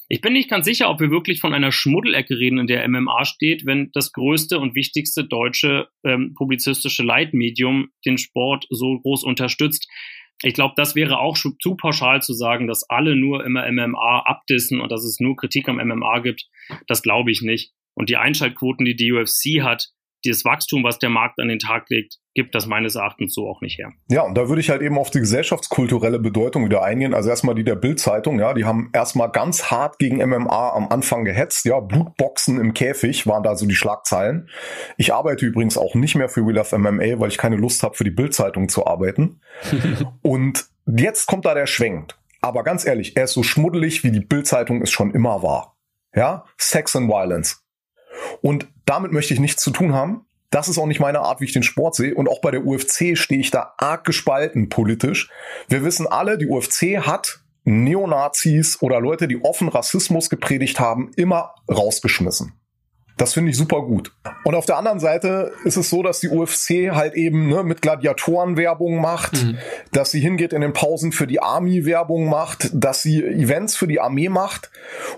Ich 0.08 0.22
bin 0.22 0.34
nicht 0.34 0.50
ganz 0.50 0.66
sicher, 0.66 0.90
ob 0.90 1.00
wir 1.00 1.10
wirklich 1.10 1.40
von 1.40 1.54
einer 1.54 1.72
Schmuddelecke 1.72 2.38
reden, 2.38 2.60
in 2.60 2.68
der 2.68 2.88
MMA 2.88 3.26
steht, 3.26 3.66
wenn 3.66 3.92
das 3.94 4.12
größte 4.12 4.60
und 4.60 4.76
wichtigste 4.76 5.26
deutsche 5.26 5.88
ähm, 6.04 6.34
publizistische 6.36 7.04
Leitmedium 7.04 7.90
den 8.06 8.18
Sport 8.18 8.66
so 8.70 9.00
groß 9.00 9.24
unterstützt. 9.24 9.90
Ich 10.44 10.54
glaube, 10.54 10.74
das 10.76 10.96
wäre 10.96 11.20
auch 11.20 11.38
zu 11.38 11.76
pauschal 11.76 12.22
zu 12.22 12.34
sagen, 12.34 12.68
dass 12.68 12.90
alle 12.90 13.16
nur 13.16 13.46
immer 13.46 13.72
MMA 13.72 14.24
abdissen 14.26 14.82
und 14.82 14.92
dass 14.92 15.04
es 15.04 15.20
nur 15.20 15.36
Kritik 15.36 15.70
am 15.70 15.78
MMA 15.78 16.20
gibt. 16.20 16.46
Das 16.88 17.04
glaube 17.04 17.32
ich 17.32 17.42
nicht. 17.42 17.72
Und 17.94 18.10
die 18.10 18.18
Einschaltquoten, 18.18 18.86
die 18.86 18.96
die 18.96 19.12
UFC 19.12 19.62
hat, 19.62 19.90
dieses 20.26 20.46
Wachstum, 20.46 20.84
was 20.84 21.00
der 21.00 21.10
Markt 21.10 21.40
an 21.40 21.48
den 21.48 21.60
Tag 21.60 21.86
legt, 21.90 22.18
gibt 22.34 22.56
das 22.56 22.66
meines 22.66 22.96
Erachtens 22.96 23.34
so 23.34 23.48
auch 23.48 23.62
nicht 23.62 23.78
her. 23.78 23.92
Ja, 24.10 24.22
und 24.22 24.36
da 24.36 24.48
würde 24.48 24.62
ich 24.62 24.70
halt 24.70 24.82
eben 24.82 24.98
auf 24.98 25.10
die 25.10 25.20
gesellschaftskulturelle 25.20 26.20
Bedeutung 26.20 26.66
wieder 26.66 26.84
eingehen. 26.84 27.14
Also 27.14 27.30
erstmal 27.30 27.56
die 27.56 27.64
der 27.64 27.76
Bildzeitung, 27.76 28.40
ja, 28.40 28.54
die 28.54 28.66
haben 28.66 28.90
erstmal 28.94 29.30
ganz 29.32 29.72
hart 29.72 30.00
gegen 30.00 30.18
MMA 30.18 30.72
am 30.72 30.88
Anfang 30.88 31.26
gehetzt, 31.26 31.66
ja, 31.66 31.80
Blutboxen 31.80 32.60
im 32.60 32.74
Käfig 32.74 33.28
waren 33.28 33.44
da 33.44 33.56
so 33.56 33.66
die 33.66 33.76
Schlagzeilen. 33.76 34.50
Ich 34.98 35.14
arbeite 35.14 35.46
übrigens 35.46 35.78
auch 35.78 35.96
nicht 35.96 36.16
mehr 36.16 36.30
für 36.30 36.46
We 36.46 36.54
Love 36.54 36.78
MMA, 36.78 37.20
weil 37.20 37.30
ich 37.30 37.38
keine 37.38 37.58
Lust 37.58 37.84
habe, 37.84 37.96
für 37.96 38.04
die 38.04 38.12
Bildzeitung 38.12 38.70
zu 38.70 38.88
arbeiten. 38.88 39.42
und 40.22 40.66
jetzt 40.86 41.28
kommt 41.28 41.46
da 41.46 41.54
der 41.54 41.68
Schwenk. 41.68 42.16
Aber 42.42 42.64
ganz 42.64 42.86
ehrlich, 42.86 43.16
er 43.18 43.26
ist 43.26 43.34
so 43.34 43.44
schmuddelig, 43.44 44.04
wie 44.04 44.12
die 44.12 44.20
Bildzeitung 44.20 44.82
es 44.82 44.92
schon 44.92 45.12
immer 45.12 45.44
war. 45.44 45.78
Ja, 46.16 46.46
Sex 46.58 46.96
and 46.96 47.10
Violence. 47.10 47.64
Und 48.42 48.68
damit 48.92 49.14
möchte 49.14 49.34
ich 49.34 49.40
nichts 49.40 49.64
zu 49.64 49.72
tun 49.72 49.94
haben. 49.94 50.26
Das 50.50 50.68
ist 50.68 50.78
auch 50.78 50.86
nicht 50.86 51.00
meine 51.00 51.22
Art, 51.22 51.40
wie 51.40 51.46
ich 51.46 51.54
den 51.54 51.64
Sport 51.64 51.96
sehe. 51.96 52.14
Und 52.14 52.28
auch 52.28 52.42
bei 52.42 52.52
der 52.52 52.66
UFC 52.66 53.18
stehe 53.18 53.40
ich 53.40 53.52
da 53.52 53.74
arg 53.78 54.04
gespalten 54.04 54.68
politisch. 54.68 55.30
Wir 55.70 55.86
wissen 55.86 56.08
alle, 56.08 56.38
die 56.38 56.48
UFC 56.48 56.98
hat 57.08 57.40
Neonazis 57.64 58.82
oder 58.82 59.00
Leute, 59.00 59.30
die 59.30 59.42
offen 59.42 59.70
Rassismus 59.70 60.30
gepredigt 60.30 60.82
haben, 60.82 61.12
immer 61.16 61.56
rausgeschmissen. 61.70 62.52
Das 63.16 63.34
finde 63.34 63.52
ich 63.52 63.58
super 63.58 63.84
gut. 63.84 64.14
Und 64.44 64.56
auf 64.56 64.66
der 64.66 64.78
anderen 64.78 65.00
Seite 65.00 65.54
ist 65.64 65.78
es 65.78 65.90
so, 65.90 66.04
dass 66.04 66.20
die 66.20 66.28
UFC 66.28 66.94
halt 66.94 67.14
eben 67.14 67.48
ne, 67.48 67.64
mit 67.64 67.82
Gladiatoren 67.82 68.58
Werbung 68.58 69.00
macht, 69.00 69.42
mhm. 69.42 69.58
dass 69.94 70.12
sie 70.12 70.20
hingeht 70.20 70.52
in 70.52 70.60
den 70.60 70.74
Pausen 70.74 71.14
für 71.14 71.28
die 71.28 71.42
Army 71.42 71.86
Werbung 71.86 72.28
macht, 72.28 72.72
dass 72.74 73.04
sie 73.04 73.24
Events 73.24 73.78
für 73.78 73.88
die 73.88 74.02
Armee 74.02 74.28
macht. 74.28 74.70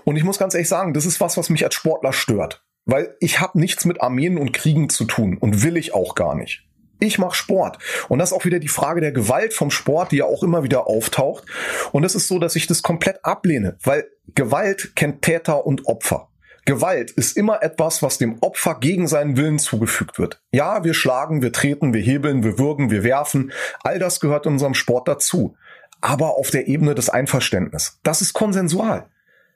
Und 0.04 0.14
ich 0.14 0.22
muss 0.22 0.38
ganz 0.38 0.54
ehrlich 0.54 0.68
sagen, 0.68 0.94
das 0.94 1.06
ist 1.06 1.20
was, 1.20 1.36
was 1.36 1.50
mich 1.50 1.64
als 1.64 1.74
Sportler 1.74 2.12
stört. 2.12 2.62
Weil 2.86 3.16
ich 3.20 3.40
habe 3.40 3.58
nichts 3.58 3.84
mit 3.84 4.00
Armeen 4.00 4.38
und 4.38 4.52
Kriegen 4.52 4.88
zu 4.88 5.04
tun 5.04 5.38
und 5.38 5.62
will 5.62 5.76
ich 5.76 5.94
auch 5.94 6.14
gar 6.14 6.34
nicht. 6.34 6.64
Ich 7.00 7.18
mache 7.18 7.34
Sport. 7.34 7.78
Und 8.08 8.18
das 8.18 8.30
ist 8.30 8.36
auch 8.36 8.44
wieder 8.44 8.58
die 8.58 8.68
Frage 8.68 9.00
der 9.00 9.12
Gewalt 9.12 9.52
vom 9.52 9.70
Sport, 9.70 10.12
die 10.12 10.18
ja 10.18 10.24
auch 10.24 10.42
immer 10.42 10.62
wieder 10.62 10.86
auftaucht. 10.86 11.44
Und 11.92 12.04
es 12.04 12.14
ist 12.14 12.28
so, 12.28 12.38
dass 12.38 12.56
ich 12.56 12.66
das 12.66 12.82
komplett 12.82 13.24
ablehne, 13.24 13.76
weil 13.82 14.06
Gewalt 14.34 14.94
kennt 14.96 15.22
Täter 15.22 15.66
und 15.66 15.86
Opfer. 15.86 16.28
Gewalt 16.66 17.10
ist 17.10 17.36
immer 17.36 17.62
etwas, 17.62 18.02
was 18.02 18.16
dem 18.16 18.38
Opfer 18.40 18.76
gegen 18.80 19.06
seinen 19.06 19.36
Willen 19.36 19.58
zugefügt 19.58 20.18
wird. 20.18 20.40
Ja, 20.50 20.82
wir 20.82 20.94
schlagen, 20.94 21.42
wir 21.42 21.52
treten, 21.52 21.92
wir 21.92 22.00
hebeln, 22.00 22.42
wir 22.42 22.58
würgen, 22.58 22.90
wir 22.90 23.04
werfen. 23.04 23.52
All 23.82 23.98
das 23.98 24.18
gehört 24.18 24.46
unserem 24.46 24.74
Sport 24.74 25.08
dazu. 25.08 25.56
Aber 26.00 26.36
auf 26.36 26.50
der 26.50 26.66
Ebene 26.66 26.94
des 26.94 27.10
Einverständnisses. 27.10 27.98
Das 28.02 28.22
ist 28.22 28.32
konsensual. 28.32 29.10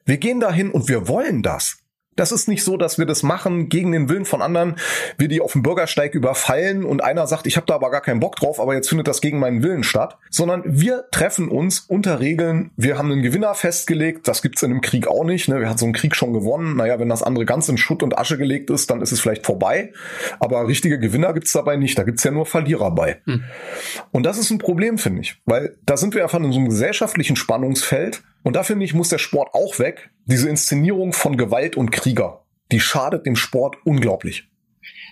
Wir 0.04 0.18
gehen 0.18 0.40
dahin 0.40 0.70
und 0.70 0.88
wir 0.88 1.08
wollen 1.08 1.42
das. 1.42 1.78
Das 2.18 2.32
ist 2.32 2.48
nicht 2.48 2.64
so, 2.64 2.76
dass 2.76 2.98
wir 2.98 3.06
das 3.06 3.22
machen 3.22 3.68
gegen 3.68 3.92
den 3.92 4.08
Willen 4.08 4.24
von 4.24 4.42
anderen, 4.42 4.74
wir 5.18 5.28
die 5.28 5.40
auf 5.40 5.52
dem 5.52 5.62
Bürgersteig 5.62 6.16
überfallen 6.16 6.84
und 6.84 7.02
einer 7.02 7.28
sagt, 7.28 7.46
ich 7.46 7.56
habe 7.56 7.66
da 7.66 7.76
aber 7.76 7.92
gar 7.92 8.00
keinen 8.00 8.18
Bock 8.18 8.34
drauf, 8.34 8.58
aber 8.58 8.74
jetzt 8.74 8.88
findet 8.88 9.06
das 9.06 9.20
gegen 9.20 9.38
meinen 9.38 9.62
Willen 9.62 9.84
statt, 9.84 10.18
sondern 10.28 10.62
wir 10.64 11.04
treffen 11.12 11.48
uns 11.48 11.78
unter 11.80 12.18
Regeln, 12.18 12.72
wir 12.76 12.98
haben 12.98 13.12
einen 13.12 13.22
Gewinner 13.22 13.54
festgelegt, 13.54 14.26
das 14.26 14.42
gibt's 14.42 14.62
in 14.64 14.72
einem 14.72 14.80
Krieg 14.80 15.06
auch 15.06 15.22
nicht, 15.22 15.48
ne? 15.48 15.60
wer 15.60 15.70
hat 15.70 15.78
so 15.78 15.86
einen 15.86 15.92
Krieg 15.92 16.16
schon 16.16 16.32
gewonnen, 16.32 16.76
naja, 16.76 16.98
wenn 16.98 17.08
das 17.08 17.22
andere 17.22 17.44
ganz 17.44 17.68
in 17.68 17.78
Schutt 17.78 18.02
und 18.02 18.18
Asche 18.18 18.36
gelegt 18.36 18.70
ist, 18.70 18.90
dann 18.90 19.00
ist 19.00 19.12
es 19.12 19.20
vielleicht 19.20 19.46
vorbei, 19.46 19.92
aber 20.40 20.66
richtige 20.66 20.98
Gewinner 20.98 21.32
gibt's 21.32 21.52
dabei 21.52 21.76
nicht, 21.76 21.96
da 21.96 22.02
gibt's 22.02 22.24
ja 22.24 22.32
nur 22.32 22.46
Verlierer 22.46 22.90
bei. 22.90 23.20
Hm. 23.26 23.44
Und 24.10 24.26
das 24.26 24.38
ist 24.38 24.50
ein 24.50 24.58
Problem, 24.58 24.98
finde 24.98 25.20
ich, 25.20 25.40
weil 25.44 25.76
da 25.86 25.96
sind 25.96 26.16
wir 26.16 26.24
einfach 26.24 26.40
in 26.40 26.50
so 26.50 26.58
einem 26.58 26.68
gesellschaftlichen 26.68 27.36
Spannungsfeld, 27.36 28.22
und 28.42 28.56
da 28.56 28.62
finde 28.62 28.84
ich, 28.84 28.94
muss 28.94 29.08
der 29.08 29.18
Sport 29.18 29.50
auch 29.52 29.78
weg. 29.78 30.10
Diese 30.26 30.48
Inszenierung 30.48 31.12
von 31.12 31.36
Gewalt 31.36 31.76
und 31.76 31.90
Krieger, 31.90 32.44
die 32.72 32.80
schadet 32.80 33.26
dem 33.26 33.36
Sport 33.36 33.76
unglaublich. 33.84 34.48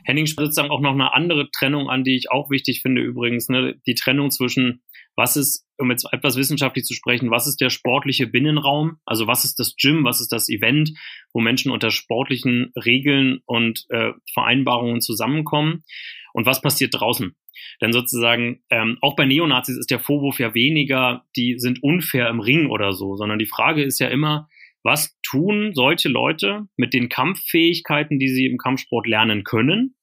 Henning 0.05 0.27
spricht 0.27 0.53
sozusagen 0.53 0.71
auch 0.71 0.81
noch 0.81 0.93
eine 0.93 1.13
andere 1.13 1.51
Trennung 1.51 1.89
an, 1.89 2.05
die 2.05 2.17
ich 2.17 2.31
auch 2.31 2.51
wichtig 2.51 2.83
finde 2.83 3.03
übrigens. 3.03 3.49
Ne? 3.49 3.75
Die 3.87 3.95
Trennung 3.95 4.31
zwischen, 4.31 4.83
was 5.17 5.37
ist, 5.37 5.67
um 5.79 5.91
jetzt 5.91 6.07
etwas 6.13 6.37
wissenschaftlich 6.37 6.85
zu 6.85 6.95
sprechen, 6.95 7.31
was 7.31 7.47
ist 7.47 7.61
der 7.61 7.71
sportliche 7.71 8.27
Binnenraum? 8.27 8.99
Also 9.05 9.27
was 9.27 9.45
ist 9.45 9.59
das 9.59 9.75
Gym, 9.77 10.05
was 10.05 10.21
ist 10.21 10.33
das 10.33 10.49
Event, 10.49 10.93
wo 11.33 11.41
Menschen 11.41 11.73
unter 11.73 11.91
sportlichen 11.91 12.73
Regeln 12.77 13.41
und 13.47 13.85
äh, 13.91 14.13
Vereinbarungen 14.33 15.01
zusammenkommen? 15.01 15.85
Und 16.33 16.47
was 16.47 16.61
passiert 16.61 16.95
draußen? 16.95 17.35
Denn 17.81 17.93
sozusagen, 17.93 18.63
ähm, 18.71 18.99
auch 19.01 19.17
bei 19.17 19.25
Neonazis 19.25 19.77
ist 19.77 19.91
der 19.91 20.01
Vorwurf 20.01 20.39
ja 20.39 20.55
weniger, 20.55 21.25
die 21.37 21.59
sind 21.59 21.83
unfair 21.83 22.29
im 22.29 22.41
Ring 22.41 22.71
oder 22.71 22.93
so, 22.93 23.17
sondern 23.17 23.39
die 23.39 23.47
Frage 23.47 23.83
ist 23.83 23.99
ja 23.99 24.09
immer, 24.09 24.49
was 24.83 25.19
tun 25.23 25.73
solche 25.75 26.09
Leute 26.09 26.69
mit 26.77 26.95
den 26.95 27.09
Kampffähigkeiten, 27.09 28.21
die 28.21 28.29
sie 28.29 28.47
im 28.47 28.57
Kampfsport 28.57 29.09
lernen 29.09 29.43
können, 29.43 29.96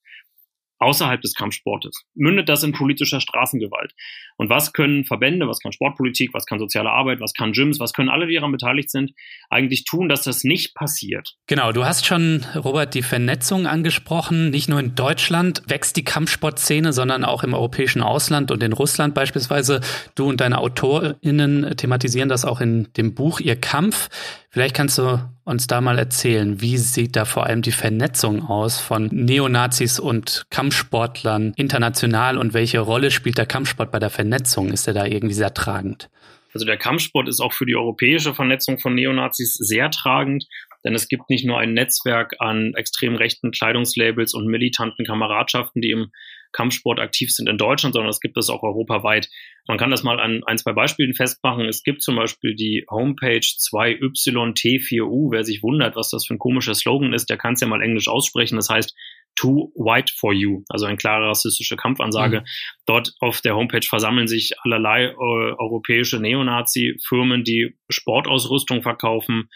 außerhalb 0.80 1.22
des 1.22 1.34
Kampfsportes? 1.34 2.04
Mündet 2.16 2.50
das 2.50 2.64
in 2.64 2.74
politischer 2.74 3.22
Straßengewalt? 3.22 3.94
Und 4.38 4.50
was 4.50 4.74
können 4.74 5.06
Verbände, 5.06 5.48
was 5.48 5.60
kann 5.60 5.72
Sportpolitik, 5.72 6.34
was 6.34 6.46
kann 6.46 6.60
soziale 6.60 6.90
Arbeit, 6.90 7.20
was 7.20 7.34
kann 7.34 7.52
Gyms, 7.52 7.80
was 7.80 7.94
können 7.94 8.10
alle, 8.10 8.28
die 8.28 8.36
daran 8.36 8.52
beteiligt 8.52 8.90
sind, 8.90 9.12
eigentlich 9.50 9.86
tun, 9.86 10.10
dass 10.10 10.24
das 10.24 10.44
nicht 10.44 10.76
passiert? 10.76 11.36
Genau, 11.48 11.72
du 11.72 11.86
hast 11.86 12.06
schon, 12.06 12.46
Robert, 12.56 12.94
die 12.94 13.04
Vernetzung 13.04 13.68
angesprochen. 13.68 14.50
Nicht 14.50 14.70
nur 14.70 14.80
in 14.80 14.96
Deutschland 14.96 15.64
wächst 15.68 15.96
die 15.98 16.04
Kampfsportszene, 16.04 16.94
sondern 16.94 17.24
auch 17.24 17.44
im 17.44 17.54
europäischen 17.54 18.02
Ausland 18.02 18.52
und 18.52 18.64
in 18.64 18.74
Russland 18.74 19.14
beispielsweise. 19.14 19.82
Du 20.16 20.28
und 20.28 20.42
deine 20.42 20.60
AutorInnen 20.60 21.78
thematisieren 21.78 22.30
das 22.30 22.46
auch 22.46 22.62
in 22.62 22.92
dem 22.98 23.14
Buch 23.14 23.40
Ihr 23.40 23.56
Kampf. 23.56 24.10
Vielleicht 24.54 24.76
kannst 24.76 25.00
du 25.00 25.20
uns 25.46 25.66
da 25.66 25.82
mal 25.82 25.98
erzählen, 25.98 26.62
wie 26.62 26.78
sieht 26.78 27.16
da 27.16 27.26
vor 27.26 27.48
allem 27.48 27.64
die 27.64 27.72
Vernetzung 27.72 28.44
aus 28.48 28.80
von 28.80 29.08
Neonazis 29.08 30.00
und 30.00 30.46
Kampfsportlern 30.52 31.54
international 31.56 32.38
und 32.38 32.54
welche 32.54 32.80
Rolle 32.80 33.10
spielt 33.10 33.40
der 33.40 33.48
Kampfsport 33.48 33.92
bei 33.92 33.98
der 33.98 34.12
Vernetzung? 34.12 34.72
Ist 34.72 34.88
er 34.88 34.94
da 34.94 35.08
irgendwie 35.08 35.34
sehr 35.34 35.56
tragend? 35.56 36.12
Also 36.54 36.68
der 36.68 36.78
Kampfsport 36.78 37.28
ist 37.28 37.40
auch 37.40 37.52
für 37.52 37.66
die 37.66 37.76
europäische 37.76 38.36
Vernetzung 38.36 38.78
von 38.78 38.94
Neonazis 38.94 39.56
sehr 39.56 39.90
tragend, 39.90 40.46
denn 40.86 40.94
es 40.94 41.08
gibt 41.08 41.32
nicht 41.32 41.46
nur 41.46 41.58
ein 41.58 41.74
Netzwerk 41.74 42.36
an 42.38 42.76
extrem 42.76 43.16
rechten 43.16 43.50
Kleidungslabels 43.50 44.36
und 44.36 44.46
militanten 44.46 45.04
Kameradschaften, 45.04 45.82
die 45.82 45.90
im 45.90 46.12
Kampfsport 46.54 47.00
aktiv 47.00 47.32
sind 47.32 47.50
in 47.50 47.58
Deutschland, 47.58 47.94
sondern 47.94 48.10
es 48.10 48.20
gibt 48.20 48.38
es 48.38 48.50
auch 48.50 48.64
europaweit. 48.64 49.30
Man 49.68 49.78
kann 49.78 49.92
das 49.92 50.04
mal 50.04 50.20
an 50.20 50.44
ein, 50.46 50.58
zwei 50.58 50.74
Beispielen 50.74 51.14
festmachen. 51.14 51.66
Es 51.66 51.84
gibt 51.84 52.02
zum 52.02 52.16
Beispiel 52.16 52.56
die 52.56 52.86
Homepage 52.90 53.40
2YT4U. 53.40 55.32
Wer 55.32 55.44
sich 55.44 55.64
wundert, 55.64 55.96
was 55.96 56.10
das 56.10 56.26
für 56.26 56.36
ein 56.36 56.40
komischer 56.40 56.76
Slogan 56.76 57.14
ist, 57.14 57.30
der 57.30 57.38
kann 57.38 57.54
es 57.56 57.62
ja 57.62 57.68
mal 57.68 57.82
englisch 57.82 58.08
aussprechen. 58.08 58.56
Das 58.56 58.70
heißt 58.70 58.96
Too 59.36 59.72
White 59.76 60.14
for 60.16 60.32
You, 60.32 60.64
also 60.70 60.86
eine 60.86 60.98
klare 60.98 61.28
rassistische 61.28 61.76
Kampfansage. 61.76 62.42
Mhm. 62.42 62.46
Dort 62.86 63.14
auf 63.20 63.42
der 63.42 63.56
Homepage 63.56 63.86
versammeln 63.88 64.28
sich 64.28 64.54
allerlei 64.62 65.06
äh, 65.06 65.16
europäische 65.16 66.20
Neonazi-Firmen, 66.20 67.44
die 67.44 67.76
Sportausrüstung 67.90 68.84
verkaufen, 68.84 69.50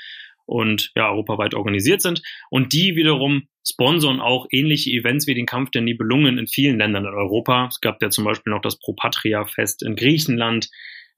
und 0.47 0.91
ja, 0.95 1.11
europaweit 1.11 1.53
organisiert 1.53 2.01
sind. 2.01 2.23
Und 2.49 2.73
die 2.73 2.95
wiederum 2.95 3.47
sponsern 3.67 4.19
auch 4.19 4.47
ähnliche 4.49 4.89
Events 4.91 5.27
wie 5.27 5.35
den 5.35 5.45
Kampf 5.45 5.71
der 5.71 5.81
Nibelungen 5.81 6.37
in 6.37 6.47
vielen 6.47 6.79
Ländern 6.79 7.05
in 7.05 7.13
Europa. 7.13 7.67
Es 7.67 7.81
gab 7.81 8.01
ja 8.01 8.09
zum 8.09 8.23
Beispiel 8.23 8.51
noch 8.51 8.61
das 8.61 8.79
Pro 8.79 8.93
Patria 8.93 9.45
Fest 9.45 9.83
in 9.83 9.95
Griechenland. 9.95 10.69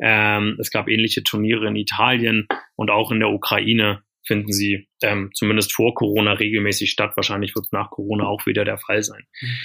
Ähm, 0.02 0.58
es 0.60 0.72
gab 0.72 0.90
ähnliche 0.90 1.24
Turniere 1.24 1.68
in 1.68 1.76
Italien 1.76 2.48
und 2.76 2.90
auch 2.90 3.12
in 3.12 3.20
der 3.20 3.30
Ukraine 3.30 4.02
finden 4.26 4.52
sie 4.52 4.88
ähm, 5.02 5.32
zumindest 5.34 5.74
vor 5.74 5.94
Corona 5.94 6.34
regelmäßig 6.34 6.92
statt. 6.92 7.14
Wahrscheinlich 7.16 7.56
wird 7.56 7.68
nach 7.72 7.90
Corona 7.90 8.28
auch 8.28 8.46
wieder 8.46 8.66
der 8.66 8.78
Fall 8.78 9.04
sein. 9.04 9.24
Mhm. 9.42 9.58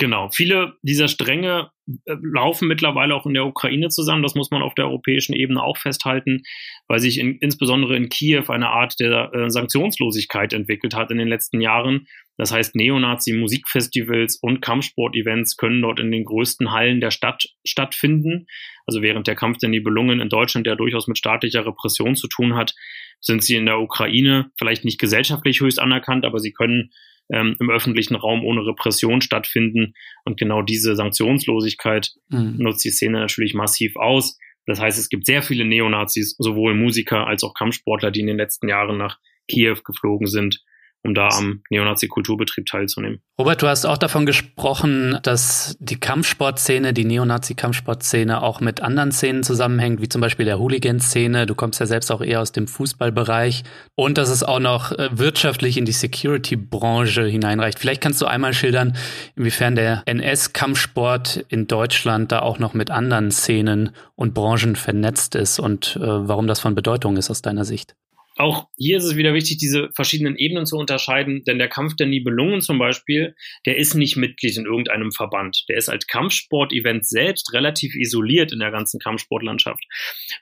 Genau, 0.00 0.30
viele 0.30 0.78
dieser 0.80 1.08
Stränge 1.08 1.72
äh, 2.06 2.14
laufen 2.22 2.66
mittlerweile 2.66 3.14
auch 3.14 3.26
in 3.26 3.34
der 3.34 3.44
Ukraine 3.44 3.90
zusammen. 3.90 4.22
Das 4.22 4.34
muss 4.34 4.50
man 4.50 4.62
auf 4.62 4.74
der 4.74 4.86
europäischen 4.86 5.34
Ebene 5.34 5.62
auch 5.62 5.76
festhalten, 5.76 6.40
weil 6.88 7.00
sich 7.00 7.18
in, 7.18 7.36
insbesondere 7.36 7.98
in 7.98 8.08
Kiew 8.08 8.44
eine 8.48 8.70
Art 8.70 8.98
der 8.98 9.30
äh, 9.34 9.50
Sanktionslosigkeit 9.50 10.54
entwickelt 10.54 10.94
hat 10.94 11.10
in 11.10 11.18
den 11.18 11.28
letzten 11.28 11.60
Jahren. 11.60 12.06
Das 12.38 12.50
heißt, 12.50 12.76
Neonazi-Musikfestivals 12.76 14.38
und 14.40 14.62
Kampfsport-Events 14.62 15.58
können 15.58 15.82
dort 15.82 16.00
in 16.00 16.10
den 16.10 16.24
größten 16.24 16.72
Hallen 16.72 17.02
der 17.02 17.10
Stadt 17.10 17.44
stattfinden. 17.66 18.46
Also 18.86 19.02
während 19.02 19.26
der 19.26 19.34
Kampf 19.34 19.58
der 19.58 19.68
Nibelungen 19.68 20.20
in 20.20 20.30
Deutschland, 20.30 20.66
der 20.66 20.76
durchaus 20.76 21.08
mit 21.08 21.18
staatlicher 21.18 21.66
Repression 21.66 22.16
zu 22.16 22.26
tun 22.26 22.54
hat, 22.54 22.72
sind 23.20 23.44
sie 23.44 23.56
in 23.56 23.66
der 23.66 23.80
Ukraine 23.80 24.50
vielleicht 24.58 24.86
nicht 24.86 24.98
gesellschaftlich 24.98 25.60
höchst 25.60 25.78
anerkannt, 25.78 26.24
aber 26.24 26.38
sie 26.38 26.52
können 26.52 26.90
ähm, 27.32 27.56
im 27.58 27.70
öffentlichen 27.70 28.16
Raum 28.16 28.44
ohne 28.44 28.66
Repression 28.66 29.20
stattfinden. 29.20 29.94
Und 30.24 30.38
genau 30.38 30.62
diese 30.62 30.96
Sanktionslosigkeit 30.96 32.12
mhm. 32.28 32.56
nutzt 32.58 32.84
die 32.84 32.90
Szene 32.90 33.20
natürlich 33.20 33.54
massiv 33.54 33.96
aus. 33.96 34.38
Das 34.66 34.80
heißt, 34.80 34.98
es 34.98 35.08
gibt 35.08 35.26
sehr 35.26 35.42
viele 35.42 35.64
Neonazis, 35.64 36.36
sowohl 36.38 36.74
Musiker 36.74 37.26
als 37.26 37.42
auch 37.42 37.54
Kampfsportler, 37.54 38.10
die 38.10 38.20
in 38.20 38.26
den 38.26 38.36
letzten 38.36 38.68
Jahren 38.68 38.98
nach 38.98 39.18
Kiew 39.48 39.78
geflogen 39.84 40.26
sind 40.26 40.62
um 41.02 41.14
da 41.14 41.28
am 41.28 41.62
Neonazi-Kulturbetrieb 41.70 42.66
teilzunehmen. 42.66 43.20
Robert, 43.38 43.62
du 43.62 43.68
hast 43.68 43.86
auch 43.86 43.96
davon 43.96 44.26
gesprochen, 44.26 45.18
dass 45.22 45.76
die 45.80 45.98
Kampfsportszene, 45.98 46.92
die 46.92 47.06
Neonazi-Kampfsportszene 47.06 48.42
auch 48.42 48.60
mit 48.60 48.82
anderen 48.82 49.10
Szenen 49.10 49.42
zusammenhängt, 49.42 50.02
wie 50.02 50.10
zum 50.10 50.20
Beispiel 50.20 50.44
der 50.44 50.58
Hooligan-Szene. 50.58 51.46
Du 51.46 51.54
kommst 51.54 51.80
ja 51.80 51.86
selbst 51.86 52.12
auch 52.12 52.20
eher 52.20 52.42
aus 52.42 52.52
dem 52.52 52.68
Fußballbereich 52.68 53.64
und 53.94 54.18
dass 54.18 54.28
es 54.28 54.42
auch 54.42 54.60
noch 54.60 54.92
äh, 54.92 55.08
wirtschaftlich 55.12 55.78
in 55.78 55.86
die 55.86 55.92
Security-Branche 55.92 57.24
hineinreicht. 57.24 57.78
Vielleicht 57.78 58.02
kannst 58.02 58.20
du 58.20 58.26
einmal 58.26 58.52
schildern, 58.52 58.94
inwiefern 59.36 59.74
der 59.74 60.02
NS-Kampfsport 60.04 61.46
in 61.48 61.66
Deutschland 61.66 62.30
da 62.30 62.40
auch 62.40 62.58
noch 62.58 62.74
mit 62.74 62.90
anderen 62.90 63.30
Szenen 63.30 63.90
und 64.16 64.34
Branchen 64.34 64.76
vernetzt 64.76 65.34
ist 65.34 65.58
und 65.58 65.96
äh, 65.96 66.00
warum 66.02 66.46
das 66.46 66.60
von 66.60 66.74
Bedeutung 66.74 67.16
ist 67.16 67.30
aus 67.30 67.40
deiner 67.40 67.64
Sicht. 67.64 67.94
Auch 68.36 68.68
hier 68.76 68.96
ist 68.96 69.04
es 69.04 69.16
wieder 69.16 69.34
wichtig, 69.34 69.58
diese 69.58 69.90
verschiedenen 69.94 70.36
Ebenen 70.36 70.66
zu 70.66 70.76
unterscheiden, 70.76 71.42
denn 71.44 71.58
der 71.58 71.68
Kampf 71.68 71.96
der 71.96 72.06
Nibelungen 72.06 72.60
zum 72.60 72.78
Beispiel, 72.78 73.34
der 73.66 73.76
ist 73.76 73.94
nicht 73.94 74.16
Mitglied 74.16 74.56
in 74.56 74.66
irgendeinem 74.66 75.12
Verband. 75.12 75.64
Der 75.68 75.76
ist 75.76 75.88
als 75.88 76.06
Kampfsport-Event 76.06 77.06
selbst 77.06 77.52
relativ 77.52 77.94
isoliert 77.96 78.52
in 78.52 78.60
der 78.60 78.70
ganzen 78.70 78.98
Kampfsportlandschaft. 79.00 79.84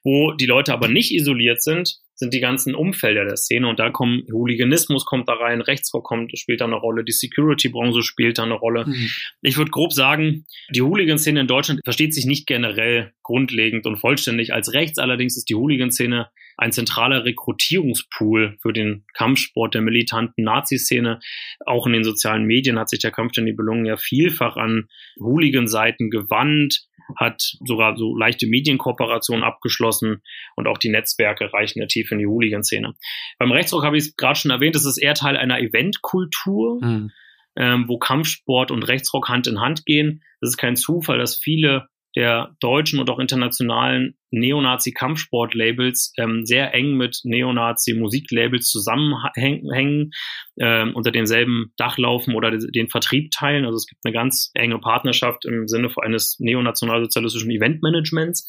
Wo 0.04 0.32
die 0.32 0.46
Leute 0.46 0.72
aber 0.72 0.88
nicht 0.88 1.12
isoliert 1.12 1.62
sind, 1.62 1.98
sind 2.18 2.34
die 2.34 2.40
ganzen 2.40 2.74
Umfelder 2.74 3.24
der 3.24 3.36
Szene 3.36 3.68
und 3.68 3.78
da 3.78 3.90
kommen 3.90 4.24
Hooliganismus 4.32 5.04
kommt 5.04 5.28
da 5.28 5.34
rein, 5.34 5.60
Rechtsrock 5.60 6.04
kommt, 6.04 6.36
spielt 6.36 6.60
da 6.60 6.64
eine 6.64 6.74
Rolle, 6.74 7.04
die 7.04 7.12
Security-Branche 7.12 8.02
spielt 8.02 8.38
da 8.38 8.42
eine 8.42 8.54
Rolle. 8.54 8.86
Mhm. 8.86 9.08
Ich 9.42 9.56
würde 9.56 9.70
grob 9.70 9.92
sagen, 9.92 10.44
die 10.74 10.82
Hooligan-Szene 10.82 11.40
in 11.40 11.46
Deutschland 11.46 11.80
versteht 11.84 12.12
sich 12.12 12.26
nicht 12.26 12.46
generell 12.46 13.12
grundlegend 13.22 13.86
und 13.86 13.98
vollständig 13.98 14.52
als 14.52 14.72
rechts, 14.72 14.98
allerdings 14.98 15.36
ist 15.36 15.48
die 15.48 15.54
Hooligan-Szene 15.54 16.28
ein 16.58 16.72
zentraler 16.72 17.24
Rekrutierungspool 17.24 18.58
für 18.60 18.72
den 18.72 19.04
Kampfsport 19.14 19.74
der 19.74 19.80
militanten 19.80 20.42
Nazi-Szene. 20.42 21.20
Auch 21.64 21.86
in 21.86 21.92
den 21.92 22.02
sozialen 22.02 22.44
Medien 22.44 22.78
hat 22.80 22.90
sich 22.90 22.98
der 22.98 23.12
Kampf 23.12 23.32
der 23.32 23.44
Nibelungen 23.44 23.86
ja 23.86 23.96
vielfach 23.96 24.56
an 24.56 24.88
Hooligan-Seiten 25.20 26.10
gewandt, 26.10 26.82
hat 27.16 27.40
sogar 27.64 27.96
so 27.96 28.16
leichte 28.16 28.48
Medienkooperationen 28.48 29.44
abgeschlossen 29.44 30.20
und 30.56 30.66
auch 30.66 30.78
die 30.78 30.90
Netzwerke 30.90 31.52
reichen 31.52 31.78
ja 31.78 31.86
tief 31.86 32.10
in 32.10 32.18
die 32.18 32.26
Hooligan-Szene. 32.26 32.92
Beim 33.38 33.52
Rechtsrock 33.52 33.84
habe 33.84 33.96
ich 33.96 34.04
es 34.04 34.16
gerade 34.16 34.38
schon 34.38 34.50
erwähnt, 34.50 34.74
das 34.74 34.84
ist 34.84 34.98
eher 34.98 35.14
Teil 35.14 35.36
einer 35.36 35.60
Eventkultur. 35.60 36.80
Mhm. 36.82 37.10
Ähm, 37.56 37.88
wo 37.88 37.98
Kampfsport 37.98 38.70
und 38.70 38.84
Rechtsrock 38.84 39.28
Hand 39.28 39.48
in 39.48 39.60
Hand 39.60 39.84
gehen. 39.84 40.22
Es 40.40 40.50
ist 40.50 40.58
kein 40.58 40.76
Zufall, 40.76 41.18
dass 41.18 41.34
viele 41.34 41.88
der 42.14 42.54
deutschen 42.60 43.00
und 43.00 43.10
auch 43.10 43.18
internationalen 43.18 44.17
Neonazi-Kampfsport-Labels 44.30 46.12
ähm, 46.18 46.44
sehr 46.44 46.74
eng 46.74 46.96
mit 46.96 47.20
Neonazi-Musiklabels 47.24 48.68
zusammenhängen, 48.68 50.10
ähm, 50.60 50.94
unter 50.94 51.10
demselben 51.10 51.72
Dach 51.76 51.98
laufen 51.98 52.34
oder 52.34 52.56
den 52.56 52.88
Vertrieb 52.88 53.30
teilen. 53.30 53.64
Also 53.64 53.76
es 53.76 53.86
gibt 53.86 54.00
eine 54.04 54.12
ganz 54.12 54.50
enge 54.54 54.78
Partnerschaft 54.78 55.44
im 55.44 55.68
Sinne 55.68 55.90
eines 56.02 56.36
neonationalsozialistischen 56.38 57.50
Eventmanagements. 57.50 58.46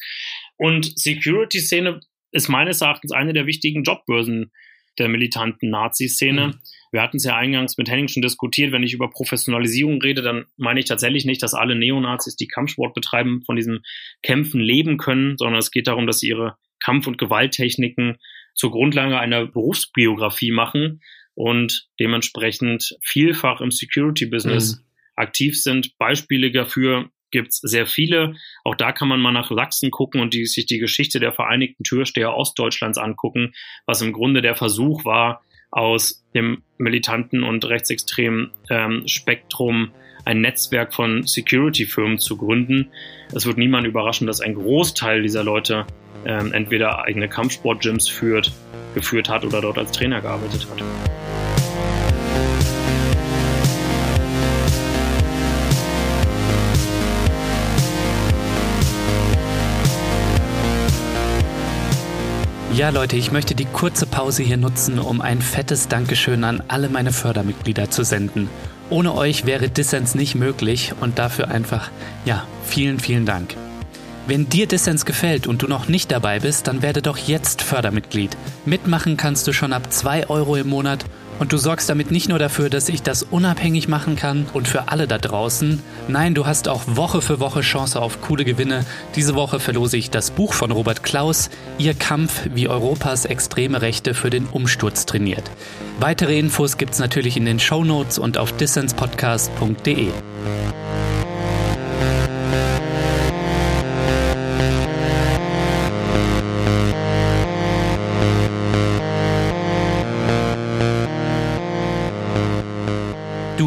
Und 0.56 0.98
Security-Szene 0.98 2.00
ist 2.32 2.48
meines 2.48 2.80
Erachtens 2.80 3.12
eine 3.12 3.32
der 3.32 3.46
wichtigen 3.46 3.82
Jobbörsen 3.82 4.52
der 4.98 5.08
militanten 5.08 5.70
Nazi-Szene. 5.70 6.48
Mhm. 6.48 6.60
Wir 6.92 7.02
hatten 7.02 7.18
es 7.18 7.24
ja 7.24 7.36
eingangs 7.36 7.78
mit 7.78 7.88
Henning 7.88 8.08
schon 8.08 8.22
diskutiert. 8.22 8.72
Wenn 8.72 8.82
ich 8.82 8.94
über 8.94 9.10
Professionalisierung 9.10 10.00
rede, 10.02 10.22
dann 10.22 10.46
meine 10.56 10.80
ich 10.80 10.86
tatsächlich 10.86 11.24
nicht, 11.24 11.42
dass 11.42 11.54
alle 11.54 11.76
Neonazis, 11.76 12.36
die 12.36 12.48
Kampfsport 12.48 12.94
betreiben, 12.94 13.42
von 13.44 13.56
diesen 13.56 13.82
Kämpfen 14.22 14.60
leben 14.60 14.98
können, 14.98 15.36
sondern 15.36 15.58
es 15.58 15.70
geht 15.70 15.86
darum, 15.86 16.06
dass 16.06 16.20
sie 16.20 16.28
ihre 16.28 16.56
Kampf- 16.80 17.06
und 17.06 17.18
Gewalttechniken 17.18 18.18
zur 18.54 18.72
Grundlage 18.72 19.18
einer 19.18 19.46
Berufsbiografie 19.46 20.50
machen 20.50 21.00
und 21.34 21.88
dementsprechend 22.00 22.96
vielfach 23.02 23.60
im 23.60 23.70
Security-Business 23.70 24.76
mhm. 24.76 24.84
aktiv 25.14 25.60
sind. 25.62 25.96
Beispiele 25.98 26.50
dafür 26.50 27.10
gibt's 27.30 27.60
sehr 27.60 27.86
viele. 27.86 28.34
Auch 28.64 28.74
da 28.74 28.92
kann 28.92 29.08
man 29.08 29.20
mal 29.20 29.32
nach 29.32 29.50
Sachsen 29.50 29.90
gucken 29.90 30.20
und 30.20 30.34
die, 30.34 30.46
sich 30.46 30.66
die 30.66 30.78
Geschichte 30.78 31.20
der 31.20 31.32
Vereinigten 31.32 31.84
Türsteher 31.84 32.34
Ostdeutschlands 32.34 32.98
angucken, 32.98 33.52
was 33.86 34.02
im 34.02 34.12
Grunde 34.12 34.42
der 34.42 34.56
Versuch 34.56 35.04
war, 35.04 35.44
aus 35.70 36.24
dem 36.34 36.62
militanten 36.78 37.42
und 37.42 37.64
rechtsextremen 37.64 38.50
ähm, 38.70 39.02
Spektrum 39.06 39.90
ein 40.24 40.40
Netzwerk 40.40 40.94
von 40.94 41.26
Security-Firmen 41.26 42.18
zu 42.18 42.36
gründen. 42.36 42.90
Es 43.32 43.46
wird 43.46 43.58
niemand 43.58 43.86
überraschen, 43.86 44.26
dass 44.26 44.40
ein 44.40 44.54
Großteil 44.54 45.22
dieser 45.22 45.44
Leute 45.44 45.86
ähm, 46.26 46.52
entweder 46.52 47.04
eigene 47.04 47.28
Kampfsport-Gyms 47.28 48.08
führt, 48.08 48.52
geführt 48.94 49.28
hat 49.28 49.44
oder 49.44 49.60
dort 49.60 49.78
als 49.78 49.92
Trainer 49.92 50.20
gearbeitet 50.20 50.66
hat. 50.70 51.19
Ja, 62.80 62.88
Leute, 62.88 63.16
ich 63.16 63.30
möchte 63.30 63.54
die 63.54 63.66
kurze 63.66 64.06
Pause 64.06 64.42
hier 64.42 64.56
nutzen, 64.56 64.98
um 64.98 65.20
ein 65.20 65.42
fettes 65.42 65.88
Dankeschön 65.88 66.44
an 66.44 66.62
alle 66.68 66.88
meine 66.88 67.12
Fördermitglieder 67.12 67.90
zu 67.90 68.04
senden. 68.04 68.48
Ohne 68.88 69.14
euch 69.14 69.44
wäre 69.44 69.68
Dissens 69.68 70.14
nicht 70.14 70.34
möglich 70.34 70.94
und 70.98 71.18
dafür 71.18 71.48
einfach, 71.48 71.90
ja, 72.24 72.46
vielen, 72.64 72.98
vielen 72.98 73.26
Dank. 73.26 73.54
Wenn 74.26 74.48
dir 74.48 74.66
Dissens 74.66 75.04
gefällt 75.04 75.46
und 75.46 75.60
du 75.60 75.66
noch 75.66 75.88
nicht 75.88 76.10
dabei 76.10 76.40
bist, 76.40 76.68
dann 76.68 76.80
werde 76.80 77.02
doch 77.02 77.18
jetzt 77.18 77.60
Fördermitglied. 77.60 78.34
Mitmachen 78.64 79.18
kannst 79.18 79.46
du 79.46 79.52
schon 79.52 79.74
ab 79.74 79.92
2 79.92 80.30
Euro 80.30 80.56
im 80.56 80.70
Monat 80.70 81.04
und 81.40 81.52
du 81.52 81.56
sorgst 81.56 81.88
damit 81.88 82.10
nicht 82.10 82.28
nur 82.28 82.38
dafür, 82.38 82.70
dass 82.70 82.88
ich 82.88 83.02
das 83.02 83.24
unabhängig 83.24 83.88
machen 83.88 84.14
kann 84.14 84.46
und 84.52 84.68
für 84.68 84.88
alle 84.88 85.08
da 85.08 85.18
draußen. 85.18 85.82
Nein, 86.06 86.34
du 86.34 86.46
hast 86.46 86.68
auch 86.68 86.82
Woche 86.86 87.22
für 87.22 87.40
Woche 87.40 87.62
Chance 87.62 88.00
auf 88.00 88.20
coole 88.20 88.44
Gewinne. 88.44 88.84
Diese 89.16 89.34
Woche 89.34 89.58
verlose 89.58 89.96
ich 89.96 90.10
das 90.10 90.30
Buch 90.30 90.52
von 90.52 90.70
Robert 90.70 91.02
Klaus, 91.02 91.48
Ihr 91.78 91.94
Kampf, 91.94 92.42
wie 92.54 92.68
Europas 92.68 93.24
extreme 93.24 93.80
Rechte 93.80 94.12
für 94.12 94.28
den 94.28 94.46
Umsturz 94.46 95.06
trainiert. 95.06 95.50
Weitere 95.98 96.38
Infos 96.38 96.76
gibt's 96.76 96.98
natürlich 96.98 97.38
in 97.38 97.46
den 97.46 97.58
Show 97.58 97.84
Notes 97.84 98.18
und 98.18 98.36
auf 98.36 98.52
dissenspodcast.de. 98.52 100.08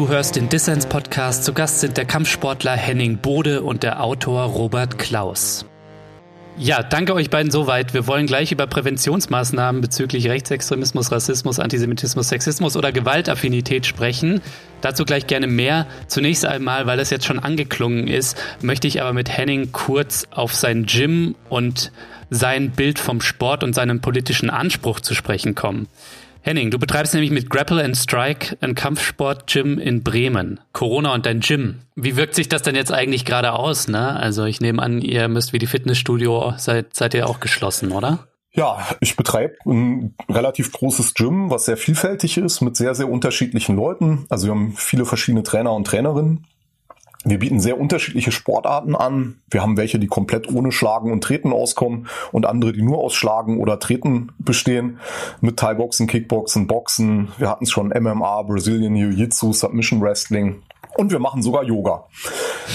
Du 0.04 0.10
hörst 0.10 0.36
den 0.36 0.50
Dissens 0.50 0.84
Podcast. 0.84 1.44
Zu 1.44 1.54
Gast 1.54 1.80
sind 1.80 1.96
der 1.96 2.04
Kampfsportler 2.04 2.76
Henning 2.76 3.16
Bode 3.16 3.62
und 3.62 3.82
der 3.82 4.02
Autor 4.02 4.42
Robert 4.42 4.98
Klaus. 4.98 5.64
Ja, 6.58 6.82
danke 6.82 7.14
euch 7.14 7.30
beiden 7.30 7.50
soweit. 7.50 7.94
Wir 7.94 8.06
wollen 8.06 8.26
gleich 8.26 8.52
über 8.52 8.66
Präventionsmaßnahmen 8.66 9.80
bezüglich 9.80 10.28
Rechtsextremismus, 10.28 11.10
Rassismus, 11.10 11.58
Antisemitismus, 11.58 12.28
Sexismus 12.28 12.76
oder 12.76 12.92
Gewaltaffinität 12.92 13.86
sprechen. 13.86 14.42
Dazu 14.82 15.06
gleich 15.06 15.26
gerne 15.26 15.46
mehr. 15.46 15.86
Zunächst 16.06 16.44
einmal, 16.44 16.86
weil 16.86 16.98
das 16.98 17.08
jetzt 17.08 17.24
schon 17.24 17.38
angeklungen 17.38 18.06
ist, 18.06 18.36
möchte 18.60 18.86
ich 18.86 19.00
aber 19.00 19.14
mit 19.14 19.34
Henning 19.34 19.72
kurz 19.72 20.26
auf 20.30 20.52
sein 20.52 20.84
Gym 20.84 21.34
und 21.48 21.92
sein 22.28 22.72
Bild 22.72 22.98
vom 22.98 23.22
Sport 23.22 23.64
und 23.64 23.74
seinem 23.74 24.02
politischen 24.02 24.50
Anspruch 24.50 25.00
zu 25.00 25.14
sprechen 25.14 25.54
kommen. 25.54 25.88
Henning, 26.46 26.70
du 26.70 26.78
betreibst 26.78 27.14
nämlich 27.14 27.30
mit 27.30 27.48
Grapple 27.48 27.82
and 27.82 27.96
Strike 27.96 28.58
ein 28.60 28.74
Kampfsport-Gym 28.74 29.78
in 29.78 30.02
Bremen. 30.02 30.60
Corona 30.74 31.14
und 31.14 31.24
dein 31.24 31.40
Gym. 31.40 31.80
Wie 31.96 32.16
wirkt 32.16 32.34
sich 32.34 32.50
das 32.50 32.60
denn 32.60 32.74
jetzt 32.74 32.92
eigentlich 32.92 33.24
gerade 33.24 33.54
aus? 33.54 33.88
Ne? 33.88 34.14
Also 34.14 34.44
ich 34.44 34.60
nehme 34.60 34.82
an, 34.82 35.00
ihr 35.00 35.28
müsst 35.28 35.54
wie 35.54 35.58
die 35.58 35.66
Fitnessstudio, 35.66 36.52
seid, 36.58 36.94
seid 36.94 37.14
ihr 37.14 37.30
auch 37.30 37.40
geschlossen, 37.40 37.92
oder? 37.92 38.28
Ja, 38.52 38.86
ich 39.00 39.16
betreibe 39.16 39.54
ein 39.64 40.14
relativ 40.28 40.70
großes 40.70 41.14
Gym, 41.14 41.48
was 41.48 41.64
sehr 41.64 41.78
vielfältig 41.78 42.36
ist, 42.36 42.60
mit 42.60 42.76
sehr, 42.76 42.94
sehr 42.94 43.08
unterschiedlichen 43.08 43.74
Leuten. 43.74 44.26
Also 44.28 44.46
wir 44.46 44.52
haben 44.52 44.74
viele 44.76 45.06
verschiedene 45.06 45.44
Trainer 45.44 45.72
und 45.72 45.86
Trainerinnen. 45.86 46.46
Wir 47.24 47.38
bieten 47.38 47.60
sehr 47.60 47.80
unterschiedliche 47.80 48.32
Sportarten 48.32 48.94
an. 48.94 49.40
Wir 49.50 49.62
haben 49.62 49.76
welche, 49.76 49.98
die 49.98 50.06
komplett 50.06 50.52
ohne 50.52 50.72
Schlagen 50.72 51.10
und 51.10 51.24
Treten 51.24 51.52
auskommen 51.52 52.06
und 52.32 52.44
andere, 52.44 52.72
die 52.72 52.82
nur 52.82 52.98
aus 52.98 53.14
Schlagen 53.14 53.60
oder 53.60 53.78
Treten 53.78 54.32
bestehen. 54.38 54.98
Mit 55.40 55.58
Thai-Boxen, 55.58 56.06
Kickboxen, 56.06 56.66
Boxen. 56.66 57.32
Wir 57.38 57.48
hatten 57.48 57.64
es 57.64 57.70
schon 57.70 57.88
MMA, 57.88 58.42
Brazilian 58.42 58.94
Jiu-Jitsu, 58.94 59.52
Submission 59.52 60.02
Wrestling. 60.02 60.62
Und 60.96 61.10
wir 61.10 61.18
machen 61.18 61.42
sogar 61.42 61.64
Yoga. 61.64 62.06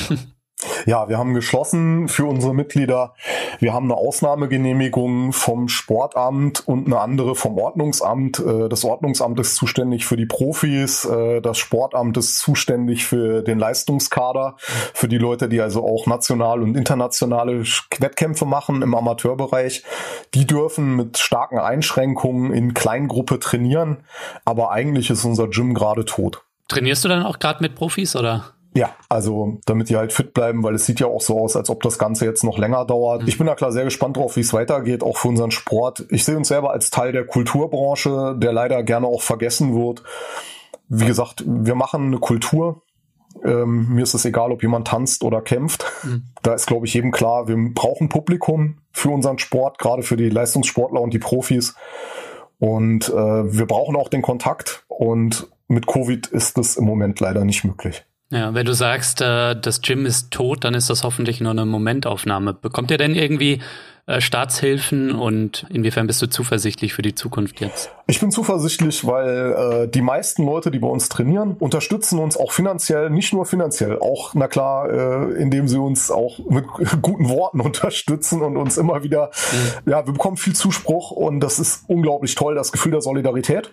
Ja, 0.86 1.08
wir 1.08 1.18
haben 1.18 1.34
geschlossen 1.34 2.10
für 2.10 2.26
unsere 2.26 2.54
Mitglieder. 2.54 3.14
Wir 3.60 3.74
haben 3.74 3.86
eine 3.86 3.96
Ausnahmegenehmigung 3.96 5.32
vom 5.32 5.70
Sportamt 5.70 6.68
und 6.68 6.88
eine 6.88 7.00
andere 7.00 7.36
vom 7.36 7.58
Ordnungsamt. 7.58 8.40
Äh, 8.40 8.68
das 8.68 8.84
Ordnungsamt 8.84 9.40
ist 9.40 9.56
zuständig 9.56 10.06
für 10.06 10.18
die 10.18 10.26
Profis. 10.26 11.06
Äh, 11.06 11.42
das 11.42 11.58
Sportamt 11.58 12.18
ist 12.18 12.40
zuständig 12.40 13.06
für 13.06 13.42
den 13.42 13.58
Leistungskader, 13.58 14.56
für 14.94 15.08
die 15.08 15.18
Leute, 15.18 15.48
die 15.48 15.62
also 15.62 15.86
auch 15.86 16.08
national 16.08 16.62
und 16.62 16.76
internationale 16.76 17.64
Wettkämpfe 18.00 18.46
machen 18.46 18.82
im 18.82 18.94
Amateurbereich. 18.96 19.84
Die 20.34 20.46
dürfen 20.46 20.96
mit 20.96 21.18
starken 21.18 21.60
Einschränkungen 21.60 22.52
in 22.52 22.74
Kleingruppe 22.74 23.40
trainieren. 23.40 24.04
Aber 24.44 24.72
eigentlich 24.72 25.10
ist 25.10 25.24
unser 25.24 25.48
Gym 25.48 25.74
gerade 25.74 26.04
tot. 26.04 26.44
Trainierst 26.68 27.06
du 27.06 27.10
dann 27.10 27.24
auch 27.24 27.40
gerade 27.40 27.62
mit 27.62 27.76
Profis 27.76 28.16
oder? 28.16 28.54
Ja, 28.74 28.92
also 29.10 29.58
damit 29.66 29.90
die 29.90 29.98
halt 29.98 30.14
fit 30.14 30.34
bleiben, 30.34 30.64
weil 30.64 30.76
es 30.76 30.86
sieht 30.86 31.00
ja 31.00 31.08
auch 31.08 31.22
so 31.22 31.40
aus, 31.40 31.56
als 31.56 31.70
ob 31.70 31.82
das 31.82 31.98
Ganze 31.98 32.26
jetzt 32.26 32.44
noch 32.44 32.58
länger 32.58 32.86
dauert. 32.86 33.24
Mhm. 33.24 33.28
Ich 33.28 33.38
bin 33.38 33.48
da 33.48 33.56
klar 33.56 33.72
sehr 33.72 33.84
gespannt 33.84 34.18
drauf, 34.18 34.36
wie 34.36 34.42
es 34.42 34.54
weitergeht, 34.54 35.04
auch 35.04 35.18
für 35.18 35.28
unseren 35.30 35.52
Sport. 35.52 36.06
Ich 36.10 36.24
sehe 36.24 36.38
uns 36.38 36.50
selber 36.50 36.72
als 36.72 36.92
Teil 36.92 37.12
der 37.12 37.26
Kulturbranche, 37.26 38.36
der 38.38 38.54
leider 38.54 38.84
gerne 38.84 39.08
auch 39.08 39.22
vergessen 39.22 39.76
wird. 39.76 40.04
Wie 40.88 41.06
gesagt, 41.06 41.44
wir 41.48 41.76
machen 41.76 42.08
eine 42.08 42.20
Kultur. 42.20 42.84
Ähm, 43.44 43.88
mir 43.90 44.04
ist 44.04 44.14
es 44.14 44.26
egal, 44.26 44.52
ob 44.52 44.62
jemand 44.62 44.88
tanzt 44.88 45.24
oder 45.24 45.42
kämpft. 45.42 45.86
Mhm. 46.04 46.24
Da 46.44 46.54
ist, 46.54 46.68
glaube 46.68 46.86
ich, 46.86 46.94
jedem 46.94 47.12
klar, 47.12 47.48
wir 47.48 47.58
brauchen 47.74 48.10
Publikum 48.10 48.80
für 48.92 49.10
unseren 49.10 49.40
Sport, 49.40 49.80
gerade 49.80 50.04
für 50.04 50.18
die 50.18 50.30
Leistungssportler 50.30 51.02
und 51.02 51.14
die 51.14 51.20
Profis. 51.20 51.76
Und 52.60 53.10
äh, 53.10 53.14
wir 53.14 53.66
brauchen 53.66 53.96
auch 53.96 54.10
den 54.10 54.22
Kontakt. 54.22 54.86
Und 54.88 55.48
mit 55.68 55.88
Covid 55.88 56.28
ist 56.28 56.58
das 56.58 56.76
im 56.76 56.86
Moment 56.86 57.20
leider 57.20 57.46
nicht 57.46 57.64
möglich. 57.64 58.06
Ja, 58.32 58.54
wenn 58.54 58.66
du 58.66 58.74
sagst, 58.74 59.22
äh, 59.22 59.56
das 59.60 59.82
Gym 59.82 60.06
ist 60.06 60.30
tot, 60.30 60.64
dann 60.64 60.76
ist 60.76 60.90
das 60.90 61.04
hoffentlich 61.04 61.42
nur 61.42 61.52
eine 61.52 61.66
Momentaufnahme. 61.66 62.54
Bekommt 62.54 62.92
ihr 62.92 63.00
denn 63.00 63.16
irgendwie 63.16 63.60
äh, 64.06 64.22
Staatshilfen 64.22 65.12
und 65.12 65.66
inwiefern 65.70 66.06
bist 66.06 66.22
du 66.22 66.28
zuversichtlich 66.28 66.94
für 66.94 67.02
die 67.02 67.16
Zukunft 67.16 67.60
jetzt? 67.60 67.92
Ich 68.06 68.20
bin 68.20 68.30
zuversichtlich, 68.30 69.08
weil 69.08 69.86
äh, 69.86 69.88
die 69.88 70.04
meisten 70.04 70.46
Leute, 70.46 70.70
die 70.70 70.78
bei 70.78 70.88
uns 70.88 71.10
trainieren, 71.10 71.56
unterstützen 71.60 72.20
uns 72.20 72.38
auch 72.38 72.52
finanziell, 72.52 73.10
nicht 73.10 73.34
nur 73.34 73.48
finanziell, 73.48 73.98
auch, 74.00 74.36
na 74.36 74.48
klar, 74.48 74.90
äh, 74.92 75.42
indem 75.42 75.68
sie 75.68 75.80
uns 75.80 76.12
auch 76.12 76.38
mit 76.50 76.66
guten 77.02 77.30
Worten 77.30 77.62
unterstützen 77.62 78.44
und 78.44 78.58
uns 78.58 78.78
immer 78.78 79.04
wieder, 79.04 79.32
mhm. 79.52 79.92
ja, 79.92 80.06
wir 80.06 80.14
bekommen 80.14 80.38
viel 80.38 80.54
Zuspruch 80.54 81.10
und 81.10 81.40
das 81.40 81.58
ist 81.58 81.84
unglaublich 81.88 82.36
toll, 82.36 82.54
das 82.54 82.72
Gefühl 82.72 82.92
der 82.92 83.02
Solidarität. 83.02 83.72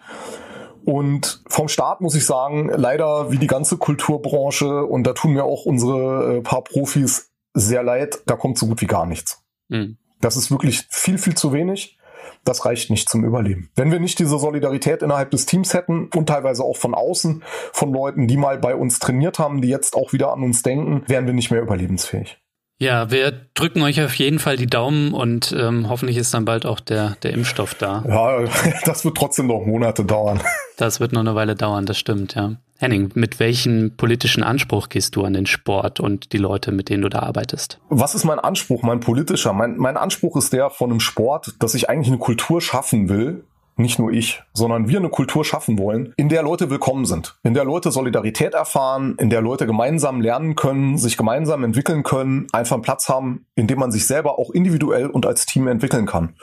Und 0.87 1.43
vom 1.49 1.67
Staat 1.67 2.01
muss 2.01 2.15
ich 2.15 2.25
sagen, 2.25 2.71
leider 2.73 3.33
wie 3.33 3.39
die 3.39 3.49
ganze 3.49 3.77
Kulturbranche, 3.77 4.85
und 4.85 5.05
da 5.05 5.15
tun 5.15 5.33
mir 5.33 5.43
auch 5.43 5.67
unsere 5.67 6.37
äh, 6.37 6.41
paar 6.43 6.63
Profis 6.63 7.33
sehr 7.55 7.83
leid, 7.83 8.21
da 8.27 8.37
kommt 8.37 8.57
so 8.57 8.67
gut 8.69 8.81
wie 8.81 8.87
gar 8.87 9.05
nichts. 9.05 9.43
Mhm. 9.69 9.99
Das 10.21 10.37
ist 10.37 10.53
wirklich 10.53 10.87
viel, 10.89 11.19
viel 11.19 11.35
zu 11.35 11.53
wenig. 11.53 11.99
Das 12.45 12.65
reicht 12.65 12.91
nicht 12.91 13.09
zum 13.09 13.25
Überleben. 13.25 13.69
Wenn 13.75 13.91
wir 13.91 13.99
nicht 13.99 14.21
diese 14.21 14.39
Solidarität 14.39 15.03
innerhalb 15.03 15.33
des 15.33 15.45
Teams 15.45 15.75
hätten 15.75 16.09
und 16.15 16.29
teilweise 16.29 16.63
auch 16.63 16.77
von 16.77 16.95
außen, 16.95 17.43
von 17.73 17.93
Leuten, 17.93 18.29
die 18.29 18.37
mal 18.37 18.59
bei 18.59 18.77
uns 18.77 19.01
trainiert 19.01 19.41
haben, 19.41 19.63
die 19.63 19.69
jetzt 19.69 19.97
auch 19.97 20.13
wieder 20.13 20.33
an 20.33 20.45
uns 20.45 20.63
denken, 20.63 21.03
wären 21.09 21.27
wir 21.27 21.35
nicht 21.35 21.51
mehr 21.51 21.63
überlebensfähig. 21.63 22.39
Ja, 22.79 23.11
wir 23.11 23.33
drücken 23.55 23.83
euch 23.83 24.03
auf 24.03 24.15
jeden 24.15 24.39
Fall 24.39 24.57
die 24.57 24.67
Daumen 24.67 25.15
und 25.15 25.55
ähm, 25.59 25.89
hoffentlich 25.89 26.19
ist 26.19 26.35
dann 26.35 26.45
bald 26.45 26.67
auch 26.67 26.81
der, 26.81 27.17
der 27.23 27.33
Impfstoff 27.33 27.75
da. 27.75 28.05
Ja, 28.07 28.45
das 28.85 29.05
wird 29.05 29.17
trotzdem 29.17 29.47
noch 29.47 29.65
Monate 29.65 30.05
dauern. 30.05 30.41
Das 30.79 31.01
wird 31.01 31.15
noch 31.15 31.23
eine 31.23 31.35
Weile 31.35 31.55
dauern, 31.55 31.87
das 31.87 31.97
stimmt, 31.97 32.35
ja. 32.35 32.57
Henning, 32.79 33.11
mit 33.15 33.41
welchem 33.41 33.97
politischen 33.97 34.43
Anspruch 34.43 34.91
gehst 34.91 35.17
du 35.17 35.25
an 35.25 35.33
den 35.33 35.47
Sport 35.47 36.01
und 36.01 36.35
die 36.35 36.37
Leute, 36.37 36.71
mit 36.71 36.91
denen 36.91 37.01
du 37.01 37.09
da 37.09 37.21
arbeitest? 37.21 37.81
Was 37.89 38.15
ist 38.15 38.25
mein 38.25 38.39
Anspruch, 38.39 38.83
mein 38.83 39.01
politischer? 39.01 39.55
Mein, 39.55 39.79
mein 39.79 39.97
Anspruch 39.97 40.37
ist 40.37 40.53
der 40.53 40.69
von 40.69 40.91
einem 40.91 41.01
Sport, 41.01 41.55
dass 41.61 41.73
ich 41.73 41.89
eigentlich 41.89 42.09
eine 42.09 42.19
Kultur 42.19 42.61
schaffen 42.61 43.09
will, 43.09 43.45
nicht 43.77 43.99
nur 43.99 44.11
ich, 44.11 44.43
sondern 44.55 44.89
wir 44.89 44.99
eine 44.99 45.11
Kultur 45.11 45.45
schaffen 45.45 45.79
wollen, 45.79 46.15
in 46.17 46.29
der 46.29 46.43
Leute 46.43 46.71
willkommen 46.71 47.05
sind, 47.05 47.39
in 47.43 47.55
der 47.55 47.65
Leute 47.65 47.91
Solidarität 47.91 48.55
erfahren, 48.55 49.17
in 49.19 49.31
der 49.31 49.43
Leute 49.43 49.67
gemeinsam 49.67 50.21
lernen 50.21 50.57
können, 50.57 50.97
sich 50.97 51.17
gemeinsam 51.17 51.63
entwickeln 51.63 52.03
können, 52.03 52.47
einfach 52.53 52.77
einen 52.77 52.83
Platz 52.83 53.09
haben, 53.09 53.47
in 53.55 53.67
dem 53.67 53.79
man 53.79 53.93
sich 53.93 54.07
selber 54.07 54.39
auch 54.39 54.51
individuell 54.51 55.09
und 55.09 55.27
als 55.27 55.47
Team 55.47 55.69
entwickeln 55.69 56.07
kann. 56.07 56.35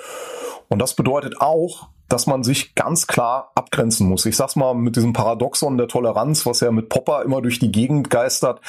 Und 0.69 0.79
das 0.79 0.95
bedeutet 0.95 1.41
auch, 1.41 1.89
dass 2.13 2.27
man 2.27 2.43
sich 2.43 2.75
ganz 2.75 3.07
klar 3.07 3.51
abgrenzen 3.55 4.07
muss. 4.07 4.27
Ich 4.27 4.37
sag's 4.37 4.55
mal 4.55 4.75
mit 4.75 4.95
diesem 4.95 5.13
Paradoxon 5.13 5.79
der 5.79 5.87
Toleranz, 5.87 6.45
was 6.45 6.59
ja 6.59 6.69
mit 6.69 6.87
Popper 6.87 7.23
immer 7.23 7.41
durch 7.41 7.57
die 7.57 7.71
Gegend 7.71 8.11
geistert, 8.11 8.61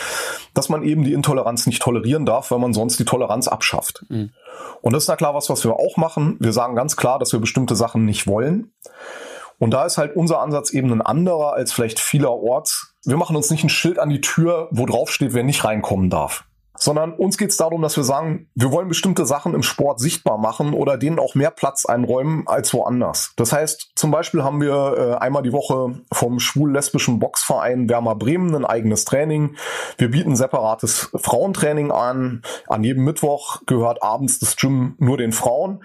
dass 0.54 0.70
man 0.70 0.82
eben 0.82 1.04
die 1.04 1.12
Intoleranz 1.12 1.66
nicht 1.66 1.82
tolerieren 1.82 2.24
darf, 2.24 2.50
weil 2.50 2.58
man 2.58 2.72
sonst 2.72 2.98
die 2.98 3.04
Toleranz 3.04 3.46
abschafft. 3.46 4.06
Mhm. 4.08 4.30
Und 4.80 4.94
das 4.94 5.02
ist 5.04 5.08
na 5.08 5.16
klar 5.16 5.34
was, 5.34 5.50
was 5.50 5.62
wir 5.62 5.74
auch 5.74 5.98
machen. 5.98 6.38
Wir 6.40 6.54
sagen 6.54 6.74
ganz 6.74 6.96
klar, 6.96 7.18
dass 7.18 7.34
wir 7.34 7.40
bestimmte 7.40 7.76
Sachen 7.76 8.06
nicht 8.06 8.26
wollen. 8.26 8.72
Und 9.58 9.72
da 9.72 9.84
ist 9.84 9.98
halt 9.98 10.16
unser 10.16 10.40
Ansatz 10.40 10.70
eben 10.70 10.90
ein 10.90 11.02
anderer 11.02 11.52
als 11.52 11.70
vielleicht 11.70 12.00
vielerorts. 12.00 12.94
Wir 13.04 13.18
machen 13.18 13.36
uns 13.36 13.50
nicht 13.50 13.62
ein 13.62 13.68
Schild 13.68 13.98
an 13.98 14.08
die 14.08 14.22
Tür, 14.22 14.68
wo 14.70 14.86
drauf 14.86 15.12
steht, 15.12 15.34
wer 15.34 15.44
nicht 15.44 15.66
reinkommen 15.66 16.08
darf 16.08 16.44
sondern 16.76 17.12
uns 17.12 17.38
geht 17.38 17.50
es 17.50 17.56
darum, 17.56 17.82
dass 17.82 17.96
wir 17.96 18.04
sagen, 18.04 18.48
wir 18.54 18.72
wollen 18.72 18.88
bestimmte 18.88 19.26
Sachen 19.26 19.54
im 19.54 19.62
Sport 19.62 20.00
sichtbar 20.00 20.38
machen 20.38 20.74
oder 20.74 20.98
denen 20.98 21.18
auch 21.18 21.34
mehr 21.34 21.50
Platz 21.50 21.86
einräumen 21.86 22.44
als 22.46 22.74
woanders. 22.74 23.32
Das 23.36 23.52
heißt, 23.52 23.92
zum 23.94 24.10
Beispiel 24.10 24.42
haben 24.42 24.60
wir 24.60 24.96
äh, 24.96 25.22
einmal 25.22 25.42
die 25.42 25.52
Woche 25.52 26.00
vom 26.12 26.40
schwul-lesbischen 26.40 27.18
Boxverein 27.18 27.88
Wermer 27.88 28.14
Bremen 28.14 28.54
ein 28.54 28.64
eigenes 28.64 29.04
Training. 29.04 29.56
Wir 29.98 30.10
bieten 30.10 30.36
separates 30.36 31.10
Frauentraining 31.14 31.90
an. 31.90 32.42
An 32.68 32.84
jedem 32.84 33.04
Mittwoch 33.04 33.62
gehört 33.66 34.02
abends 34.02 34.38
das 34.38 34.56
Gym 34.56 34.96
nur 34.98 35.16
den 35.16 35.32
Frauen. 35.32 35.82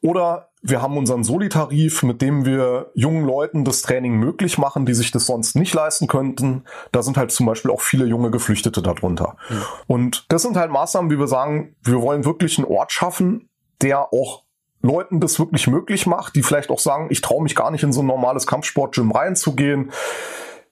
Oder 0.00 0.51
wir 0.62 0.80
haben 0.80 0.96
unseren 0.96 1.24
Soli-Tarif, 1.24 2.04
mit 2.04 2.22
dem 2.22 2.44
wir 2.44 2.92
jungen 2.94 3.24
Leuten 3.24 3.64
das 3.64 3.82
Training 3.82 4.14
möglich 4.14 4.58
machen, 4.58 4.86
die 4.86 4.94
sich 4.94 5.10
das 5.10 5.26
sonst 5.26 5.56
nicht 5.56 5.74
leisten 5.74 6.06
könnten. 6.06 6.64
Da 6.92 7.02
sind 7.02 7.16
halt 7.16 7.32
zum 7.32 7.46
Beispiel 7.46 7.72
auch 7.72 7.80
viele 7.80 8.06
junge 8.06 8.30
Geflüchtete 8.30 8.80
darunter. 8.80 9.36
Mhm. 9.50 9.62
Und 9.88 10.26
das 10.28 10.42
sind 10.42 10.56
halt 10.56 10.70
Maßnahmen, 10.70 11.10
wie 11.10 11.18
wir 11.18 11.26
sagen, 11.26 11.74
wir 11.82 12.00
wollen 12.00 12.24
wirklich 12.24 12.58
einen 12.58 12.68
Ort 12.68 12.92
schaffen, 12.92 13.50
der 13.80 14.12
auch 14.12 14.44
Leuten 14.82 15.20
das 15.20 15.38
wirklich 15.38 15.66
möglich 15.66 16.06
macht, 16.06 16.36
die 16.36 16.42
vielleicht 16.42 16.70
auch 16.70 16.78
sagen, 16.78 17.08
ich 17.10 17.20
traue 17.20 17.42
mich 17.42 17.56
gar 17.56 17.70
nicht 17.72 17.82
in 17.82 17.92
so 17.92 18.02
ein 18.02 18.06
normales 18.06 18.46
Kampfsport-Gym 18.46 19.10
reinzugehen. 19.10 19.90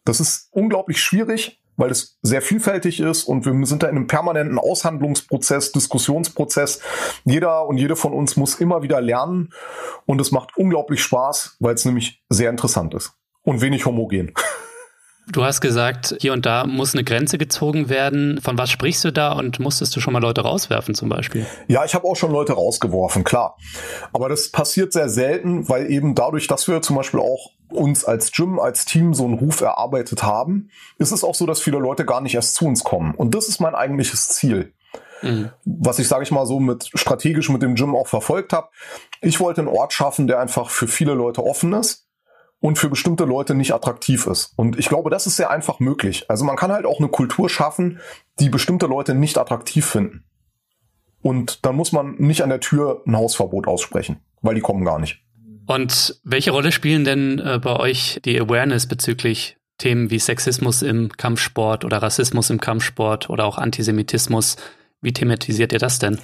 Das 0.05 0.21
ist 0.21 0.49
unglaublich 0.53 1.01
schwierig, 1.01 1.60
weil 1.81 1.91
es 1.91 2.19
sehr 2.21 2.43
vielfältig 2.43 3.01
ist 3.01 3.25
und 3.25 3.47
wir 3.47 3.67
sind 3.67 3.83
da 3.83 3.89
in 3.89 3.97
einem 3.97 4.07
permanenten 4.07 4.59
Aushandlungsprozess, 4.59 5.73
Diskussionsprozess. 5.73 6.81
Jeder 7.25 7.67
und 7.67 7.79
jede 7.79 7.97
von 7.97 8.13
uns 8.13 8.37
muss 8.37 8.57
immer 8.57 8.83
wieder 8.83 9.01
lernen 9.01 9.51
und 10.05 10.21
es 10.21 10.31
macht 10.31 10.57
unglaublich 10.57 11.03
Spaß, 11.03 11.57
weil 11.59 11.75
es 11.75 11.87
nämlich 11.87 12.23
sehr 12.29 12.51
interessant 12.51 12.93
ist 12.95 13.15
und 13.43 13.63
wenig 13.63 13.87
homogen. 13.87 14.35
Du 15.33 15.45
hast 15.45 15.61
gesagt, 15.61 16.17
hier 16.21 16.33
und 16.33 16.45
da 16.45 16.67
muss 16.67 16.93
eine 16.93 17.05
Grenze 17.05 17.39
gezogen 17.39 17.89
werden. 17.89 18.41
Von 18.43 18.59
was 18.59 18.69
sprichst 18.71 19.05
du 19.05 19.13
da 19.13 19.33
und 19.33 19.61
musstest 19.61 19.95
du 19.95 20.01
schon 20.01 20.13
mal 20.13 20.19
Leute 20.19 20.41
rauswerfen 20.41 20.95
zum 20.95 21.09
Beispiel? 21.09 21.47
Ja, 21.69 21.85
ich 21.85 21.95
habe 21.95 22.07
auch 22.07 22.17
schon 22.17 22.33
Leute 22.33 22.55
rausgeworfen, 22.55 23.23
klar. 23.23 23.57
Aber 24.13 24.29
das 24.29 24.51
passiert 24.51 24.93
sehr 24.93 25.09
selten, 25.09 25.69
weil 25.69 25.91
eben 25.91 26.15
dadurch, 26.15 26.47
dass 26.49 26.67
wir 26.67 26.83
zum 26.83 26.97
Beispiel 26.97 27.21
auch 27.21 27.53
uns 27.73 28.05
als 28.05 28.33
Gym, 28.33 28.59
als 28.59 28.85
Team 28.85 29.15
so 29.15 29.25
einen 29.25 29.35
Ruf 29.35 29.61
erarbeitet 29.61 30.23
haben, 30.23 30.71
ist 30.99 31.13
es 31.13 31.25
auch 31.25 31.35
so, 31.35 31.47
dass 31.47 31.61
viele 31.61 31.79
Leute 31.79 32.05
gar 32.05 32.21
nicht 32.21 32.35
erst 32.35 32.55
zu 32.55 32.67
uns 32.67 32.85
kommen. 32.85 33.15
Und 33.15 33.35
das 33.35 33.49
ist 33.49 33.61
mein 33.61 33.75
eigentliches 33.75 34.29
Ziel. 34.29 34.73
Mhm. 35.23 35.51
Was 35.65 35.99
ich, 35.99 36.09
sage 36.09 36.23
ich 36.23 36.31
mal, 36.31 36.47
so 36.47 36.61
mit 36.61 36.91
strategisch 36.95 37.49
mit 37.49 37.63
dem 37.63 37.75
Gym 37.75 37.95
auch 37.95 38.07
verfolgt 38.07 38.53
habe. 38.53 38.69
Ich 39.21 39.41
wollte 39.41 39.61
einen 39.61 39.69
Ort 39.69 39.93
schaffen, 39.93 40.27
der 40.27 40.41
einfach 40.41 40.71
für 40.71 40.89
viele 40.89 41.15
Leute 41.15 41.45
offen 41.45 41.73
ist 41.73 42.07
und 42.61 42.79
für 42.79 42.89
bestimmte 42.89 43.25
Leute 43.25 43.55
nicht 43.55 43.75
attraktiv 43.75 44.27
ist. 44.27 44.53
Und 44.57 44.79
ich 44.79 44.89
glaube, 44.89 45.11
das 45.11 45.27
ist 45.27 45.37
sehr 45.37 45.51
einfach 45.51 45.81
möglich. 45.81 46.29
Also 46.29 46.45
man 46.45 46.57
kann 46.57 46.73
halt 46.73 46.87
auch 46.87 46.99
eine 46.99 47.09
Kultur 47.09 47.49
schaffen, 47.49 48.01
die 48.39 48.49
bestimmte 48.49 48.87
Leute 48.87 49.15
nicht 49.15 49.39
attraktiv 49.39 49.87
finden. 49.87 50.25
Und 51.23 51.67
dann 51.67 51.77
muss 51.77 51.93
man 51.93 52.17
nicht 52.17 52.43
an 52.43 52.49
der 52.49 52.61
Tür 52.61 53.03
ein 53.07 53.17
Hausverbot 53.17 53.67
aussprechen, 53.67 54.21
weil 54.41 54.55
die 54.55 54.63
kommen 54.63 54.85
gar 54.85 54.99
nicht. 54.99 55.23
Und 55.71 56.21
welche 56.25 56.51
Rolle 56.51 56.73
spielen 56.73 57.05
denn 57.05 57.39
äh, 57.39 57.61
bei 57.63 57.77
euch 57.77 58.21
die 58.25 58.41
Awareness 58.41 58.89
bezüglich 58.89 59.57
Themen 59.79 60.11
wie 60.11 60.19
Sexismus 60.19 60.83
im 60.83 61.11
Kampfsport 61.11 61.85
oder 61.85 61.99
Rassismus 61.99 62.51
im 62.51 62.61
Kampfsport 62.61 63.31
oder 63.31 63.45
auch 63.45 63.57
Antisemitismus? 63.57 64.57
Wie 65.01 65.13
thematisiert 65.13 65.73
ihr 65.73 65.79
das 65.79 66.01
denn? 66.01 66.19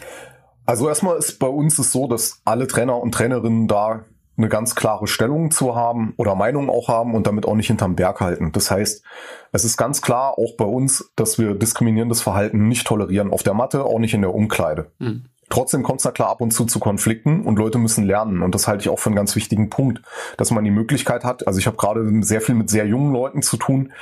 Also 0.64 0.88
erstmal 0.88 1.16
ist 1.16 1.38
bei 1.38 1.46
uns 1.46 1.78
es 1.78 1.92
so, 1.92 2.08
dass 2.08 2.40
alle 2.44 2.66
Trainer 2.66 3.00
und 3.00 3.12
Trainerinnen 3.12 3.68
da 3.68 4.04
eine 4.36 4.48
ganz 4.48 4.74
klare 4.74 5.06
Stellung 5.06 5.52
zu 5.52 5.76
haben 5.76 6.12
oder 6.16 6.34
Meinung 6.34 6.68
auch 6.68 6.88
haben 6.88 7.14
und 7.14 7.28
damit 7.28 7.46
auch 7.46 7.54
nicht 7.54 7.68
hinterm 7.68 7.94
Berg 7.94 8.20
halten. 8.20 8.50
Das 8.50 8.72
heißt, 8.72 9.04
es 9.52 9.64
ist 9.64 9.76
ganz 9.76 10.02
klar 10.02 10.40
auch 10.40 10.56
bei 10.56 10.64
uns, 10.64 11.12
dass 11.14 11.38
wir 11.38 11.54
diskriminierendes 11.54 12.20
Verhalten 12.20 12.66
nicht 12.66 12.84
tolerieren 12.84 13.30
auf 13.30 13.44
der 13.44 13.54
Matte, 13.54 13.84
auch 13.84 14.00
nicht 14.00 14.12
in 14.12 14.22
der 14.22 14.34
Umkleide. 14.34 14.90
Mhm. 14.98 15.26
Trotzdem 15.48 15.82
kommt 15.82 16.00
es 16.00 16.04
da 16.04 16.10
klar 16.10 16.28
ab 16.28 16.40
und 16.40 16.52
zu 16.52 16.64
zu 16.64 16.80
Konflikten 16.80 17.42
und 17.42 17.58
Leute 17.58 17.78
müssen 17.78 18.04
lernen. 18.04 18.42
Und 18.42 18.54
das 18.54 18.66
halte 18.66 18.82
ich 18.82 18.88
auch 18.88 18.98
für 18.98 19.10
einen 19.10 19.16
ganz 19.16 19.36
wichtigen 19.36 19.70
Punkt, 19.70 20.02
dass 20.36 20.50
man 20.50 20.64
die 20.64 20.70
Möglichkeit 20.70 21.24
hat. 21.24 21.46
Also 21.46 21.58
ich 21.58 21.66
habe 21.66 21.76
gerade 21.76 22.22
sehr 22.22 22.40
viel 22.40 22.54
mit 22.54 22.70
sehr 22.70 22.86
jungen 22.86 23.12
Leuten 23.12 23.42
zu 23.42 23.56
tun, 23.56 23.92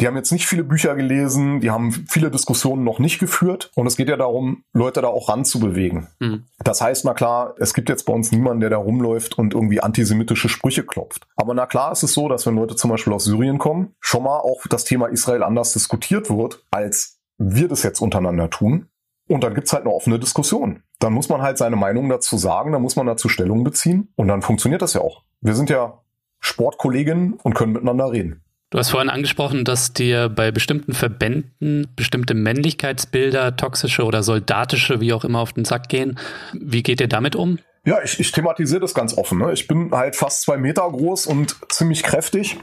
die 0.00 0.06
haben 0.06 0.16
jetzt 0.16 0.32
nicht 0.32 0.46
viele 0.46 0.64
Bücher 0.64 0.94
gelesen, 0.94 1.60
die 1.60 1.70
haben 1.70 1.90
viele 1.92 2.30
Diskussionen 2.30 2.84
noch 2.84 2.98
nicht 2.98 3.18
geführt. 3.18 3.70
Und 3.74 3.86
es 3.86 3.96
geht 3.96 4.08
ja 4.08 4.16
darum, 4.16 4.62
Leute 4.72 5.00
da 5.00 5.08
auch 5.08 5.28
ranzubewegen. 5.28 6.08
Mhm. 6.20 6.44
Das 6.62 6.80
heißt, 6.80 7.04
na 7.04 7.14
klar, 7.14 7.54
es 7.58 7.72
gibt 7.72 7.88
jetzt 7.88 8.04
bei 8.04 8.12
uns 8.12 8.30
niemanden, 8.30 8.60
der 8.60 8.70
da 8.70 8.76
rumläuft 8.76 9.38
und 9.38 9.54
irgendwie 9.54 9.80
antisemitische 9.80 10.48
Sprüche 10.48 10.84
klopft. 10.84 11.26
Aber 11.36 11.54
na 11.54 11.66
klar 11.66 11.92
ist 11.92 12.02
es 12.02 12.12
so, 12.12 12.28
dass 12.28 12.46
wenn 12.46 12.56
Leute 12.56 12.76
zum 12.76 12.90
Beispiel 12.90 13.12
aus 13.12 13.24
Syrien 13.24 13.58
kommen, 13.58 13.94
schon 14.00 14.24
mal 14.24 14.38
auch 14.38 14.66
das 14.68 14.84
Thema 14.84 15.06
Israel 15.06 15.42
anders 15.42 15.72
diskutiert 15.72 16.28
wird, 16.28 16.62
als 16.70 17.18
wir 17.38 17.68
das 17.68 17.82
jetzt 17.82 18.00
untereinander 18.00 18.50
tun. 18.50 18.88
Und 19.28 19.42
dann 19.42 19.54
gibt's 19.54 19.72
halt 19.72 19.84
eine 19.84 19.92
offene 19.92 20.18
Diskussion. 20.18 20.82
Dann 20.98 21.12
muss 21.12 21.28
man 21.28 21.42
halt 21.42 21.58
seine 21.58 21.76
Meinung 21.76 22.08
dazu 22.08 22.36
sagen, 22.36 22.72
dann 22.72 22.82
muss 22.82 22.96
man 22.96 23.06
dazu 23.06 23.28
Stellung 23.28 23.64
beziehen 23.64 24.08
und 24.16 24.28
dann 24.28 24.42
funktioniert 24.42 24.82
das 24.82 24.94
ja 24.94 25.00
auch. 25.00 25.22
Wir 25.40 25.54
sind 25.54 25.68
ja 25.68 26.00
Sportkolleginnen 26.40 27.34
und 27.42 27.54
können 27.54 27.72
miteinander 27.72 28.12
reden. 28.12 28.42
Du 28.70 28.78
hast 28.78 28.90
vorhin 28.90 29.10
angesprochen, 29.10 29.64
dass 29.64 29.92
dir 29.92 30.28
bei 30.28 30.50
bestimmten 30.50 30.92
Verbänden 30.92 31.88
bestimmte 31.94 32.34
Männlichkeitsbilder, 32.34 33.56
toxische 33.56 34.04
oder 34.04 34.22
soldatische, 34.22 35.00
wie 35.00 35.12
auch 35.12 35.24
immer, 35.24 35.40
auf 35.40 35.52
den 35.52 35.64
Sack 35.64 35.88
gehen. 35.88 36.18
Wie 36.52 36.82
geht 36.82 37.00
ihr 37.00 37.08
damit 37.08 37.36
um? 37.36 37.58
Ja, 37.84 38.02
ich, 38.02 38.18
ich 38.18 38.32
thematisiere 38.32 38.80
das 38.80 38.94
ganz 38.94 39.16
offen. 39.16 39.38
Ne? 39.38 39.52
Ich 39.52 39.68
bin 39.68 39.92
halt 39.92 40.16
fast 40.16 40.42
zwei 40.42 40.56
Meter 40.56 40.82
groß 40.82 41.26
und 41.26 41.56
ziemlich 41.68 42.02
kräftig 42.02 42.58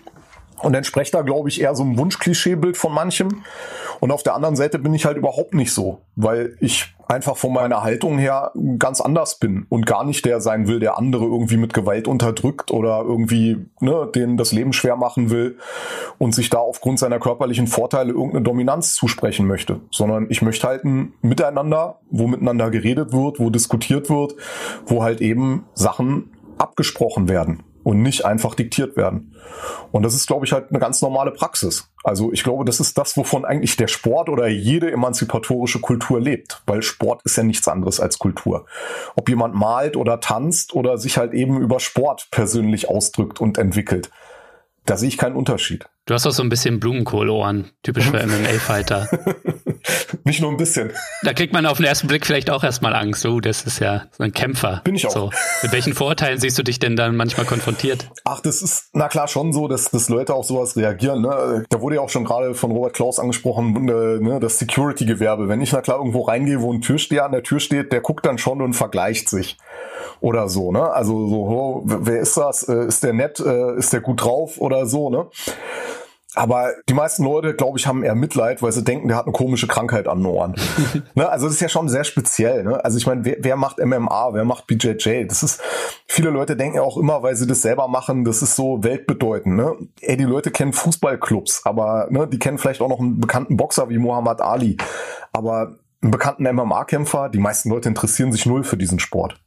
und 0.64 0.74
entspreche 0.74 1.11
da, 1.11 1.22
glaube 1.22 1.49
ich, 1.49 1.61
eher 1.61 1.76
so 1.76 1.84
einem 1.84 1.97
Wunschklischeebild 1.97 2.78
von 2.78 2.93
manchem. 2.93 3.43
Und 3.99 4.11
auf 4.11 4.24
der 4.24 4.36
anderen 4.36 4.55
Seite 4.55 4.80
bin 4.80 4.93
ich 4.93 5.05
halt 5.05 5.18
überhaupt 5.18 5.53
nicht 5.53 5.74
so, 5.74 6.01
weil 6.16 6.57
ich 6.59 6.93
einfach 7.07 7.38
von 7.38 7.53
meiner 7.53 7.84
Haltung 7.84 8.18
her 8.18 8.51
ganz 8.80 9.01
anders 9.01 9.39
bin 9.39 9.66
und 9.70 9.86
gar 9.86 10.03
nicht 10.03 10.26
der 10.26 10.41
sein 10.41 10.68
will, 10.68 10.80
der 10.80 10.97
andere 10.97 11.26
irgendwie 11.26 11.57
mit 11.57 11.74
Gewalt 11.74 12.07
unterdrückt 12.07 12.72
oder 12.72 13.01
irgendwie 13.01 13.66
ne, 13.82 14.09
denen 14.14 14.38
das 14.38 14.51
Leben 14.51 14.74
schwer 14.74 14.95
machen 14.95 15.30
will 15.30 15.57
und 16.18 16.34
sich 16.34 16.49
da 16.49 16.59
aufgrund 16.59 16.99
seiner 16.99 17.20
körperlichen 17.20 17.68
Vorteile 17.68 18.11
irgendeine 18.11 18.43
Dominanz 18.43 18.95
zusprechen 18.95 19.47
möchte, 19.47 19.82
sondern 19.91 20.28
ich 20.30 20.41
möchte 20.41 20.68
halt 20.68 20.86
ein 20.86 21.14
Miteinander, 21.22 21.99
wo 22.09 22.28
miteinander 22.28 22.72
geredet 22.72 23.11
wird, 23.11 23.39
wo 23.39 23.49
diskutiert 23.49 24.09
wird, 24.09 24.36
wo 24.86 25.03
halt 25.03 25.22
eben 25.22 25.66
Sachen 25.74 26.32
abgesprochen 26.57 27.28
werden 27.28 27.64
und 27.84 28.01
nicht 28.01 28.25
einfach 28.25 28.55
diktiert 28.55 28.97
werden. 28.97 29.36
Und 29.91 30.03
das 30.03 30.13
ist, 30.15 30.27
glaube 30.27 30.45
ich, 30.45 30.51
halt 30.51 30.69
eine 30.69 30.79
ganz 30.79 31.01
normale 31.01 31.31
Praxis. 31.31 31.89
Also 32.03 32.34
ich 32.34 32.43
glaube, 32.43 32.65
das 32.65 32.79
ist 32.79 32.97
das, 32.97 33.15
wovon 33.15 33.45
eigentlich 33.45 33.77
der 33.77 33.88
Sport 33.88 34.29
oder 34.29 34.47
jede 34.47 34.91
emanzipatorische 34.91 35.79
Kultur 35.79 36.19
lebt, 36.19 36.61
weil 36.65 36.81
Sport 36.81 37.21
ist 37.23 37.38
ja 37.38 37.43
nichts 37.43 37.67
anderes 37.67 37.99
als 37.99 38.19
Kultur. 38.19 38.65
Ob 39.15 39.29
jemand 39.29 39.55
malt 39.55 39.95
oder 39.95 40.19
tanzt 40.19 40.73
oder 40.73 40.97
sich 40.97 41.17
halt 41.17 41.34
eben 41.34 41.61
über 41.61 41.79
Sport 41.79 42.27
persönlich 42.31 42.89
ausdrückt 42.89 43.39
und 43.39 43.57
entwickelt. 43.57 44.11
Da 44.86 44.97
sehe 44.97 45.07
ich 45.07 45.17
keinen 45.17 45.36
Unterschied. 45.36 45.86
Du 46.05 46.13
hast 46.13 46.27
auch 46.27 46.31
so 46.31 46.43
ein 46.43 46.49
bisschen 46.49 46.81
Blumenkohlohren, 46.81 47.71
typisch 47.81 48.09
für 48.09 48.25
MMA-Fighter. 48.25 49.07
Nicht 50.25 50.41
nur 50.41 50.51
ein 50.51 50.57
bisschen. 50.57 50.91
Da 51.23 51.34
kriegt 51.34 51.53
man 51.53 51.65
auf 51.65 51.77
den 51.77 51.86
ersten 51.86 52.07
Blick 52.07 52.25
vielleicht 52.25 52.49
auch 52.49 52.63
erstmal 52.63 52.93
Angst. 52.93 53.25
Oh, 53.25 53.39
das 53.39 53.63
ist 53.63 53.79
ja 53.79 54.05
so 54.11 54.23
ein 54.23 54.34
Kämpfer. 54.34 54.81
Bin 54.84 54.95
ich 54.95 55.07
auch. 55.07 55.11
So. 55.11 55.31
Mit 55.61 55.71
welchen 55.71 55.93
Vorurteilen 55.93 56.39
siehst 56.39 56.57
du 56.57 56.63
dich 56.63 56.79
denn 56.79 56.97
dann 56.97 57.15
manchmal 57.15 57.45
konfrontiert? 57.45 58.09
Ach, 58.25 58.41
das 58.41 58.61
ist, 58.61 58.89
na 58.93 59.07
klar, 59.07 59.29
schon 59.29 59.53
so, 59.53 59.69
dass, 59.69 59.91
dass 59.91 60.09
Leute 60.09 60.34
auf 60.34 60.45
sowas 60.45 60.75
reagieren. 60.75 61.21
Ne? 61.21 61.65
Da 61.69 61.79
wurde 61.79 61.95
ja 61.95 62.01
auch 62.01 62.09
schon 62.09 62.25
gerade 62.25 62.53
von 62.53 62.71
Robert 62.71 62.93
Klaus 62.93 63.19
angesprochen, 63.19 63.88
äh, 63.88 64.19
ne, 64.19 64.39
das 64.41 64.59
Security-Gewerbe. 64.59 65.47
Wenn 65.47 65.61
ich 65.61 65.71
na 65.71 65.81
klar 65.81 65.97
irgendwo 65.97 66.21
reingehe, 66.23 66.61
wo 66.61 66.73
ein 66.73 66.81
Türsteher 66.81 67.25
an 67.25 67.31
der 67.31 67.43
Tür 67.43 67.61
steht, 67.61 67.93
der 67.93 68.01
guckt 68.01 68.25
dann 68.25 68.38
schon 68.38 68.61
und 68.61 68.73
vergleicht 68.73 69.29
sich 69.29 69.57
oder 70.19 70.49
so, 70.49 70.71
ne? 70.71 70.91
Also 70.91 71.27
so, 71.27 71.35
oh, 71.35 71.81
wer 71.85 72.19
ist 72.19 72.37
das? 72.37 72.67
Äh, 72.67 72.87
ist 72.87 73.03
der 73.03 73.13
nett? 73.13 73.39
Äh, 73.39 73.77
ist 73.77 73.93
der 73.93 74.01
gut 74.01 74.23
drauf 74.23 74.59
oder 74.59 74.85
so, 74.85 75.09
ne? 75.09 75.27
Aber 76.35 76.73
die 76.89 76.93
meisten 76.93 77.23
Leute, 77.23 77.53
glaube 77.53 77.77
ich, 77.77 77.85
haben 77.85 78.03
eher 78.03 78.15
Mitleid, 78.15 78.63
weil 78.63 78.71
sie 78.71 78.83
denken, 78.83 79.07
der 79.07 79.17
hat 79.17 79.25
eine 79.25 79.33
komische 79.33 79.67
Krankheit 79.67 80.07
an 80.07 80.19
den 80.19 80.25
Ohren. 80.25 80.55
ne? 81.15 81.29
Also 81.29 81.45
das 81.45 81.55
ist 81.55 81.61
ja 81.61 81.69
schon 81.69 81.89
sehr 81.89 82.03
speziell. 82.03 82.63
Ne? 82.63 82.83
Also 82.83 82.97
ich 82.97 83.05
meine, 83.05 83.23
wer, 83.23 83.37
wer 83.39 83.55
macht 83.55 83.77
MMA, 83.77 84.33
wer 84.33 84.43
macht 84.43 84.65
BJJ? 84.65 85.25
Das 85.27 85.43
ist, 85.43 85.61
viele 86.07 86.31
Leute 86.31 86.55
denken 86.55 86.77
ja 86.77 86.81
auch 86.81 86.97
immer, 86.97 87.21
weil 87.21 87.35
sie 87.35 87.45
das 87.45 87.61
selber 87.61 87.87
machen, 87.87 88.25
das 88.25 88.41
ist 88.41 88.55
so 88.55 88.83
weltbedeutend. 88.83 89.55
Ne? 89.55 89.75
Ey, 90.01 90.17
die 90.17 90.23
Leute 90.23 90.49
kennen 90.49 90.73
Fußballclubs, 90.73 91.65
aber 91.65 92.07
ne, 92.09 92.27
die 92.27 92.39
kennen 92.39 92.57
vielleicht 92.57 92.81
auch 92.81 92.89
noch 92.89 92.99
einen 92.99 93.19
bekannten 93.19 93.55
Boxer 93.55 93.89
wie 93.89 93.99
Muhammad 93.99 94.41
Ali. 94.41 94.77
Aber 95.33 95.77
einen 96.01 96.11
bekannten 96.11 96.43
MMA-Kämpfer, 96.43 97.29
die 97.29 97.39
meisten 97.39 97.69
Leute 97.69 97.89
interessieren 97.89 98.31
sich 98.31 98.45
null 98.45 98.63
für 98.63 98.77
diesen 98.77 98.99
Sport. 98.99 99.39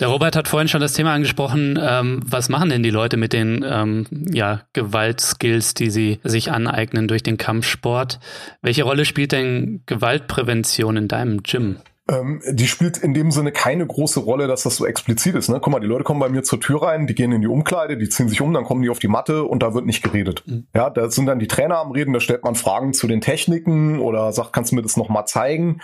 Der 0.00 0.08
Robert 0.08 0.36
hat 0.36 0.48
vorhin 0.48 0.68
schon 0.68 0.80
das 0.80 0.92
Thema 0.92 1.14
angesprochen. 1.14 1.78
Ähm, 1.80 2.20
was 2.26 2.48
machen 2.48 2.70
denn 2.70 2.82
die 2.82 2.90
Leute 2.90 3.16
mit 3.16 3.32
den 3.32 3.64
ähm, 3.66 4.06
ja, 4.32 4.62
Gewaltskills, 4.72 5.74
die 5.74 5.90
sie 5.90 6.20
sich 6.24 6.50
aneignen 6.50 7.08
durch 7.08 7.22
den 7.22 7.38
Kampfsport? 7.38 8.20
Welche 8.60 8.82
Rolle 8.82 9.04
spielt 9.04 9.32
denn 9.32 9.82
Gewaltprävention 9.86 10.96
in 10.96 11.08
deinem 11.08 11.42
Gym? 11.42 11.76
Ähm, 12.08 12.42
die 12.50 12.66
spielt 12.66 12.98
in 12.98 13.14
dem 13.14 13.30
Sinne 13.30 13.52
keine 13.52 13.86
große 13.86 14.20
Rolle, 14.20 14.48
dass 14.48 14.64
das 14.64 14.76
so 14.76 14.86
explizit 14.86 15.36
ist. 15.36 15.48
Ne? 15.48 15.60
Guck 15.60 15.72
mal, 15.72 15.80
die 15.80 15.86
Leute 15.86 16.02
kommen 16.02 16.18
bei 16.18 16.28
mir 16.28 16.42
zur 16.42 16.60
Tür 16.60 16.82
rein, 16.82 17.06
die 17.06 17.14
gehen 17.14 17.30
in 17.30 17.40
die 17.40 17.46
Umkleide, 17.46 17.96
die 17.96 18.08
ziehen 18.08 18.28
sich 18.28 18.40
um, 18.40 18.52
dann 18.52 18.64
kommen 18.64 18.82
die 18.82 18.90
auf 18.90 18.98
die 18.98 19.08
Matte 19.08 19.44
und 19.44 19.62
da 19.62 19.72
wird 19.72 19.86
nicht 19.86 20.02
geredet. 20.02 20.42
Mhm. 20.46 20.66
Ja, 20.74 20.90
da 20.90 21.08
sind 21.10 21.26
dann 21.26 21.38
die 21.38 21.46
Trainer 21.46 21.78
am 21.78 21.92
Reden, 21.92 22.12
da 22.12 22.18
stellt 22.18 22.42
man 22.42 22.56
Fragen 22.56 22.92
zu 22.92 23.06
den 23.06 23.20
Techniken 23.20 24.00
oder 24.00 24.32
sagt, 24.32 24.52
kannst 24.52 24.72
du 24.72 24.76
mir 24.76 24.82
das 24.82 24.96
nochmal 24.96 25.26
zeigen? 25.26 25.80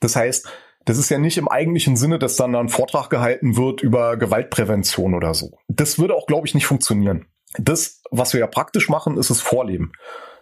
Das 0.00 0.16
heißt, 0.16 0.48
das 0.84 0.98
ist 0.98 1.10
ja 1.10 1.18
nicht 1.18 1.38
im 1.38 1.48
eigentlichen 1.48 1.96
Sinne, 1.96 2.18
dass 2.18 2.36
dann 2.36 2.54
ein 2.54 2.68
Vortrag 2.68 3.10
gehalten 3.10 3.56
wird 3.56 3.82
über 3.82 4.16
Gewaltprävention 4.16 5.14
oder 5.14 5.34
so. 5.34 5.52
Das 5.68 5.98
würde 5.98 6.14
auch, 6.14 6.26
glaube 6.26 6.46
ich, 6.46 6.54
nicht 6.54 6.66
funktionieren. 6.66 7.26
Das, 7.58 8.00
was 8.10 8.32
wir 8.32 8.40
ja 8.40 8.46
praktisch 8.46 8.88
machen, 8.88 9.16
ist 9.16 9.30
das 9.30 9.40
Vorleben. 9.40 9.92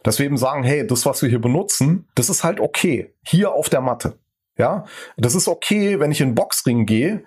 Dass 0.03 0.19
wir 0.19 0.27
eben 0.27 0.39
sagen, 0.39 0.63
hey, 0.63 0.87
das, 0.87 1.05
was 1.05 1.21
wir 1.23 1.29
hier 1.29 1.41
benutzen, 1.41 2.09
das 2.15 2.31
ist 2.31 2.45
halt 2.45 2.61
okay. 2.61 3.15
Hier 3.23 3.53
auf 3.53 3.69
der 3.69 3.81
Matte. 3.81 4.19
Ja, 4.57 4.85
das 5.17 5.35
ist 5.35 5.49
okay, 5.49 6.01
wenn 6.01 6.13
ich 6.13 6.21
in 6.21 6.31
den 6.31 6.35
Boxring 6.35 6.87
gehe. 6.87 7.25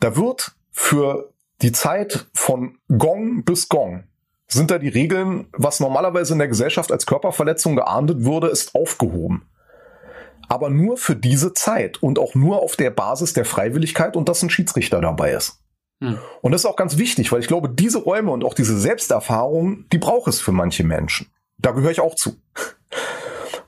Da 0.00 0.16
wird 0.16 0.52
für 0.70 1.32
die 1.62 1.72
Zeit 1.72 2.26
von 2.32 2.78
Gong 2.88 3.44
bis 3.44 3.68
Gong 3.68 4.04
sind 4.48 4.72
da 4.72 4.78
die 4.78 4.88
Regeln, 4.88 5.46
was 5.52 5.78
normalerweise 5.78 6.32
in 6.32 6.40
der 6.40 6.48
Gesellschaft 6.48 6.90
als 6.90 7.06
Körperverletzung 7.06 7.76
geahndet 7.76 8.24
würde, 8.24 8.48
ist 8.48 8.74
aufgehoben 8.74 9.49
aber 10.50 10.68
nur 10.68 10.96
für 10.96 11.14
diese 11.14 11.54
Zeit 11.54 12.02
und 12.02 12.18
auch 12.18 12.34
nur 12.34 12.60
auf 12.60 12.74
der 12.74 12.90
Basis 12.90 13.32
der 13.32 13.44
Freiwilligkeit 13.44 14.16
und 14.16 14.28
dass 14.28 14.42
ein 14.42 14.50
Schiedsrichter 14.50 15.00
dabei 15.00 15.32
ist. 15.32 15.60
Hm. 16.02 16.18
Und 16.42 16.50
das 16.50 16.62
ist 16.62 16.66
auch 16.66 16.76
ganz 16.76 16.98
wichtig, 16.98 17.30
weil 17.30 17.38
ich 17.38 17.46
glaube, 17.46 17.68
diese 17.68 17.98
Räume 17.98 18.32
und 18.32 18.42
auch 18.42 18.54
diese 18.54 18.76
Selbsterfahrung, 18.76 19.84
die 19.92 19.98
braucht 19.98 20.26
es 20.26 20.40
für 20.40 20.50
manche 20.50 20.82
Menschen. 20.82 21.28
Da 21.58 21.70
gehöre 21.70 21.92
ich 21.92 22.00
auch 22.00 22.16
zu. 22.16 22.36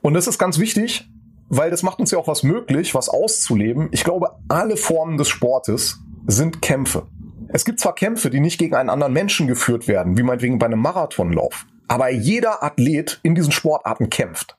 Und 0.00 0.14
das 0.14 0.26
ist 0.26 0.40
ganz 0.40 0.58
wichtig, 0.58 1.08
weil 1.48 1.70
das 1.70 1.84
macht 1.84 2.00
uns 2.00 2.10
ja 2.10 2.18
auch 2.18 2.26
was 2.26 2.42
möglich, 2.42 2.96
was 2.96 3.08
auszuleben. 3.08 3.88
Ich 3.92 4.02
glaube, 4.02 4.40
alle 4.48 4.76
Formen 4.76 5.18
des 5.18 5.28
Sportes 5.28 6.00
sind 6.26 6.62
Kämpfe. 6.62 7.06
Es 7.46 7.64
gibt 7.64 7.78
zwar 7.78 7.94
Kämpfe, 7.94 8.28
die 8.28 8.40
nicht 8.40 8.58
gegen 8.58 8.74
einen 8.74 8.90
anderen 8.90 9.12
Menschen 9.12 9.46
geführt 9.46 9.86
werden, 9.86 10.18
wie 10.18 10.24
meinetwegen 10.24 10.58
bei 10.58 10.66
einem 10.66 10.80
Marathonlauf, 10.80 11.64
aber 11.86 12.10
jeder 12.10 12.64
Athlet 12.64 13.20
in 13.22 13.36
diesen 13.36 13.52
Sportarten 13.52 14.10
kämpft. 14.10 14.56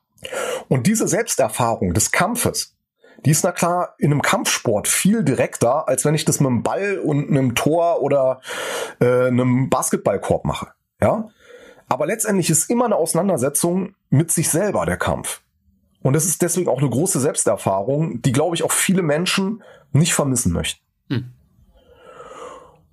Und 0.67 0.87
diese 0.87 1.07
Selbsterfahrung 1.07 1.93
des 1.93 2.11
Kampfes, 2.11 2.75
die 3.25 3.31
ist 3.31 3.43
na 3.43 3.51
klar 3.51 3.95
in 3.97 4.11
einem 4.11 4.21
Kampfsport 4.21 4.87
viel 4.87 5.23
direkter, 5.23 5.87
als 5.87 6.03
wenn 6.05 6.15
ich 6.15 6.25
das 6.25 6.39
mit 6.39 6.49
einem 6.49 6.63
Ball 6.63 6.97
und 6.97 7.29
einem 7.29 7.55
Tor 7.55 8.01
oder 8.01 8.41
äh, 8.99 9.27
einem 9.27 9.69
Basketballkorb 9.69 10.45
mache. 10.45 10.67
Ja, 11.01 11.29
aber 11.87 12.05
letztendlich 12.05 12.49
ist 12.49 12.69
immer 12.69 12.85
eine 12.85 12.95
Auseinandersetzung 12.95 13.95
mit 14.09 14.31
sich 14.31 14.49
selber 14.49 14.85
der 14.85 14.97
Kampf. 14.97 15.41
Und 16.01 16.13
das 16.13 16.25
ist 16.25 16.41
deswegen 16.41 16.69
auch 16.69 16.79
eine 16.79 16.89
große 16.89 17.19
Selbsterfahrung, 17.19 18.21
die, 18.21 18.31
glaube 18.31 18.55
ich, 18.55 18.63
auch 18.63 18.71
viele 18.71 19.01
Menschen 19.01 19.63
nicht 19.91 20.13
vermissen 20.13 20.51
möchten. 20.51 20.81
Hm. 21.09 21.33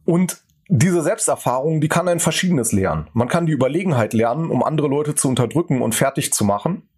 Und 0.05 0.43
diese 0.69 1.03
Selbsterfahrung, 1.03 1.81
die 1.81 1.89
kann 1.89 2.09
ein 2.09 2.21
verschiedenes 2.21 2.73
lernen. 2.73 3.09
Man 3.13 3.27
kann 3.27 3.47
die 3.47 3.53
Überlegenheit 3.53 4.13
lernen, 4.13 4.51
um 4.51 4.63
andere 4.63 4.87
Leute 4.87 5.17
zu 5.17 5.29
unterdrücken 5.29 5.83
und 5.83 5.97
fertig 5.97 6.33
zu 6.33 6.45
machen. 6.45 6.89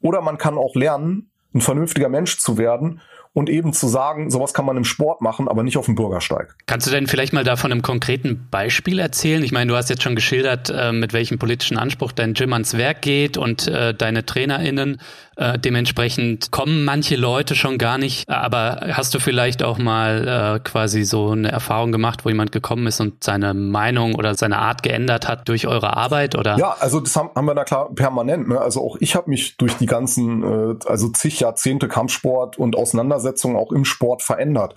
Oder 0.00 0.22
man 0.22 0.38
kann 0.38 0.58
auch 0.58 0.74
lernen, 0.74 1.30
ein 1.54 1.60
vernünftiger 1.60 2.08
Mensch 2.08 2.38
zu 2.38 2.58
werden 2.58 3.00
und 3.32 3.48
eben 3.48 3.72
zu 3.72 3.86
sagen, 3.86 4.28
sowas 4.28 4.54
kann 4.54 4.64
man 4.64 4.76
im 4.76 4.84
Sport 4.84 5.20
machen, 5.20 5.46
aber 5.46 5.62
nicht 5.62 5.76
auf 5.76 5.86
dem 5.86 5.94
Bürgersteig. 5.94 6.56
Kannst 6.66 6.88
du 6.88 6.90
denn 6.90 7.06
vielleicht 7.06 7.32
mal 7.32 7.44
davon 7.44 7.70
einem 7.70 7.82
konkreten 7.82 8.48
Beispiel 8.50 8.98
erzählen? 8.98 9.44
Ich 9.44 9.52
meine, 9.52 9.70
du 9.70 9.76
hast 9.76 9.88
jetzt 9.88 10.02
schon 10.02 10.16
geschildert, 10.16 10.70
äh, 10.70 10.90
mit 10.90 11.12
welchem 11.12 11.38
politischen 11.38 11.78
Anspruch 11.78 12.10
dein 12.10 12.34
Gym 12.34 12.52
ans 12.52 12.76
Werk 12.76 13.02
geht 13.02 13.36
und 13.36 13.68
äh, 13.68 13.94
deine 13.94 14.26
TrainerInnen. 14.26 15.00
Äh, 15.36 15.60
dementsprechend 15.60 16.50
kommen 16.50 16.84
manche 16.84 17.14
Leute 17.14 17.54
schon 17.54 17.78
gar 17.78 17.98
nicht. 17.98 18.28
Aber 18.28 18.80
hast 18.92 19.14
du 19.14 19.20
vielleicht 19.20 19.62
auch 19.62 19.78
mal 19.78 20.60
quasi 20.64 21.04
so 21.04 21.30
eine 21.30 21.50
Erfahrung 21.50 21.92
gemacht, 21.92 22.24
wo 22.24 22.28
jemand 22.28 22.52
gekommen 22.52 22.86
ist 22.86 23.00
und 23.00 23.22
seine 23.22 23.54
Meinung 23.54 24.16
oder 24.16 24.34
seine 24.34 24.58
Art 24.58 24.82
geändert 24.82 25.28
hat 25.28 25.48
durch 25.48 25.66
eure 25.66 25.96
Arbeit? 25.96 26.36
Oder? 26.36 26.58
Ja, 26.58 26.76
also 26.80 27.00
das 27.00 27.14
haben, 27.14 27.30
haben 27.34 27.46
wir 27.46 27.54
da 27.54 27.64
klar 27.64 27.90
permanent. 27.94 28.48
Ne? 28.48 28.60
Also 28.60 28.84
auch 28.84 28.96
ich 29.00 29.14
habe 29.14 29.30
mich 29.30 29.56
durch 29.56 29.76
die 29.76 29.86
ganzen, 29.86 30.78
also 30.86 31.08
zig 31.08 31.40
Jahrzehnte 31.40 31.88
Kampfsport 31.88 32.58
und 32.58 32.76
Auseinandersetzungen 32.76 33.19
auch 33.56 33.72
im 33.72 33.84
Sport 33.84 34.22
verändert. 34.22 34.74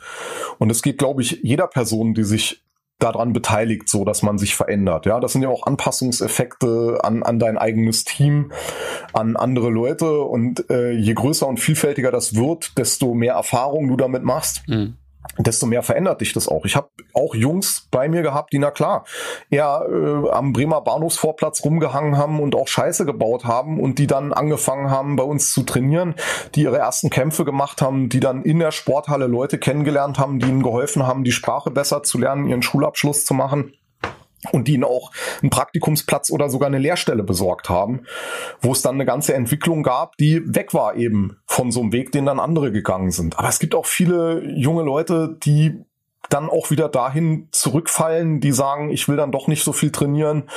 Und 0.60 0.70
es 0.70 0.82
geht, 0.82 0.98
glaube 0.98 1.22
ich, 1.22 1.40
jeder 1.44 1.68
Person, 1.68 2.14
die 2.14 2.24
sich 2.24 2.64
daran 3.00 3.34
beteiligt, 3.34 3.90
so 3.90 4.06
dass 4.06 4.24
man 4.24 4.38
sich 4.38 4.56
verändert. 4.56 5.06
Ja, 5.06 5.20
das 5.20 5.34
sind 5.34 5.42
ja 5.42 5.50
auch 5.50 5.66
Anpassungseffekte 5.66 7.00
an, 7.04 7.24
an 7.24 7.38
dein 7.38 7.58
eigenes 7.58 8.06
Team, 8.06 8.52
an 9.12 9.36
andere 9.36 9.70
Leute 9.70 10.22
und 10.22 10.70
äh, 10.70 10.92
je 10.92 11.14
größer 11.14 11.48
und 11.48 11.60
vielfältiger 11.60 12.12
das 12.12 12.36
wird, 12.36 12.78
desto 12.78 13.14
mehr 13.14 13.34
Erfahrung 13.34 13.90
du 13.90 13.98
damit 13.98 14.24
machst. 14.24 14.64
Mhm 14.68 14.98
desto 15.38 15.66
mehr 15.66 15.84
verändert 15.84 16.22
dich 16.22 16.34
das 16.34 16.48
auch. 16.48 16.66
Ich 16.66 16.76
habe 16.76 16.90
auch 17.14 17.36
Jungs 17.36 17.88
bei 17.92 18.08
mir 18.08 18.22
gehabt, 18.22 18.54
die 18.54 18.60
na 18.60 18.72
klar 18.72 19.06
eher 19.50 19.86
äh, 19.90 20.30
am 20.30 20.54
Bremer 20.54 20.82
Bahnhofsvorplatz 20.82 21.64
rumgehangen 21.66 22.18
haben 22.18 22.40
und 22.40 22.56
auch 22.56 22.68
Scheiße 22.68 23.06
gebaut 23.06 23.46
haben 23.46 23.80
und 23.80 24.00
die 24.00 24.08
dann 24.08 24.34
angefangen 24.34 24.92
haben 24.92 25.16
bei 25.16 25.24
uns 25.24 25.52
zu 25.52 25.64
trainieren, 25.64 26.16
die 26.56 26.64
ihre 26.64 26.78
ersten 26.78 27.10
Kämpfe 27.10 27.46
gemacht 27.46 27.82
haben, 27.82 28.10
die 28.10 28.20
dann 28.20 28.44
in 28.44 28.60
der 28.60 28.72
Sporthalle 28.72 29.28
Leute 29.28 29.58
kennengelernt 29.58 30.20
haben, 30.20 30.40
die 30.40 30.48
ihnen 30.48 30.64
geholfen 30.64 31.08
haben, 31.08 31.24
die 31.24 31.32
Sprache 31.32 31.72
besser 31.72 32.04
zu 32.04 32.18
lernen, 32.18 32.48
ihren 32.48 32.62
Schulabschluss 32.62 33.26
zu 33.26 33.34
machen 33.34 33.74
und 34.52 34.68
die 34.68 34.74
ihnen 34.74 34.84
auch 34.84 35.12
einen 35.42 35.50
Praktikumsplatz 35.50 36.30
oder 36.32 36.50
sogar 36.50 36.68
eine 36.68 36.80
Lehrstelle 36.80 37.24
besorgt 37.24 37.70
haben, 37.70 38.06
wo 38.62 38.72
es 38.72 38.82
dann 38.82 38.96
eine 38.96 39.06
ganze 39.06 39.34
Entwicklung 39.34 39.84
gab, 39.84 40.18
die 40.18 40.42
weg 40.46 40.74
war 40.74 40.96
eben 40.96 41.38
von 41.46 41.72
so 41.72 41.82
einem 41.82 41.92
Weg, 41.92 42.12
den 42.12 42.26
dann 42.26 42.40
andere 42.40 42.72
gegangen 42.72 43.12
sind. 43.12 43.38
Aber 43.40 43.50
es 43.50 43.60
gibt 43.60 43.76
auch 43.76 43.86
viele 43.86 44.44
junge 44.44 44.84
Leute, 44.84 45.38
die 45.44 45.84
dann 46.30 46.50
auch 46.50 46.72
wieder 46.72 46.90
dahin 46.90 47.50
zurückfallen, 47.52 48.40
die 48.40 48.52
sagen, 48.52 48.90
ich 48.90 49.08
will 49.08 49.18
dann 49.18 49.32
doch 49.32 49.48
nicht 49.48 49.64
so 49.64 49.74
viel 49.74 49.92
trainieren 49.92 50.50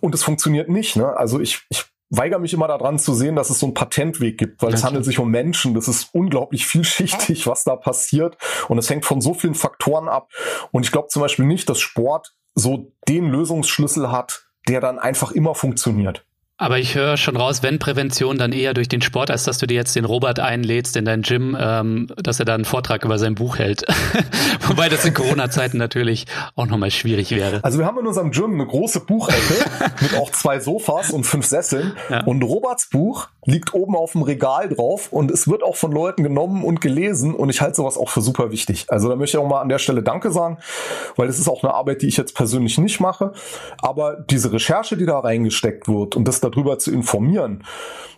und 0.00 0.14
es 0.14 0.22
funktioniert 0.22 0.68
nicht. 0.68 0.96
Ne? 0.96 1.16
Also 1.16 1.40
ich, 1.40 1.62
ich 1.68 1.84
weigere 2.10 2.38
mich 2.38 2.54
immer 2.54 2.68
daran 2.68 2.98
zu 2.98 3.12
sehen, 3.14 3.36
dass 3.36 3.50
es 3.50 3.58
so 3.58 3.66
einen 3.66 3.74
Patentweg 3.74 4.38
gibt, 4.38 4.62
weil 4.62 4.70
ja, 4.70 4.76
es 4.76 4.84
handelt 4.84 5.04
sich 5.04 5.18
um 5.18 5.30
Menschen. 5.30 5.74
Das 5.74 5.88
ist 5.88 6.14
unglaublich 6.14 6.66
vielschichtig, 6.66 7.46
was 7.46 7.64
da 7.64 7.76
passiert. 7.76 8.36
Und 8.68 8.78
es 8.78 8.88
hängt 8.88 9.04
von 9.04 9.20
so 9.20 9.34
vielen 9.34 9.54
Faktoren 9.54 10.08
ab. 10.08 10.30
Und 10.70 10.84
ich 10.84 10.92
glaube 10.92 11.08
zum 11.08 11.22
Beispiel 11.22 11.44
nicht, 11.44 11.68
dass 11.68 11.80
Sport 11.80 12.34
so 12.58 12.92
den 13.08 13.30
Lösungsschlüssel 13.30 14.10
hat, 14.10 14.48
der 14.68 14.80
dann 14.80 14.98
einfach 14.98 15.32
immer 15.32 15.54
funktioniert. 15.54 16.26
Aber 16.60 16.80
ich 16.80 16.96
höre 16.96 17.16
schon 17.16 17.36
raus, 17.36 17.62
wenn 17.62 17.78
Prävention, 17.78 18.36
dann 18.36 18.50
eher 18.50 18.74
durch 18.74 18.88
den 18.88 19.00
Sport, 19.00 19.30
als 19.30 19.44
dass 19.44 19.58
du 19.58 19.66
dir 19.66 19.74
jetzt 19.74 19.94
den 19.94 20.04
Robert 20.04 20.40
einlädst 20.40 20.96
in 20.96 21.04
dein 21.04 21.22
Gym, 21.22 21.56
ähm, 21.58 22.08
dass 22.16 22.40
er 22.40 22.46
da 22.46 22.54
einen 22.54 22.64
Vortrag 22.64 23.04
über 23.04 23.16
sein 23.16 23.36
Buch 23.36 23.58
hält. 23.58 23.84
Wobei 24.66 24.88
das 24.88 25.04
in 25.04 25.14
Corona-Zeiten 25.14 25.78
natürlich 25.78 26.26
auch 26.56 26.66
nochmal 26.66 26.90
schwierig 26.90 27.30
wäre. 27.30 27.60
Also 27.62 27.78
wir 27.78 27.86
haben 27.86 28.00
in 28.00 28.08
unserem 28.08 28.32
Gym 28.32 28.54
eine 28.54 28.66
große 28.66 29.00
Buchecke 29.00 29.54
mit 30.00 30.16
auch 30.16 30.32
zwei 30.32 30.58
Sofas 30.58 31.10
und 31.10 31.24
fünf 31.24 31.46
Sesseln. 31.46 31.92
Ja. 32.10 32.24
Und 32.24 32.42
Roberts 32.42 32.90
Buch 32.90 33.28
liegt 33.44 33.72
oben 33.72 33.94
auf 33.94 34.12
dem 34.12 34.22
Regal 34.22 34.68
drauf 34.68 35.12
und 35.12 35.30
es 35.30 35.46
wird 35.46 35.62
auch 35.62 35.76
von 35.76 35.92
Leuten 35.92 36.24
genommen 36.24 36.64
und 36.64 36.80
gelesen 36.80 37.34
und 37.34 37.50
ich 37.50 37.60
halte 37.60 37.76
sowas 37.76 37.96
auch 37.96 38.10
für 38.10 38.20
super 38.20 38.50
wichtig. 38.50 38.86
Also 38.88 39.08
da 39.08 39.16
möchte 39.16 39.38
ich 39.38 39.42
auch 39.42 39.48
mal 39.48 39.60
an 39.60 39.68
der 39.68 39.78
Stelle 39.78 40.02
Danke 40.02 40.32
sagen, 40.32 40.58
weil 41.16 41.28
es 41.28 41.38
ist 41.38 41.48
auch 41.48 41.62
eine 41.62 41.72
Arbeit, 41.72 42.02
die 42.02 42.08
ich 42.08 42.16
jetzt 42.16 42.34
persönlich 42.34 42.76
nicht 42.78 43.00
mache. 43.00 43.32
Aber 43.80 44.16
diese 44.28 44.52
Recherche, 44.52 44.96
die 44.96 45.06
da 45.06 45.20
reingesteckt 45.20 45.88
wird 45.88 46.16
und 46.16 46.26
das 46.26 46.40
darüber 46.50 46.78
zu 46.78 46.92
informieren. 46.92 47.64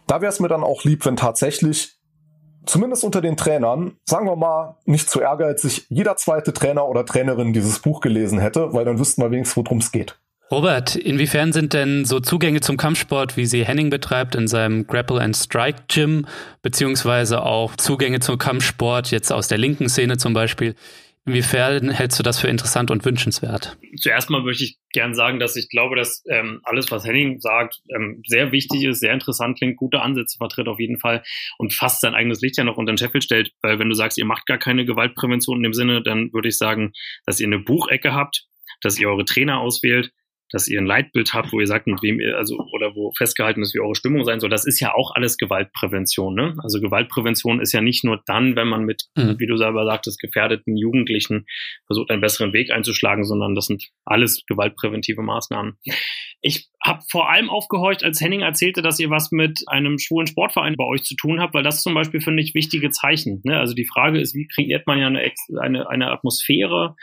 Da 0.06 0.20
wäre 0.20 0.32
es 0.32 0.40
mir 0.40 0.48
dann 0.48 0.64
auch 0.64 0.84
lieb, 0.84 1.04
wenn 1.06 1.16
tatsächlich 1.16 1.96
zumindest 2.66 3.04
unter 3.04 3.20
den 3.20 3.36
Trainern, 3.36 3.96
sagen 4.04 4.26
wir 4.26 4.36
mal, 4.36 4.76
nicht 4.84 5.08
zu 5.08 5.20
ehrgeizig, 5.20 5.86
jeder 5.88 6.16
zweite 6.16 6.52
Trainer 6.52 6.86
oder 6.86 7.04
Trainerin 7.04 7.52
dieses 7.52 7.80
Buch 7.80 8.00
gelesen 8.00 8.38
hätte, 8.38 8.72
weil 8.72 8.84
dann 8.84 8.98
wüssten 8.98 9.22
wir 9.22 9.30
wenigstens, 9.30 9.56
worum 9.56 9.78
es 9.78 9.92
geht. 9.92 10.16
Robert, 10.50 10.96
inwiefern 10.96 11.52
sind 11.52 11.74
denn 11.74 12.04
so 12.04 12.18
Zugänge 12.18 12.60
zum 12.60 12.76
Kampfsport, 12.76 13.36
wie 13.36 13.46
sie 13.46 13.64
Henning 13.64 13.88
betreibt 13.88 14.34
in 14.34 14.48
seinem 14.48 14.84
Grapple 14.84 15.20
and 15.20 15.36
Strike 15.36 15.84
Gym, 15.86 16.26
beziehungsweise 16.60 17.44
auch 17.44 17.76
Zugänge 17.76 18.18
zum 18.18 18.36
Kampfsport 18.36 19.12
jetzt 19.12 19.32
aus 19.32 19.46
der 19.46 19.58
linken 19.58 19.88
Szene 19.88 20.16
zum 20.16 20.34
Beispiel, 20.34 20.74
Inwiefern 21.26 21.90
hältst 21.90 22.18
du 22.18 22.22
das 22.22 22.40
für 22.40 22.48
interessant 22.48 22.90
und 22.90 23.04
wünschenswert? 23.04 23.76
Zuerst 24.00 24.30
mal 24.30 24.42
möchte 24.42 24.64
ich 24.64 24.78
gern 24.92 25.14
sagen, 25.14 25.38
dass 25.38 25.54
ich 25.54 25.68
glaube, 25.68 25.94
dass 25.94 26.24
ähm, 26.30 26.60
alles, 26.64 26.90
was 26.90 27.04
Henning 27.04 27.40
sagt, 27.40 27.80
ähm, 27.94 28.22
sehr 28.26 28.52
wichtig 28.52 28.84
ist, 28.84 29.00
sehr 29.00 29.12
interessant 29.12 29.58
klingt, 29.58 29.76
gute 29.76 30.00
Ansätze 30.00 30.38
vertritt 30.38 30.66
auf 30.66 30.80
jeden 30.80 30.98
Fall 30.98 31.22
und 31.58 31.74
fast 31.74 32.00
sein 32.00 32.14
eigenes 32.14 32.40
Licht 32.40 32.56
ja 32.56 32.64
noch 32.64 32.78
unter 32.78 32.92
den 32.92 32.98
Scheffel 32.98 33.20
stellt. 33.20 33.52
Weil 33.60 33.78
wenn 33.78 33.90
du 33.90 33.94
sagst, 33.94 34.16
ihr 34.16 34.24
macht 34.24 34.46
gar 34.46 34.58
keine 34.58 34.86
Gewaltprävention 34.86 35.58
in 35.58 35.62
dem 35.62 35.74
Sinne, 35.74 36.02
dann 36.02 36.32
würde 36.32 36.48
ich 36.48 36.56
sagen, 36.56 36.92
dass 37.26 37.38
ihr 37.38 37.46
eine 37.46 37.58
Buchecke 37.58 38.14
habt, 38.14 38.46
dass 38.80 38.98
ihr 38.98 39.08
eure 39.08 39.26
Trainer 39.26 39.60
auswählt, 39.60 40.12
dass 40.52 40.68
ihr 40.68 40.80
ein 40.80 40.86
Leitbild 40.86 41.32
habt, 41.32 41.52
wo 41.52 41.60
ihr 41.60 41.66
sagt, 41.66 41.86
mit 41.86 42.02
wem 42.02 42.20
ihr, 42.20 42.36
also, 42.36 42.58
oder 42.72 42.94
wo 42.94 43.12
festgehalten 43.16 43.62
ist, 43.62 43.74
wie 43.74 43.80
eure 43.80 43.94
Stimmung 43.94 44.24
sein 44.24 44.40
soll. 44.40 44.50
Das 44.50 44.66
ist 44.66 44.80
ja 44.80 44.94
auch 44.94 45.12
alles 45.14 45.36
Gewaltprävention, 45.36 46.34
ne? 46.34 46.56
Also 46.62 46.80
Gewaltprävention 46.80 47.60
ist 47.60 47.72
ja 47.72 47.80
nicht 47.80 48.04
nur 48.04 48.22
dann, 48.26 48.56
wenn 48.56 48.68
man 48.68 48.84
mit, 48.84 49.04
mhm. 49.16 49.38
wie 49.38 49.46
du 49.46 49.56
selber 49.56 49.84
sagtest, 49.84 50.20
gefährdeten 50.20 50.76
Jugendlichen 50.76 51.46
versucht, 51.86 52.10
einen 52.10 52.20
besseren 52.20 52.52
Weg 52.52 52.70
einzuschlagen, 52.70 53.24
sondern 53.24 53.54
das 53.54 53.66
sind 53.66 53.88
alles 54.04 54.44
gewaltpräventive 54.46 55.22
Maßnahmen. 55.22 55.76
Ich 56.42 56.68
habe 56.82 57.02
vor 57.10 57.30
allem 57.30 57.50
aufgehorcht, 57.50 58.02
als 58.02 58.20
Henning 58.20 58.40
erzählte, 58.40 58.80
dass 58.80 58.98
ihr 58.98 59.10
was 59.10 59.30
mit 59.30 59.62
einem 59.66 59.98
schwulen 59.98 60.26
Sportverein 60.26 60.76
bei 60.76 60.84
euch 60.84 61.02
zu 61.02 61.14
tun 61.14 61.40
habt, 61.40 61.54
weil 61.54 61.62
das 61.62 61.82
zum 61.82 61.94
Beispiel 61.94 62.20
finde 62.20 62.42
ich 62.42 62.54
wichtige 62.54 62.90
Zeichen. 62.90 63.42
Ne? 63.44 63.58
Also 63.58 63.74
die 63.74 63.86
Frage 63.86 64.18
ist, 64.18 64.34
wie 64.34 64.46
kreiert 64.46 64.86
man 64.86 64.98
ja 64.98 65.06
eine, 65.08 65.30
eine, 65.60 65.88
eine 65.88 66.10
Atmosphäre, 66.10 66.96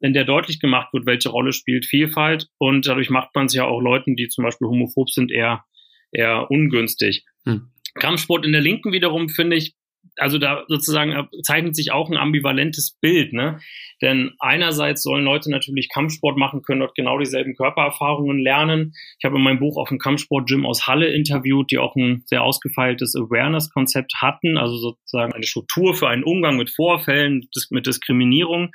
in 0.00 0.12
der 0.12 0.24
deutlich 0.24 0.60
gemacht 0.60 0.92
wird, 0.92 1.06
welche 1.06 1.28
Rolle 1.28 1.52
spielt 1.52 1.86
Vielfalt. 1.86 2.48
Und 2.58 2.86
dadurch 2.86 3.10
macht 3.10 3.34
man 3.34 3.46
es 3.46 3.54
ja 3.54 3.64
auch 3.64 3.80
Leuten, 3.80 4.16
die 4.16 4.28
zum 4.28 4.44
Beispiel 4.44 4.68
homophob 4.68 5.10
sind, 5.10 5.30
eher, 5.30 5.64
eher 6.10 6.50
ungünstig. 6.50 7.24
Hm. 7.44 7.70
Kampfsport 7.94 8.46
in 8.46 8.52
der 8.52 8.60
Linken 8.60 8.92
wiederum 8.92 9.28
finde 9.28 9.56
ich, 9.56 9.74
also 10.16 10.38
da 10.38 10.64
sozusagen 10.68 11.28
zeichnet 11.42 11.76
sich 11.76 11.92
auch 11.92 12.10
ein 12.10 12.16
ambivalentes 12.16 12.96
Bild, 13.00 13.32
ne? 13.32 13.60
Denn 14.02 14.32
einerseits 14.38 15.02
sollen 15.02 15.24
Leute 15.24 15.50
natürlich 15.50 15.88
Kampfsport 15.92 16.36
machen, 16.36 16.62
können 16.62 16.80
dort 16.80 16.94
genau 16.94 17.18
dieselben 17.18 17.54
Körpererfahrungen 17.54 18.38
lernen. 18.38 18.92
Ich 19.18 19.24
habe 19.24 19.36
in 19.36 19.42
meinem 19.42 19.58
Buch 19.58 19.76
auf 19.76 19.90
dem 19.90 19.98
Kampfsport-Gym 19.98 20.64
aus 20.64 20.86
Halle 20.86 21.08
interviewt, 21.08 21.70
die 21.70 21.78
auch 21.78 21.96
ein 21.96 22.22
sehr 22.26 22.42
ausgefeiltes 22.42 23.14
Awareness-Konzept 23.14 24.14
hatten, 24.20 24.56
also 24.56 24.76
sozusagen 24.76 25.32
eine 25.32 25.46
Struktur 25.46 25.94
für 25.94 26.08
einen 26.08 26.24
Umgang 26.24 26.56
mit 26.56 26.70
Vorfällen, 26.70 27.46
mit 27.70 27.86
Diskriminierung 27.86 28.70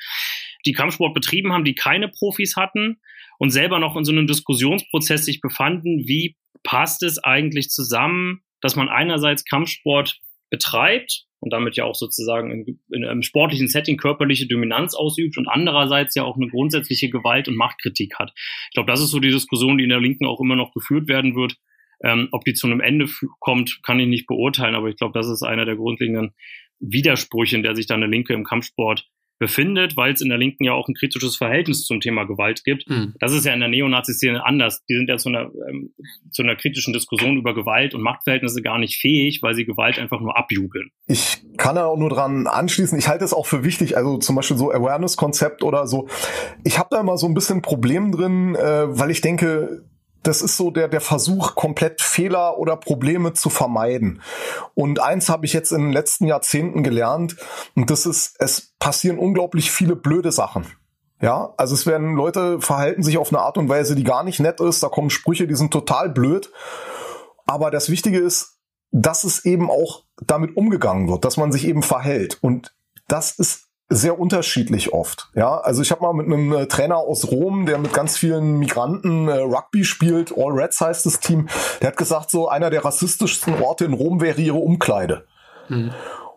die 0.66 0.74
Kampfsport 0.74 1.13
betrieben 1.13 1.53
haben, 1.53 1.66
die 1.66 1.76
keine 1.76 2.07
Profis 2.07 2.55
hatten 2.55 2.97
und 3.38 3.51
selber 3.51 3.80
noch 3.80 3.95
in 3.95 4.05
so 4.05 4.11
einem 4.11 4.28
Diskussionsprozess 4.28 5.26
sich 5.26 5.41
befanden, 5.41 6.07
wie 6.07 6.36
passt 6.63 7.03
es 7.03 7.24
eigentlich 7.24 7.70
zusammen, 7.70 8.41
dass 8.61 8.76
man 8.76 8.89
einerseits 8.89 9.45
Kampfsport 9.45 10.20
betreibt 10.49 11.26
und 11.39 11.53
damit 11.53 11.78
ja 11.78 11.84
auch 11.84 11.95
sozusagen 11.95 12.51
in, 12.51 12.80
in 12.91 13.05
einem 13.05 13.22
sportlichen 13.22 13.68
Setting 13.68 13.97
körperliche 13.97 14.47
Dominanz 14.47 14.95
ausübt 14.95 15.38
und 15.38 15.47
andererseits 15.47 16.16
ja 16.16 16.24
auch 16.24 16.38
eine 16.38 16.47
grundsätzliche 16.47 17.09
Gewalt- 17.09 17.47
und 17.47 17.55
Machtkritik 17.55 18.16
hat. 18.18 18.34
Ich 18.36 18.74
glaube, 18.74 18.91
das 18.91 19.01
ist 19.01 19.11
so 19.11 19.20
die 19.20 19.30
Diskussion, 19.30 19.78
die 19.78 19.84
in 19.84 19.89
der 19.89 19.99
Linken 19.99 20.26
auch 20.26 20.39
immer 20.39 20.55
noch 20.55 20.74
geführt 20.74 21.07
werden 21.07 21.36
wird. 21.36 21.55
Ähm, 22.03 22.28
ob 22.32 22.43
die 22.43 22.53
zu 22.53 22.68
einem 22.68 22.82
Ende 22.82 23.07
kommt, 23.39 23.82
kann 23.84 23.99
ich 23.99 24.07
nicht 24.07 24.28
beurteilen, 24.28 24.76
aber 24.76 24.89
ich 24.89 24.97
glaube, 24.97 25.18
das 25.18 25.30
ist 25.30 25.43
einer 25.43 25.66
der 25.66 25.76
grundlegenden 25.76 26.34
Widersprüche, 26.80 27.55
in 27.55 27.63
der 27.63 27.76
sich 27.76 27.86
dann 27.86 28.03
eine 28.03 28.11
Linke 28.11 28.34
im 28.34 28.43
Kampfsport 28.43 29.07
befindet, 29.38 29.97
weil 29.97 30.13
es 30.13 30.21
in 30.21 30.29
der 30.29 30.38
Linken 30.38 30.63
ja 30.63 30.73
auch 30.73 30.88
ein 30.88 30.93
kritisches 30.93 31.36
Verhältnis 31.36 31.83
zum 31.83 31.99
Thema 31.99 32.23
Gewalt 32.23 32.63
gibt. 32.63 32.89
Mhm. 32.89 33.13
Das 33.19 33.33
ist 33.33 33.45
ja 33.45 33.53
in 33.53 33.59
der 33.59 33.69
Neonazi-Szene 33.69 34.45
anders. 34.45 34.83
Die 34.86 34.95
sind 34.95 35.09
ja 35.09 35.17
zu 35.17 35.29
einer, 35.29 35.51
ähm, 35.69 35.93
zu 36.31 36.43
einer 36.43 36.55
kritischen 36.55 36.93
Diskussion 36.93 37.38
über 37.38 37.53
Gewalt 37.53 37.93
und 37.93 38.01
Machtverhältnisse 38.01 38.61
gar 38.61 38.79
nicht 38.79 38.97
fähig, 38.99 39.41
weil 39.41 39.55
sie 39.55 39.65
Gewalt 39.65 39.99
einfach 39.99 40.21
nur 40.21 40.38
abjubeln. 40.38 40.89
Ich 41.07 41.43
kann 41.57 41.75
da 41.75 41.86
auch 41.86 41.97
nur 41.97 42.09
dran 42.09 42.47
anschließen. 42.47 42.97
Ich 42.97 43.07
halte 43.07 43.25
es 43.25 43.33
auch 43.33 43.45
für 43.45 43.63
wichtig, 43.63 43.97
also 43.97 44.17
zum 44.17 44.36
Beispiel 44.36 44.57
so 44.57 44.71
Awareness-Konzept 44.71 45.63
oder 45.63 45.88
so. 45.88 46.07
Ich 46.63 46.79
habe 46.79 46.89
da 46.91 47.01
immer 47.01 47.17
so 47.17 47.27
ein 47.27 47.33
bisschen 47.33 47.61
Problem 47.61 48.11
drin, 48.11 48.55
äh, 48.55 48.86
weil 48.88 49.11
ich 49.11 49.21
denke, 49.21 49.83
das 50.28 50.41
ist 50.41 50.57
so 50.57 50.71
der, 50.71 50.88
der 50.88 51.01
Versuch, 51.01 51.55
komplett 51.55 52.01
Fehler 52.01 52.57
oder 52.57 52.76
Probleme 52.78 53.34
zu 53.34 53.49
vermeiden. 53.49 54.21
Und 54.73 54.99
eins 54.99 55.30
habe 55.30 55.45
ich 55.45 55.53
jetzt 55.53 55.71
in 55.71 55.82
den 55.82 55.91
letzten 55.91 56.26
Jahrzehnten 56.26 56.84
gelernt, 56.84 57.38
und 57.76 57.91
das 57.91 58.05
ist, 58.05 58.36
es 58.39 58.73
passieren 58.80 59.19
unglaublich 59.19 59.71
viele 59.71 59.95
blöde 59.95 60.32
Sachen. 60.32 60.65
Ja, 61.21 61.53
also 61.57 61.76
es 61.76 61.86
werden 61.86 62.15
Leute 62.15 62.59
verhalten 62.59 63.03
sich 63.03 63.17
auf 63.17 63.32
eine 63.32 63.41
Art 63.41 63.57
und 63.57 63.69
Weise, 63.69 63.95
die 63.95 64.03
gar 64.03 64.23
nicht 64.23 64.39
nett 64.39 64.59
ist. 64.59 64.84
Da 64.84 64.89
kommen 64.89 65.09
Sprüche, 65.09 65.47
die 65.47 65.55
sind 65.55 65.71
total 65.71 66.09
blöd. 66.09 66.51
Aber 67.45 67.71
das 67.71 67.89
Wichtige 67.89 68.19
ist, 68.19 68.59
dass 68.91 69.23
es 69.23 69.45
eben 69.45 69.69
auch 69.69 70.03
damit 70.26 70.57
umgegangen 70.57 71.07
wird, 71.07 71.23
dass 71.23 71.38
man 71.38 71.51
sich 71.51 71.67
eben 71.67 71.84
verhält. 71.84 72.39
Und 72.41 72.76
das 73.07 73.32
ist 73.32 73.64
sehr 73.89 74.19
unterschiedlich 74.19 74.93
oft. 74.93 75.29
Ja, 75.36 75.57
also 75.57 75.81
ich 75.81 75.91
habe 75.91 76.01
mal 76.01 76.13
mit 76.13 76.25
einem 76.25 76.51
äh, 76.53 76.67
Trainer 76.67 76.97
aus 76.97 77.29
Rom, 77.29 77.65
der 77.65 77.77
mit 77.77 77.93
ganz 77.93 78.17
vielen 78.17 78.57
Migranten 78.57 79.27
äh, 79.27 79.38
Rugby 79.38 79.83
spielt, 79.83 80.33
All 80.36 80.53
Reds 80.53 80.81
heißt 80.81 81.05
das 81.05 81.19
Team, 81.19 81.47
der 81.81 81.89
hat 81.89 81.97
gesagt, 81.97 82.31
so 82.31 82.49
einer 82.49 82.69
der 82.69 82.83
rassistischsten 82.83 83.61
Orte 83.61 83.86
in 83.86 83.93
Rom 83.93 84.21
wäre 84.21 84.41
ihre 84.41 84.57
Umkleide. 84.57 85.25
Mhm. 85.69 85.91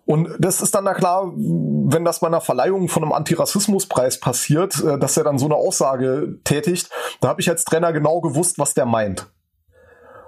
Und 0.05 0.31
das 0.39 0.63
ist 0.63 0.75
dann 0.75 0.85
na 0.85 0.95
klar, 0.95 1.33
wenn 1.35 2.05
das 2.05 2.21
bei 2.21 2.29
einer 2.29 2.41
Verleihung 2.41 2.89
von 2.89 3.03
einem 3.03 3.13
Antirassismuspreis 3.13 4.21
passiert, 4.21 4.83
äh, 4.83 4.99
dass 4.99 5.17
er 5.17 5.25
dann 5.25 5.39
so 5.39 5.47
eine 5.47 5.57
Aussage 5.57 6.39
tätigt, 6.45 6.91
da 7.21 7.29
habe 7.29 7.41
ich 7.41 7.49
als 7.49 7.65
Trainer 7.65 7.93
genau 7.93 8.21
gewusst, 8.21 8.59
was 8.59 8.75
der 8.75 8.87
meint. 8.87 9.27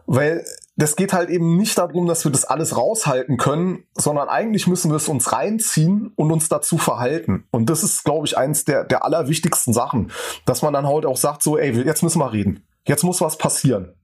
Weil 0.07 0.45
das 0.81 0.97
geht 0.97 1.13
halt 1.13 1.31
eben 1.31 1.57
nicht 1.57 1.77
darum, 1.79 2.07
dass 2.07 2.25
wir 2.25 2.33
das 2.33 2.45
alles 2.45 2.77
raushalten 2.77 3.37
können, 3.37 3.85
sondern 3.95 4.29
eigentlich 4.29 4.67
müssen 4.67 4.91
wir 4.91 4.97
es 4.97 5.09
uns 5.09 5.33
reinziehen 5.33 6.13
und 6.17 6.33
uns 6.33 6.49
dazu 6.49 6.79
verhalten. 6.79 7.45
Und 7.51 7.71
das 7.71 7.83
ist, 7.83 8.05
glaube 8.05 8.27
ich, 8.27 8.39
eins 8.39 8.65
der, 8.65 8.85
der 8.85 9.05
allerwichtigsten 9.05 9.73
Sachen, 9.73 10.11
dass 10.47 10.63
man 10.63 10.73
dann 10.73 10.87
halt 10.87 11.07
auch 11.07 11.17
sagt, 11.17 11.43
so, 11.43 11.59
ey, 11.59 11.73
jetzt 11.85 12.03
müssen 12.03 12.19
wir 12.19 12.33
reden. 12.33 12.65
Jetzt 12.87 13.05
muss 13.05 13.21
was 13.21 13.37
passieren. 13.37 13.95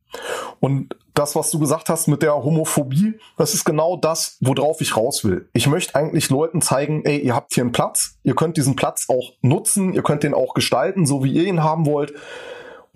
Und 0.60 0.96
das, 1.14 1.34
was 1.34 1.50
du 1.50 1.58
gesagt 1.58 1.88
hast 1.88 2.08
mit 2.08 2.22
der 2.22 2.34
Homophobie, 2.34 3.18
das 3.36 3.54
ist 3.54 3.64
genau 3.64 3.96
das, 3.96 4.36
worauf 4.40 4.80
ich 4.80 4.96
raus 4.96 5.24
will. 5.24 5.48
Ich 5.52 5.66
möchte 5.66 5.94
eigentlich 5.94 6.30
Leuten 6.30 6.60
zeigen, 6.60 7.04
ey, 7.04 7.18
ihr 7.18 7.34
habt 7.34 7.54
hier 7.54 7.64
einen 7.64 7.72
Platz, 7.72 8.18
ihr 8.22 8.34
könnt 8.34 8.56
diesen 8.56 8.76
Platz 8.76 9.06
auch 9.08 9.32
nutzen, 9.40 9.94
ihr 9.94 10.02
könnt 10.02 10.22
den 10.22 10.34
auch 10.34 10.54
gestalten, 10.54 11.06
so 11.06 11.24
wie 11.24 11.32
ihr 11.32 11.44
ihn 11.44 11.62
haben 11.62 11.86
wollt. 11.86 12.14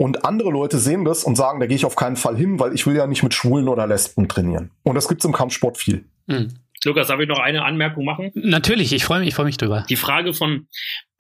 Und 0.01 0.25
andere 0.25 0.49
Leute 0.49 0.79
sehen 0.79 1.05
das 1.05 1.25
und 1.25 1.37
sagen, 1.37 1.61
da 1.61 1.67
gehe 1.67 1.77
ich 1.77 1.85
auf 1.85 1.95
keinen 1.95 2.17
Fall 2.17 2.35
hin, 2.35 2.59
weil 2.59 2.73
ich 2.73 2.87
will 2.87 2.97
ja 2.97 3.07
nicht 3.07 3.23
mit 3.23 3.35
Schwulen 3.35 3.69
oder 3.69 3.87
Lesben 3.87 4.29
trainieren. 4.29 4.71
Und 4.83 4.95
das 4.95 5.09
gibt's 5.09 5.27
im 5.27 5.33
Kampfsport 5.33 5.77
viel. 5.77 6.07
Mhm. 6.27 6.55
Lukas, 6.85 7.09
darf 7.09 7.21
ich 7.21 7.29
noch 7.29 7.39
eine 7.39 7.65
Anmerkung 7.65 8.05
machen? 8.05 8.31
Natürlich, 8.35 8.93
ich 8.93 9.05
freue 9.05 9.21
mich, 9.21 9.29
ich 9.29 9.35
freue 9.35 9.47
mich 9.47 9.59
drüber. 9.59 9.85
Die 9.89 9.97
Frage 9.97 10.33
von 10.33 10.67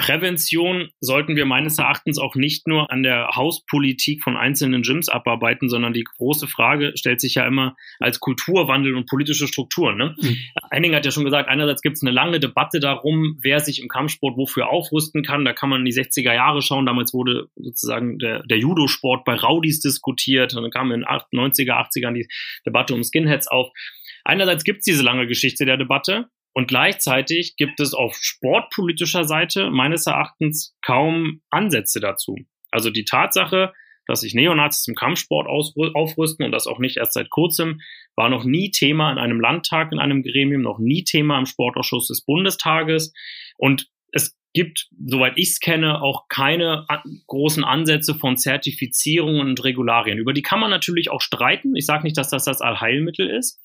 Prävention 0.00 0.88
sollten 1.00 1.36
wir 1.36 1.44
meines 1.44 1.78
Erachtens 1.78 2.18
auch 2.18 2.34
nicht 2.34 2.66
nur 2.66 2.90
an 2.90 3.02
der 3.02 3.36
Hauspolitik 3.36 4.22
von 4.22 4.38
einzelnen 4.38 4.80
Gyms 4.80 5.10
abarbeiten, 5.10 5.68
sondern 5.68 5.92
die 5.92 6.04
große 6.04 6.46
Frage 6.46 6.92
stellt 6.94 7.20
sich 7.20 7.34
ja 7.34 7.46
immer 7.46 7.76
als 7.98 8.18
Kulturwandel 8.18 8.96
und 8.96 9.06
politische 9.06 9.46
Strukturen. 9.46 9.98
Ne? 9.98 10.16
Mhm. 10.18 10.36
Henning 10.70 10.94
hat 10.94 11.04
ja 11.04 11.10
schon 11.10 11.26
gesagt, 11.26 11.50
einerseits 11.50 11.82
gibt 11.82 11.96
es 11.96 12.02
eine 12.02 12.12
lange 12.12 12.40
Debatte 12.40 12.80
darum, 12.80 13.36
wer 13.42 13.60
sich 13.60 13.82
im 13.82 13.88
Kampfsport 13.88 14.38
wofür 14.38 14.70
aufrüsten 14.70 15.22
kann. 15.22 15.44
Da 15.44 15.52
kann 15.52 15.68
man 15.68 15.80
in 15.80 15.84
die 15.84 15.92
60er 15.92 16.32
Jahre 16.32 16.62
schauen. 16.62 16.86
Damals 16.86 17.12
wurde 17.12 17.48
sozusagen 17.56 18.18
der, 18.18 18.42
der 18.44 18.56
Judo-Sport 18.56 19.26
bei 19.26 19.34
Raudis 19.34 19.80
diskutiert. 19.80 20.54
Und 20.54 20.62
dann 20.62 20.70
kam 20.70 20.92
in 20.92 21.00
den 21.00 21.08
90er, 21.08 21.72
80ern 21.72 22.14
die 22.14 22.26
Debatte 22.64 22.94
um 22.94 23.04
Skinheads 23.04 23.48
auf. 23.48 23.68
Einerseits 24.24 24.64
gibt 24.64 24.78
es 24.78 24.84
diese 24.84 25.02
lange 25.02 25.26
Geschichte 25.26 25.64
der 25.64 25.76
Debatte 25.76 26.28
und 26.52 26.68
gleichzeitig 26.68 27.56
gibt 27.56 27.80
es 27.80 27.94
auf 27.94 28.16
sportpolitischer 28.16 29.24
Seite 29.24 29.70
meines 29.70 30.06
Erachtens 30.06 30.76
kaum 30.82 31.42
Ansätze 31.50 32.00
dazu. 32.00 32.36
Also 32.70 32.90
die 32.90 33.04
Tatsache, 33.04 33.72
dass 34.06 34.20
sich 34.20 34.34
Neonazis 34.34 34.88
im 34.88 34.94
Kampfsport 34.94 35.46
aufrüsten 35.46 36.44
und 36.44 36.52
das 36.52 36.66
auch 36.66 36.78
nicht 36.78 36.96
erst 36.96 37.12
seit 37.12 37.30
kurzem, 37.30 37.80
war 38.16 38.28
noch 38.28 38.44
nie 38.44 38.70
Thema 38.70 39.12
in 39.12 39.18
einem 39.18 39.40
Landtag, 39.40 39.92
in 39.92 40.00
einem 40.00 40.22
Gremium, 40.22 40.62
noch 40.62 40.78
nie 40.78 41.04
Thema 41.04 41.38
im 41.38 41.46
Sportausschuss 41.46 42.08
des 42.08 42.24
Bundestages. 42.24 43.12
Und 43.56 43.88
es 44.12 44.36
gibt, 44.52 44.88
soweit 45.06 45.34
ich 45.36 45.50
es 45.50 45.60
kenne, 45.60 46.02
auch 46.02 46.28
keine 46.28 46.86
großen 47.26 47.64
Ansätze 47.64 48.14
von 48.14 48.36
Zertifizierungen 48.36 49.40
und 49.40 49.64
Regularien. 49.64 50.18
Über 50.18 50.32
die 50.32 50.42
kann 50.42 50.60
man 50.60 50.70
natürlich 50.70 51.10
auch 51.10 51.20
streiten. 51.20 51.76
Ich 51.76 51.86
sage 51.86 52.02
nicht, 52.02 52.16
dass 52.16 52.30
das 52.30 52.44
das 52.44 52.60
Allheilmittel 52.60 53.28
ist. 53.28 53.60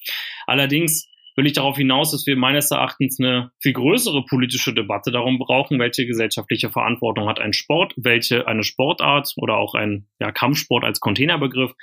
Allerdings 0.46 1.08
will 1.36 1.46
ich 1.46 1.54
darauf 1.54 1.78
hinaus, 1.78 2.12
dass 2.12 2.26
wir 2.26 2.36
meines 2.36 2.72
Erachtens 2.72 3.20
eine 3.20 3.52
viel 3.60 3.74
größere 3.74 4.24
politische 4.26 4.74
Debatte 4.74 5.12
darum 5.12 5.38
brauchen, 5.38 5.80
welche 5.80 6.06
gesellschaftliche 6.06 6.70
Verantwortung 6.70 7.28
hat 7.28 7.40
ein 7.40 7.54
Sport, 7.54 7.94
welche 7.98 8.48
eine 8.48 8.64
Sportart 8.64 9.34
oder 9.38 9.58
auch 9.58 9.76
ein 9.76 10.08
ja, 10.20 10.32
Kampfsport 10.32 10.84
als 10.84 11.00
Containerbegriff, 11.00 11.74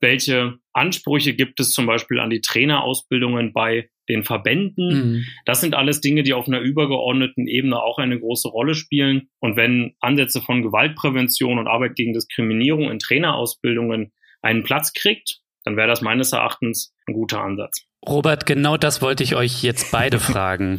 welche 0.00 0.58
Ansprüche 0.72 1.34
gibt 1.34 1.60
es 1.60 1.70
zum 1.70 1.86
Beispiel 1.86 2.18
an 2.18 2.30
die 2.30 2.40
Trainerausbildungen 2.40 3.52
bei 3.52 3.90
den 4.08 4.24
Verbänden. 4.24 4.88
Mhm. 4.88 5.24
Das 5.46 5.60
sind 5.60 5.74
alles 5.74 6.00
Dinge, 6.00 6.22
die 6.22 6.34
auf 6.34 6.46
einer 6.46 6.60
übergeordneten 6.60 7.46
Ebene 7.46 7.82
auch 7.82 7.98
eine 7.98 8.18
große 8.18 8.48
Rolle 8.48 8.74
spielen. 8.74 9.28
Und 9.40 9.56
wenn 9.56 9.94
Ansätze 10.00 10.42
von 10.42 10.62
Gewaltprävention 10.62 11.58
und 11.58 11.68
Arbeit 11.68 11.94
gegen 11.94 12.12
Diskriminierung 12.12 12.90
in 12.90 12.98
Trainerausbildungen 12.98 14.12
einen 14.42 14.62
Platz 14.62 14.92
kriegt, 14.92 15.40
dann 15.64 15.76
wäre 15.76 15.88
das 15.88 16.02
meines 16.02 16.32
Erachtens 16.32 16.94
ein 17.06 17.14
guter 17.14 17.40
Ansatz. 17.42 17.86
Robert, 18.06 18.44
genau 18.44 18.76
das 18.76 19.00
wollte 19.00 19.22
ich 19.22 19.34
euch 19.34 19.62
jetzt 19.62 19.90
beide 19.90 20.20
fragen. 20.20 20.78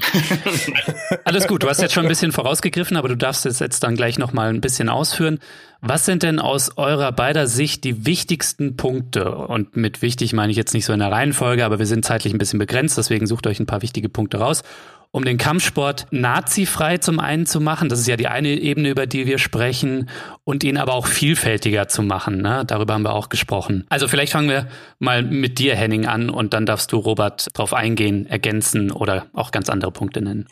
Alles 1.25 1.47
gut, 1.47 1.63
du 1.63 1.67
hast 1.67 1.81
jetzt 1.81 1.93
schon 1.93 2.05
ein 2.05 2.09
bisschen 2.09 2.31
vorausgegriffen, 2.31 2.97
aber 2.97 3.07
du 3.07 3.17
darfst 3.17 3.47
es 3.47 3.57
jetzt 3.59 3.83
dann 3.83 3.95
gleich 3.95 4.19
nochmal 4.19 4.49
ein 4.49 4.61
bisschen 4.61 4.89
ausführen. 4.89 5.39
Was 5.81 6.05
sind 6.05 6.21
denn 6.21 6.39
aus 6.39 6.77
eurer 6.77 7.11
beider 7.11 7.47
Sicht 7.47 7.83
die 7.83 8.05
wichtigsten 8.05 8.77
Punkte? 8.77 9.33
Und 9.35 9.75
mit 9.75 10.03
wichtig 10.03 10.33
meine 10.33 10.51
ich 10.51 10.57
jetzt 10.57 10.75
nicht 10.75 10.85
so 10.85 10.93
in 10.93 10.99
der 10.99 11.11
Reihenfolge, 11.11 11.65
aber 11.65 11.79
wir 11.79 11.87
sind 11.87 12.05
zeitlich 12.05 12.31
ein 12.31 12.37
bisschen 12.37 12.59
begrenzt, 12.59 12.97
deswegen 12.97 13.25
sucht 13.25 13.47
euch 13.47 13.59
ein 13.59 13.65
paar 13.65 13.81
wichtige 13.81 14.09
Punkte 14.09 14.37
raus 14.37 14.63
um 15.11 15.25
den 15.25 15.37
Kampfsport 15.37 16.07
nazifrei 16.11 16.97
zum 16.97 17.19
einen 17.19 17.45
zu 17.45 17.61
machen. 17.61 17.89
Das 17.89 17.99
ist 17.99 18.07
ja 18.07 18.17
die 18.17 18.27
eine 18.27 18.49
Ebene, 18.49 18.89
über 18.89 19.07
die 19.07 19.25
wir 19.25 19.37
sprechen, 19.37 20.09
und 20.43 20.63
ihn 20.63 20.77
aber 20.77 20.93
auch 20.93 21.07
vielfältiger 21.07 21.87
zu 21.87 22.03
machen. 22.03 22.41
Ne? 22.41 22.63
Darüber 22.67 22.93
haben 22.93 23.03
wir 23.03 23.13
auch 23.13 23.29
gesprochen. 23.29 23.85
Also 23.89 24.07
vielleicht 24.07 24.33
fangen 24.33 24.49
wir 24.49 24.67
mal 24.99 25.23
mit 25.23 25.59
dir, 25.59 25.75
Henning, 25.75 26.05
an 26.05 26.29
und 26.29 26.53
dann 26.53 26.65
darfst 26.65 26.91
du, 26.91 26.97
Robert, 26.97 27.47
darauf 27.53 27.73
eingehen, 27.73 28.27
ergänzen 28.27 28.91
oder 28.91 29.25
auch 29.33 29.51
ganz 29.51 29.69
andere 29.69 29.91
Punkte 29.91 30.21
nennen. 30.21 30.47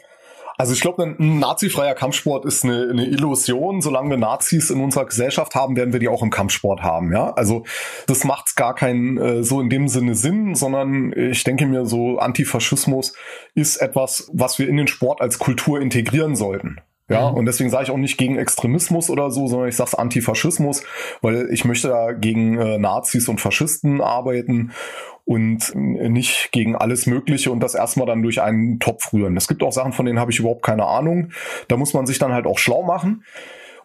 Also 0.58 0.74
ich 0.74 0.82
glaube, 0.82 1.04
ein 1.04 1.39
nazifreier 1.39 1.95
Kampfsport 1.95 2.45
ist 2.45 2.64
eine, 2.64 2.89
eine, 2.89 3.06
Illusion. 3.06 3.82
Solange 3.82 4.12
wir 4.12 4.18
Nazis 4.18 4.70
in 4.70 4.80
unserer 4.80 5.06
Gesellschaft 5.06 5.56
haben, 5.56 5.76
werden 5.76 5.93
wir 5.93 5.99
die 5.99 6.08
auch 6.08 6.22
im 6.22 6.30
Kampfsport 6.30 6.84
haben. 6.84 7.12
Ja, 7.12 7.32
also 7.34 7.64
das 8.08 8.24
macht 8.24 8.56
gar 8.56 8.76
keinen 8.76 9.18
äh, 9.18 9.43
so 9.43 9.60
in 9.62 9.70
dem 9.70 9.88
Sinne 9.88 10.16
Sinn, 10.16 10.56
sondern 10.56 11.14
ich 11.14 11.43
denke 11.43 11.66
mir, 11.66 11.86
so 11.86 12.18
Antifaschismus 12.18 13.14
ist 13.56 13.78
etwas, 13.78 14.30
was 14.34 14.60
wir 14.60 14.68
in 14.68 14.78
den 14.78 14.88
Sport 14.88 15.22
als 15.22 15.39
Kultur 15.39 15.82
integrieren 15.82 16.36
sollten. 16.36 16.82
Ja, 17.10 17.32
mhm. 17.32 17.38
und 17.38 17.45
deswegen 17.45 17.70
sage 17.70 17.84
ich 17.84 17.91
auch 17.91 17.97
nicht 17.97 18.18
gegen 18.18 18.38
Extremismus 18.38 19.10
oder 19.10 19.30
so, 19.30 19.47
sondern 19.47 19.68
ich 19.68 19.76
sage 19.76 19.99
Antifaschismus, 19.99 20.84
weil 21.22 21.49
ich 21.51 21.66
möchte 21.66 21.89
da 21.89 22.14
gegen 22.14 22.58
äh, 22.58 22.78
Nazis 22.78 23.28
und 23.28 23.41
Faschisten 23.41 24.01
arbeiten 24.01 24.72
und 25.26 25.74
nicht 25.76 26.51
gegen 26.51 26.76
alles 26.76 27.06
Mögliche 27.06 27.51
und 27.51 27.62
das 27.62 27.76
erstmal 27.76 28.08
dann 28.08 28.24
durch 28.24 28.41
einen 28.41 28.80
Topf 28.80 29.14
rühren. 29.14 29.38
Es 29.38 29.47
gibt 29.47 29.64
auch 29.64 29.72
Sachen, 29.72 29.93
von 29.93 30.06
denen 30.06 30.20
habe 30.20 30.32
ich 30.32 30.39
überhaupt 30.39 30.64
keine 30.64 30.86
Ahnung. 30.86 31.32
Da 31.70 31.78
muss 31.78 31.93
man 31.93 32.06
sich 32.06 32.20
dann 32.20 32.34
halt 32.34 32.45
auch 32.45 32.60
schlau 32.60 32.84
machen. 32.84 33.24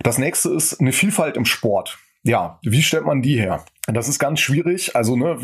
Das 0.02 0.18
nächste 0.18 0.50
ist 0.50 0.80
eine 0.80 0.92
Vielfalt 0.92 1.36
im 1.36 1.44
Sport. 1.44 1.98
Ja, 2.24 2.58
wie 2.62 2.82
stellt 2.82 3.06
man 3.06 3.22
die 3.22 3.38
her? 3.38 3.64
Das 3.86 4.08
ist 4.08 4.18
ganz 4.18 4.40
schwierig. 4.40 4.94
Also 4.94 5.16
ne, 5.16 5.38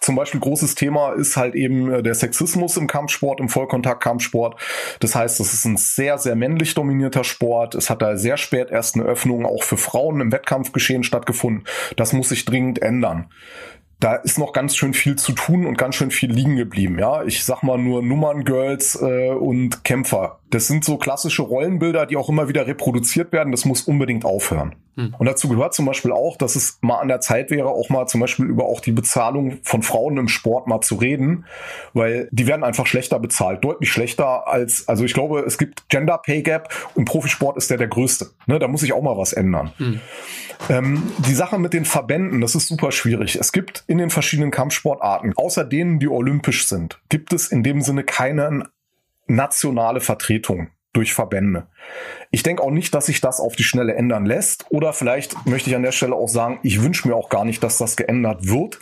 zum 0.00 0.14
Beispiel 0.14 0.38
großes 0.40 0.74
Thema 0.76 1.12
ist 1.12 1.36
halt 1.36 1.54
eben 1.54 1.90
äh, 1.92 2.02
der 2.02 2.14
Sexismus 2.14 2.76
im 2.76 2.86
Kampfsport, 2.86 3.40
im 3.40 3.48
Vollkontakt-Kampfsport. 3.48 4.60
Das 5.00 5.14
heißt, 5.14 5.40
das 5.40 5.52
ist 5.52 5.64
ein 5.64 5.76
sehr, 5.76 6.18
sehr 6.18 6.36
männlich 6.36 6.74
dominierter 6.74 7.24
Sport. 7.24 7.74
Es 7.74 7.90
hat 7.90 8.02
da 8.02 8.16
sehr 8.16 8.36
spät 8.36 8.70
erst 8.70 8.94
eine 8.94 9.04
Öffnung 9.04 9.44
auch 9.44 9.64
für 9.64 9.76
Frauen 9.76 10.20
im 10.20 10.30
Wettkampfgeschehen 10.30 11.02
stattgefunden. 11.02 11.64
Das 11.96 12.12
muss 12.12 12.28
sich 12.28 12.44
dringend 12.44 12.80
ändern 12.80 13.28
da 14.00 14.14
ist 14.14 14.38
noch 14.38 14.52
ganz 14.52 14.76
schön 14.76 14.94
viel 14.94 15.16
zu 15.16 15.32
tun 15.32 15.66
und 15.66 15.76
ganz 15.76 15.94
schön 15.94 16.10
viel 16.10 16.32
liegen 16.32 16.56
geblieben. 16.56 16.98
Ja, 16.98 17.22
ich 17.22 17.44
sag 17.44 17.62
mal 17.62 17.76
nur 17.76 18.02
Nummerngirls 18.02 19.00
äh, 19.00 19.28
und 19.28 19.84
Kämpfer. 19.84 20.39
Das 20.50 20.66
sind 20.66 20.84
so 20.84 20.98
klassische 20.98 21.42
Rollenbilder, 21.42 22.06
die 22.06 22.16
auch 22.16 22.28
immer 22.28 22.48
wieder 22.48 22.66
reproduziert 22.66 23.32
werden. 23.32 23.52
Das 23.52 23.64
muss 23.64 23.82
unbedingt 23.82 24.24
aufhören. 24.24 24.74
Hm. 24.96 25.14
Und 25.18 25.26
dazu 25.26 25.48
gehört 25.48 25.74
zum 25.74 25.86
Beispiel 25.86 26.12
auch, 26.12 26.36
dass 26.36 26.56
es 26.56 26.78
mal 26.80 26.98
an 26.98 27.08
der 27.08 27.20
Zeit 27.20 27.50
wäre, 27.50 27.68
auch 27.68 27.88
mal 27.88 28.06
zum 28.06 28.20
Beispiel 28.20 28.46
über 28.46 28.64
auch 28.64 28.80
die 28.80 28.92
Bezahlung 28.92 29.58
von 29.62 29.82
Frauen 29.82 30.16
im 30.16 30.28
Sport 30.28 30.66
mal 30.66 30.80
zu 30.80 30.96
reden, 30.96 31.44
weil 31.94 32.28
die 32.32 32.46
werden 32.46 32.64
einfach 32.64 32.86
schlechter 32.86 33.18
bezahlt, 33.18 33.64
deutlich 33.64 33.90
schlechter 33.90 34.48
als, 34.48 34.88
also 34.88 35.04
ich 35.04 35.14
glaube, 35.14 35.40
es 35.40 35.58
gibt 35.58 35.88
Gender 35.88 36.18
Pay 36.18 36.42
Gap 36.42 36.68
und 36.94 37.04
Profisport 37.04 37.56
ist 37.56 37.70
der 37.70 37.78
der 37.78 37.88
größte. 37.88 38.30
Ne, 38.46 38.58
da 38.58 38.68
muss 38.68 38.80
sich 38.80 38.92
auch 38.92 39.02
mal 39.02 39.16
was 39.16 39.32
ändern. 39.32 39.72
Hm. 39.76 40.00
Ähm, 40.68 41.02
die 41.18 41.34
Sache 41.34 41.58
mit 41.58 41.72
den 41.72 41.84
Verbänden, 41.84 42.40
das 42.40 42.54
ist 42.54 42.68
super 42.68 42.92
schwierig. 42.92 43.36
Es 43.36 43.52
gibt 43.52 43.84
in 43.86 43.98
den 43.98 44.10
verschiedenen 44.10 44.50
Kampfsportarten, 44.50 45.32
außer 45.36 45.64
denen, 45.64 45.98
die 46.00 46.08
olympisch 46.08 46.66
sind, 46.66 47.00
gibt 47.08 47.32
es 47.32 47.48
in 47.48 47.62
dem 47.62 47.80
Sinne 47.80 48.04
keine 48.04 48.68
nationale 49.30 50.00
Vertretung 50.00 50.70
durch 50.92 51.14
Verbände. 51.14 51.68
Ich 52.32 52.44
denke 52.44 52.62
auch 52.62 52.70
nicht, 52.70 52.94
dass 52.94 53.06
sich 53.06 53.20
das 53.20 53.40
auf 53.40 53.56
die 53.56 53.64
Schnelle 53.64 53.94
ändern 53.94 54.24
lässt. 54.24 54.66
Oder 54.70 54.92
vielleicht 54.92 55.46
möchte 55.46 55.68
ich 55.68 55.76
an 55.76 55.82
der 55.82 55.90
Stelle 55.90 56.14
auch 56.14 56.28
sagen, 56.28 56.60
ich 56.62 56.80
wünsche 56.80 57.08
mir 57.08 57.16
auch 57.16 57.28
gar 57.28 57.44
nicht, 57.44 57.62
dass 57.64 57.78
das 57.78 57.96
geändert 57.96 58.48
wird. 58.48 58.78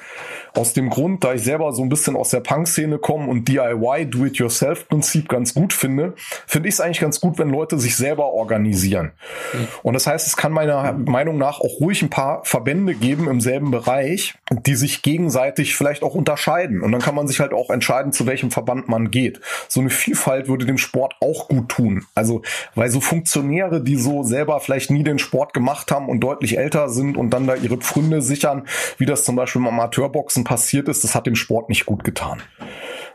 Aus 0.54 0.74
dem 0.74 0.90
Grund, 0.90 1.24
da 1.24 1.32
ich 1.32 1.42
selber 1.42 1.72
so 1.72 1.82
ein 1.82 1.88
bisschen 1.88 2.14
aus 2.14 2.28
der 2.30 2.40
Punk-Szene 2.40 2.98
komme 2.98 3.26
und 3.28 3.48
DIY, 3.48 4.06
Do-it-yourself-Prinzip 4.06 5.28
ganz 5.28 5.54
gut 5.54 5.72
finde, 5.72 6.14
finde 6.46 6.68
ich 6.68 6.74
es 6.74 6.80
eigentlich 6.80 7.00
ganz 7.00 7.20
gut, 7.20 7.38
wenn 7.38 7.48
Leute 7.48 7.78
sich 7.78 7.96
selber 7.96 8.32
organisieren. 8.32 9.12
Mhm. 9.54 9.68
Und 9.82 9.94
das 9.94 10.06
heißt, 10.06 10.26
es 10.26 10.36
kann 10.36 10.52
meiner 10.52 10.92
Meinung 10.92 11.38
nach 11.38 11.60
auch 11.60 11.80
ruhig 11.80 12.02
ein 12.02 12.10
paar 12.10 12.44
Verbände 12.44 12.94
geben 12.94 13.28
im 13.28 13.40
selben 13.40 13.70
Bereich, 13.70 14.34
die 14.50 14.74
sich 14.74 15.02
gegenseitig 15.02 15.74
vielleicht 15.74 16.02
auch 16.02 16.14
unterscheiden. 16.14 16.82
Und 16.82 16.92
dann 16.92 17.00
kann 17.00 17.14
man 17.14 17.26
sich 17.28 17.40
halt 17.40 17.54
auch 17.54 17.70
entscheiden, 17.70 18.12
zu 18.12 18.26
welchem 18.26 18.50
Verband 18.50 18.88
man 18.88 19.10
geht. 19.10 19.40
So 19.68 19.80
eine 19.80 19.90
Vielfalt 19.90 20.48
würde 20.48 20.66
dem 20.66 20.78
Sport 20.78 21.14
auch 21.20 21.48
gut 21.48 21.70
tun. 21.70 22.04
Also, 22.14 22.42
weil 22.74 22.87
so 22.90 23.00
Funktionäre, 23.00 23.82
die 23.82 23.96
so 23.96 24.22
selber 24.22 24.60
vielleicht 24.60 24.90
nie 24.90 25.02
den 25.02 25.18
Sport 25.18 25.52
gemacht 25.54 25.90
haben 25.90 26.08
und 26.08 26.20
deutlich 26.20 26.58
älter 26.58 26.88
sind 26.88 27.16
und 27.16 27.30
dann 27.30 27.46
da 27.46 27.54
ihre 27.54 27.76
Pfründe 27.76 28.22
sichern, 28.22 28.66
wie 28.98 29.06
das 29.06 29.24
zum 29.24 29.36
Beispiel 29.36 29.60
im 29.60 29.68
Amateurboxen 29.68 30.44
passiert 30.44 30.88
ist, 30.88 31.04
das 31.04 31.14
hat 31.14 31.26
dem 31.26 31.36
Sport 31.36 31.68
nicht 31.68 31.86
gut 31.86 32.04
getan. 32.04 32.42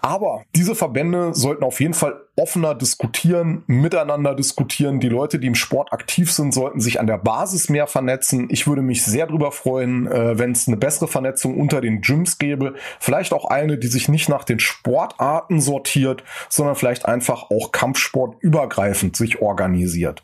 Aber 0.06 0.44
diese 0.54 0.76
Verbände 0.76 1.34
sollten 1.34 1.64
auf 1.64 1.80
jeden 1.80 1.94
Fall 1.94 2.20
offener 2.36 2.76
diskutieren, 2.76 3.64
miteinander 3.68 4.36
diskutieren. 4.36 5.00
Die 5.00 5.08
Leute, 5.08 5.40
die 5.40 5.48
im 5.48 5.56
Sport 5.56 5.94
aktiv 5.94 6.30
sind, 6.30 6.54
sollten 6.54 6.82
sich 6.82 7.00
an 7.00 7.08
der 7.08 7.20
Basis 7.20 7.70
mehr 7.70 7.88
vernetzen. 7.88 8.48
Ich 8.50 8.68
würde 8.68 8.82
mich 8.82 9.06
sehr 9.06 9.28
darüber 9.28 9.54
freuen, 9.54 10.08
äh, 10.08 10.38
wenn 10.38 10.52
es 10.52 10.68
eine 10.68 10.76
bessere 10.76 11.08
Vernetzung 11.08 11.58
unter 11.58 11.80
den 11.80 12.02
Gyms 12.02 12.38
gäbe. 12.38 12.74
Vielleicht 13.00 13.32
auch 13.32 13.46
eine, 13.46 13.78
die 13.78 13.88
sich 13.88 14.10
nicht 14.10 14.28
nach 14.28 14.44
den 14.44 14.60
Sportarten 14.60 15.62
sortiert, 15.62 16.26
sondern 16.50 16.76
vielleicht 16.76 17.06
einfach 17.06 17.50
auch 17.50 17.72
Kampfsport 17.72 18.36
übergreifend 18.42 19.16
sich 19.16 19.42
organisiert. 19.42 20.22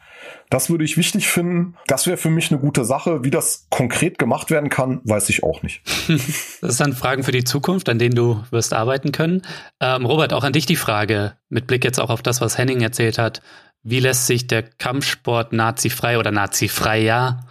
Das 0.50 0.70
würde 0.70 0.84
ich 0.84 0.98
wichtig 0.98 1.28
finden. 1.28 1.76
Das 1.88 2.08
wäre 2.08 2.18
für 2.18 2.30
mich 2.30 2.52
eine 2.52 2.60
gute 2.60 2.86
Sache. 2.86 3.24
Wie 3.24 3.30
das 3.30 3.68
konkret 3.70 4.18
gemacht 4.18 4.50
werden 4.50 4.70
kann, 4.70 5.02
weiß 5.04 5.30
ich 5.30 5.44
auch 5.44 5.62
nicht. 5.62 5.82
Das 6.62 6.78
sind 6.78 6.96
Fragen 6.96 7.24
für 7.24 7.32
die 7.32 7.44
Zukunft, 7.44 7.88
an 7.90 8.00
denen 8.00 8.16
du 8.16 8.44
wirst 8.52 8.74
arbeiten 8.74 9.12
können. 9.12 9.44
Ähm, 9.80 10.06
Robert, 10.06 10.34
auch 10.34 10.44
an 10.44 10.54
dich 10.54 10.66
die 10.66 10.76
Frage, 10.76 11.34
mit 11.48 11.68
Blick 11.68 11.84
jetzt 11.84 12.00
auch 12.00 12.10
auf 12.10 12.22
das, 12.22 12.42
was 12.42 12.58
Henning 12.58 12.82
erzählt 12.82 13.18
hat. 13.18 13.42
Wie 13.84 14.00
lässt 14.00 14.28
sich 14.28 14.48
der 14.48 14.64
Kampfsport 14.64 15.54
nazifrei 15.54 16.18
oder 16.18 16.32
nazifreier 16.32 17.48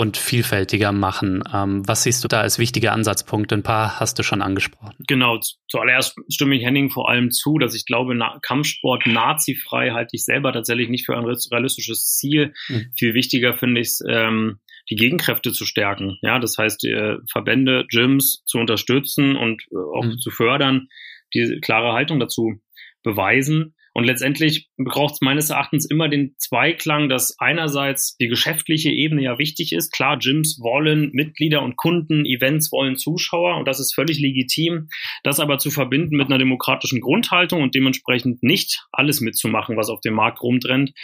und 0.00 0.16
vielfältiger 0.16 0.92
machen. 0.92 1.42
Ähm, 1.52 1.86
was 1.86 2.04
siehst 2.04 2.24
du 2.24 2.28
da 2.28 2.40
als 2.40 2.58
wichtige 2.58 2.92
Ansatzpunkte? 2.92 3.54
Ein 3.54 3.62
paar 3.62 4.00
hast 4.00 4.18
du 4.18 4.22
schon 4.22 4.40
angesprochen. 4.40 4.94
Genau, 5.06 5.38
zuallererst 5.68 6.16
stimme 6.30 6.56
ich 6.56 6.64
Henning 6.64 6.88
vor 6.88 7.10
allem 7.10 7.30
zu, 7.30 7.58
dass 7.58 7.74
ich 7.74 7.84
glaube, 7.84 8.14
Na 8.14 8.38
Kampfsport 8.40 9.06
nazifrei 9.06 9.90
halte 9.90 10.16
ich 10.16 10.24
selber 10.24 10.54
tatsächlich 10.54 10.88
nicht 10.88 11.04
für 11.04 11.18
ein 11.18 11.26
realistisches 11.26 12.16
Ziel. 12.16 12.54
Mhm. 12.68 12.92
Viel 12.98 13.12
wichtiger 13.12 13.52
finde 13.52 13.82
ich 13.82 13.88
es, 13.88 14.02
ähm, 14.08 14.60
die 14.88 14.96
Gegenkräfte 14.96 15.52
zu 15.52 15.66
stärken. 15.66 16.16
Ja, 16.22 16.38
das 16.38 16.56
heißt, 16.56 16.82
äh, 16.86 17.16
Verbände, 17.30 17.84
Gyms 17.90 18.42
zu 18.46 18.56
unterstützen 18.56 19.36
und 19.36 19.60
äh, 19.70 19.98
auch 19.98 20.06
mhm. 20.06 20.18
zu 20.18 20.30
fördern, 20.30 20.88
die 21.34 21.58
klare 21.60 21.92
Haltung 21.92 22.18
dazu 22.20 22.54
beweisen. 23.02 23.74
Und 24.00 24.06
letztendlich 24.06 24.66
braucht 24.78 25.12
es 25.12 25.20
meines 25.20 25.50
Erachtens 25.50 25.84
immer 25.84 26.08
den 26.08 26.34
Zweiklang, 26.38 27.10
dass 27.10 27.38
einerseits 27.38 28.16
die 28.16 28.28
geschäftliche 28.28 28.88
Ebene 28.88 29.22
ja 29.22 29.38
wichtig 29.38 29.74
ist. 29.74 29.92
Klar, 29.92 30.16
Gyms 30.18 30.58
wollen 30.58 31.10
Mitglieder 31.12 31.60
und 31.60 31.76
Kunden, 31.76 32.24
Events 32.24 32.72
wollen 32.72 32.96
Zuschauer 32.96 33.58
und 33.58 33.68
das 33.68 33.78
ist 33.78 33.94
völlig 33.94 34.18
legitim. 34.18 34.88
Das 35.22 35.38
aber 35.38 35.58
zu 35.58 35.70
verbinden 35.70 36.16
mit 36.16 36.28
einer 36.28 36.38
demokratischen 36.38 37.02
Grundhaltung 37.02 37.60
und 37.60 37.74
dementsprechend 37.74 38.42
nicht 38.42 38.86
alles 38.90 39.20
mitzumachen, 39.20 39.76
was 39.76 39.90
auf 39.90 40.00
dem 40.00 40.14
Markt 40.14 40.40
rumtrennt, 40.40 40.94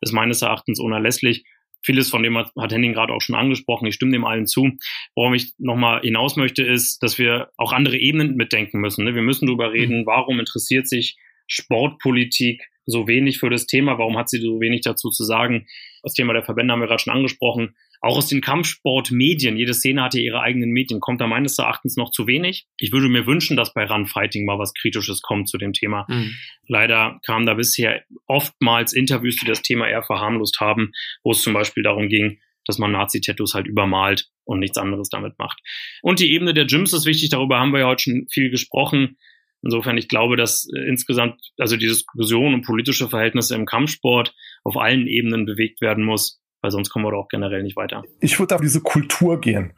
ist 0.00 0.14
meines 0.14 0.40
Erachtens 0.40 0.80
unerlässlich. 0.80 1.44
vieles 1.82 2.08
von 2.08 2.22
dem 2.22 2.38
hat, 2.38 2.52
hat 2.58 2.72
Henning 2.72 2.94
gerade 2.94 3.12
auch 3.12 3.20
schon 3.20 3.36
angesprochen. 3.36 3.84
Ich 3.84 3.96
stimme 3.96 4.12
dem 4.12 4.24
allen 4.24 4.46
zu. 4.46 4.70
Worauf 5.14 5.34
ich 5.34 5.52
nochmal 5.58 6.00
hinaus 6.00 6.36
möchte, 6.36 6.62
ist, 6.62 7.02
dass 7.02 7.18
wir 7.18 7.50
auch 7.58 7.74
andere 7.74 7.98
Ebenen 7.98 8.34
mitdenken 8.34 8.80
müssen. 8.80 9.04
Ne? 9.04 9.14
Wir 9.14 9.20
müssen 9.20 9.44
darüber 9.44 9.74
reden, 9.74 10.00
mhm. 10.00 10.06
warum 10.06 10.40
interessiert 10.40 10.88
sich 10.88 11.18
Sportpolitik 11.46 12.62
so 12.86 13.08
wenig 13.08 13.38
für 13.38 13.50
das 13.50 13.66
Thema? 13.66 13.98
Warum 13.98 14.16
hat 14.16 14.28
sie 14.28 14.40
so 14.40 14.60
wenig 14.60 14.82
dazu 14.82 15.10
zu 15.10 15.24
sagen? 15.24 15.66
Das 16.02 16.14
Thema 16.14 16.32
der 16.32 16.44
Verbände 16.44 16.72
haben 16.72 16.80
wir 16.80 16.86
gerade 16.86 17.02
schon 17.02 17.12
angesprochen. 17.12 17.74
Auch 18.00 18.18
aus 18.18 18.28
den 18.28 18.40
Kampfsportmedien, 18.40 19.56
jede 19.56 19.74
Szene 19.74 20.02
hat 20.02 20.14
ja 20.14 20.20
ihre 20.20 20.40
eigenen 20.40 20.70
Medien, 20.70 21.00
kommt 21.00 21.20
da 21.20 21.26
meines 21.26 21.58
Erachtens 21.58 21.96
noch 21.96 22.10
zu 22.10 22.26
wenig. 22.26 22.66
Ich 22.78 22.92
würde 22.92 23.08
mir 23.08 23.26
wünschen, 23.26 23.56
dass 23.56 23.72
bei 23.72 23.84
Runfighting 23.84 24.44
mal 24.44 24.58
was 24.58 24.74
Kritisches 24.74 25.22
kommt 25.22 25.48
zu 25.48 25.58
dem 25.58 25.72
Thema. 25.72 26.06
Mhm. 26.08 26.34
Leider 26.68 27.18
kamen 27.26 27.46
da 27.46 27.54
bisher 27.54 28.04
oftmals 28.26 28.92
Interviews, 28.92 29.36
die 29.36 29.46
das 29.46 29.62
Thema 29.62 29.88
eher 29.88 30.02
verharmlost 30.02 30.60
haben, 30.60 30.92
wo 31.24 31.32
es 31.32 31.42
zum 31.42 31.54
Beispiel 31.54 31.82
darum 31.82 32.08
ging, 32.08 32.38
dass 32.66 32.78
man 32.78 32.92
Nazi-Tattoos 32.92 33.54
halt 33.54 33.66
übermalt 33.66 34.28
und 34.44 34.60
nichts 34.60 34.78
anderes 34.78 35.08
damit 35.08 35.38
macht. 35.38 35.60
Und 36.02 36.20
die 36.20 36.32
Ebene 36.32 36.52
der 36.54 36.66
Gyms 36.66 36.92
ist 36.92 37.06
wichtig, 37.06 37.30
darüber 37.30 37.58
haben 37.58 37.72
wir 37.72 37.80
ja 37.80 37.86
heute 37.86 38.02
schon 38.02 38.26
viel 38.30 38.50
gesprochen. 38.50 39.16
Insofern, 39.62 39.96
ich 39.96 40.08
glaube, 40.08 40.36
dass 40.36 40.68
äh, 40.74 40.88
insgesamt 40.88 41.40
also 41.58 41.76
die 41.76 41.86
Diskussion 41.86 42.54
um 42.54 42.62
politische 42.62 43.08
Verhältnisse 43.08 43.54
im 43.54 43.66
Kampfsport 43.66 44.34
auf 44.64 44.76
allen 44.76 45.06
Ebenen 45.06 45.46
bewegt 45.46 45.80
werden 45.80 46.04
muss, 46.04 46.40
weil 46.62 46.70
sonst 46.70 46.90
kommen 46.90 47.04
wir 47.04 47.12
doch 47.12 47.24
auch 47.24 47.28
generell 47.28 47.62
nicht 47.62 47.76
weiter. 47.76 48.02
Ich 48.20 48.38
würde 48.38 48.54
auf 48.54 48.60
diese 48.60 48.80
Kultur 48.80 49.40
gehen. 49.40 49.72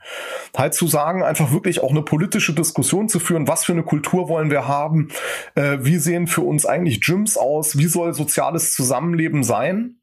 Halt 0.56 0.74
zu 0.74 0.86
sagen, 0.86 1.22
einfach 1.22 1.52
wirklich 1.52 1.82
auch 1.82 1.90
eine 1.90 2.02
politische 2.02 2.54
Diskussion 2.54 3.08
zu 3.08 3.18
führen, 3.18 3.48
was 3.48 3.64
für 3.64 3.72
eine 3.72 3.82
Kultur 3.82 4.28
wollen 4.28 4.50
wir 4.50 4.66
haben, 4.66 5.08
äh, 5.54 5.78
wie 5.80 5.96
sehen 5.96 6.26
für 6.26 6.42
uns 6.42 6.66
eigentlich 6.66 7.00
Gyms 7.00 7.36
aus, 7.36 7.78
wie 7.78 7.86
soll 7.86 8.14
soziales 8.14 8.74
Zusammenleben 8.74 9.42
sein. 9.42 9.96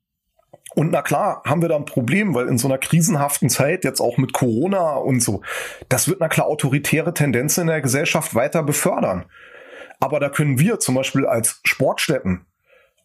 Und 0.75 0.91
na 0.91 1.01
klar, 1.01 1.41
haben 1.45 1.61
wir 1.61 1.69
da 1.69 1.75
ein 1.77 1.85
Problem, 1.85 2.35
weil 2.35 2.47
in 2.47 2.57
so 2.57 2.67
einer 2.67 2.77
krisenhaften 2.77 3.49
Zeit, 3.49 3.83
jetzt 3.83 4.01
auch 4.01 4.17
mit 4.17 4.33
Corona 4.33 4.95
und 4.95 5.21
so, 5.21 5.41
das 5.89 6.07
wird 6.07 6.19
na 6.19 6.27
klar 6.27 6.47
autoritäre 6.47 7.13
Tendenzen 7.13 7.61
in 7.61 7.67
der 7.67 7.81
Gesellschaft 7.81 8.35
weiter 8.35 8.61
befördern. 8.61 9.25
Aber 10.05 10.19
da 10.19 10.29
können 10.29 10.59
wir 10.59 10.79
zum 10.79 10.93
Beispiel 10.93 11.25
als 11.25 11.61
Sportstätten 11.63 12.45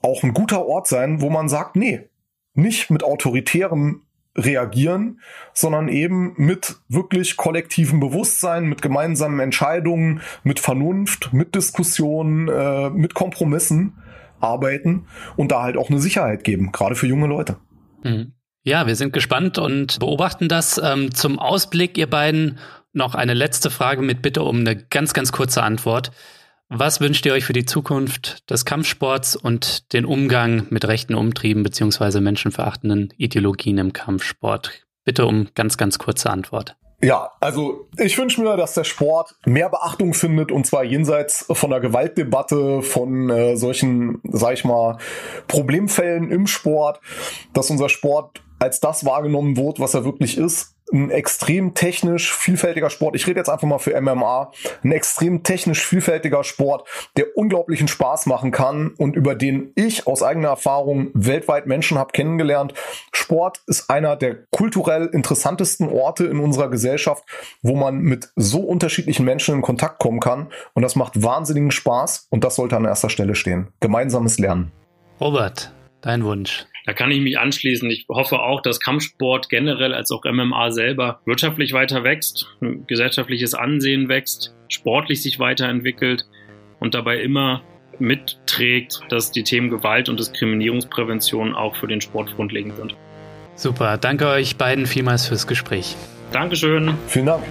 auch 0.02 0.22
ein 0.22 0.34
guter 0.34 0.66
Ort 0.66 0.86
sein, 0.86 1.22
wo 1.22 1.30
man 1.30 1.48
sagt, 1.48 1.74
nee, 1.74 2.10
nicht 2.52 2.90
mit 2.90 3.02
autoritärem 3.02 4.02
reagieren, 4.36 5.20
sondern 5.54 5.88
eben 5.88 6.34
mit 6.36 6.76
wirklich 6.88 7.38
kollektivem 7.38 8.00
Bewusstsein, 8.00 8.66
mit 8.66 8.82
gemeinsamen 8.82 9.40
Entscheidungen, 9.40 10.20
mit 10.44 10.60
Vernunft, 10.60 11.32
mit 11.32 11.54
Diskussionen, 11.54 12.48
äh, 12.48 12.90
mit 12.90 13.14
Kompromissen 13.14 13.94
arbeiten 14.38 15.06
und 15.36 15.52
da 15.52 15.62
halt 15.62 15.78
auch 15.78 15.88
eine 15.88 16.00
Sicherheit 16.00 16.44
geben, 16.44 16.70
gerade 16.70 16.96
für 16.96 17.06
junge 17.06 17.28
Leute. 17.28 17.56
Mhm. 18.02 18.34
Ja, 18.62 18.86
wir 18.86 18.94
sind 18.94 19.14
gespannt 19.14 19.56
und 19.56 19.98
beobachten 20.00 20.48
das. 20.48 20.76
Ähm, 20.76 21.14
zum 21.14 21.38
Ausblick, 21.38 21.96
ihr 21.96 22.10
beiden, 22.10 22.58
noch 22.92 23.14
eine 23.14 23.32
letzte 23.32 23.70
Frage 23.70 24.02
mit 24.02 24.20
Bitte 24.20 24.42
um 24.42 24.58
eine 24.60 24.76
ganz, 24.76 25.14
ganz 25.14 25.32
kurze 25.32 25.62
Antwort. 25.62 26.10
Was 26.72 27.00
wünscht 27.00 27.26
ihr 27.26 27.32
euch 27.32 27.44
für 27.44 27.52
die 27.52 27.64
Zukunft 27.64 28.48
des 28.48 28.64
Kampfsports 28.64 29.34
und 29.34 29.92
den 29.92 30.04
Umgang 30.04 30.68
mit 30.70 30.86
rechten 30.86 31.16
Umtrieben 31.16 31.64
beziehungsweise 31.64 32.20
menschenverachtenden 32.20 33.12
Ideologien 33.16 33.76
im 33.78 33.92
Kampfsport? 33.92 34.86
Bitte 35.04 35.26
um 35.26 35.48
ganz, 35.56 35.76
ganz 35.76 35.98
kurze 35.98 36.30
Antwort. 36.30 36.76
Ja, 37.02 37.32
also 37.40 37.88
ich 37.98 38.16
wünsche 38.18 38.40
mir, 38.40 38.56
dass 38.56 38.74
der 38.74 38.84
Sport 38.84 39.34
mehr 39.44 39.68
Beachtung 39.68 40.14
findet 40.14 40.52
und 40.52 40.64
zwar 40.64 40.84
jenseits 40.84 41.44
von 41.50 41.70
der 41.70 41.80
Gewaltdebatte, 41.80 42.82
von 42.82 43.30
äh, 43.30 43.56
solchen, 43.56 44.20
sag 44.22 44.52
ich 44.52 44.64
mal, 44.64 44.98
Problemfällen 45.48 46.30
im 46.30 46.46
Sport, 46.46 47.00
dass 47.52 47.70
unser 47.70 47.88
Sport 47.88 48.42
als 48.60 48.78
das 48.78 49.04
wahrgenommen 49.04 49.56
wird, 49.56 49.80
was 49.80 49.94
er 49.94 50.04
wirklich 50.04 50.38
ist, 50.38 50.76
ein 50.92 51.10
extrem 51.10 51.74
technisch 51.74 52.32
vielfältiger 52.32 52.90
Sport. 52.90 53.14
Ich 53.14 53.26
rede 53.26 53.38
jetzt 53.38 53.48
einfach 53.48 53.66
mal 53.66 53.78
für 53.78 53.98
MMA. 54.00 54.52
Ein 54.82 54.92
extrem 54.92 55.42
technisch 55.42 55.84
vielfältiger 55.84 56.44
Sport, 56.44 56.88
der 57.16 57.36
unglaublichen 57.36 57.88
Spaß 57.88 58.26
machen 58.26 58.50
kann 58.50 58.88
und 58.96 59.16
über 59.16 59.34
den 59.34 59.72
ich 59.76 60.06
aus 60.06 60.22
eigener 60.22 60.48
Erfahrung 60.48 61.10
weltweit 61.14 61.66
Menschen 61.66 61.98
habe 61.98 62.12
kennengelernt. 62.12 62.74
Sport 63.12 63.62
ist 63.66 63.88
einer 63.88 64.16
der 64.16 64.46
kulturell 64.50 65.06
interessantesten 65.06 65.88
Orte 65.88 66.26
in 66.26 66.40
unserer 66.40 66.68
Gesellschaft, 66.68 67.24
wo 67.62 67.76
man 67.76 68.00
mit 68.00 68.30
so 68.36 68.60
unterschiedlichen 68.60 69.24
Menschen 69.24 69.56
in 69.56 69.62
Kontakt 69.62 69.98
kommen 69.98 70.20
kann. 70.20 70.48
Und 70.74 70.82
das 70.82 70.96
macht 70.96 71.22
wahnsinnigen 71.22 71.70
Spaß 71.70 72.26
und 72.30 72.44
das 72.44 72.56
sollte 72.56 72.76
an 72.76 72.84
erster 72.84 73.10
Stelle 73.10 73.34
stehen. 73.34 73.68
Gemeinsames 73.80 74.38
Lernen. 74.38 74.72
Robert, 75.20 75.72
dein 76.00 76.24
Wunsch. 76.24 76.66
Da 76.90 76.94
kann 76.94 77.12
ich 77.12 77.20
mich 77.20 77.38
anschließen. 77.38 77.88
Ich 77.88 78.06
hoffe 78.08 78.40
auch, 78.40 78.60
dass 78.62 78.80
Kampfsport 78.80 79.48
generell 79.48 79.94
als 79.94 80.10
auch 80.10 80.24
MMA 80.24 80.72
selber 80.72 81.20
wirtschaftlich 81.24 81.72
weiter 81.72 82.02
wächst, 82.02 82.48
gesellschaftliches 82.88 83.54
Ansehen 83.54 84.08
wächst, 84.08 84.56
sportlich 84.66 85.22
sich 85.22 85.38
weiterentwickelt 85.38 86.26
und 86.80 86.94
dabei 86.94 87.20
immer 87.20 87.62
mitträgt, 88.00 89.02
dass 89.08 89.30
die 89.30 89.44
Themen 89.44 89.70
Gewalt 89.70 90.08
und 90.08 90.18
Diskriminierungsprävention 90.18 91.54
auch 91.54 91.76
für 91.76 91.86
den 91.86 92.00
Sport 92.00 92.34
grundlegend 92.34 92.74
sind. 92.74 92.96
Super, 93.54 93.96
danke 93.96 94.26
euch 94.26 94.56
beiden 94.56 94.86
vielmals 94.86 95.28
fürs 95.28 95.46
Gespräch. 95.46 95.94
Dankeschön. 96.32 96.94
Vielen 97.06 97.26
Dank. 97.26 97.44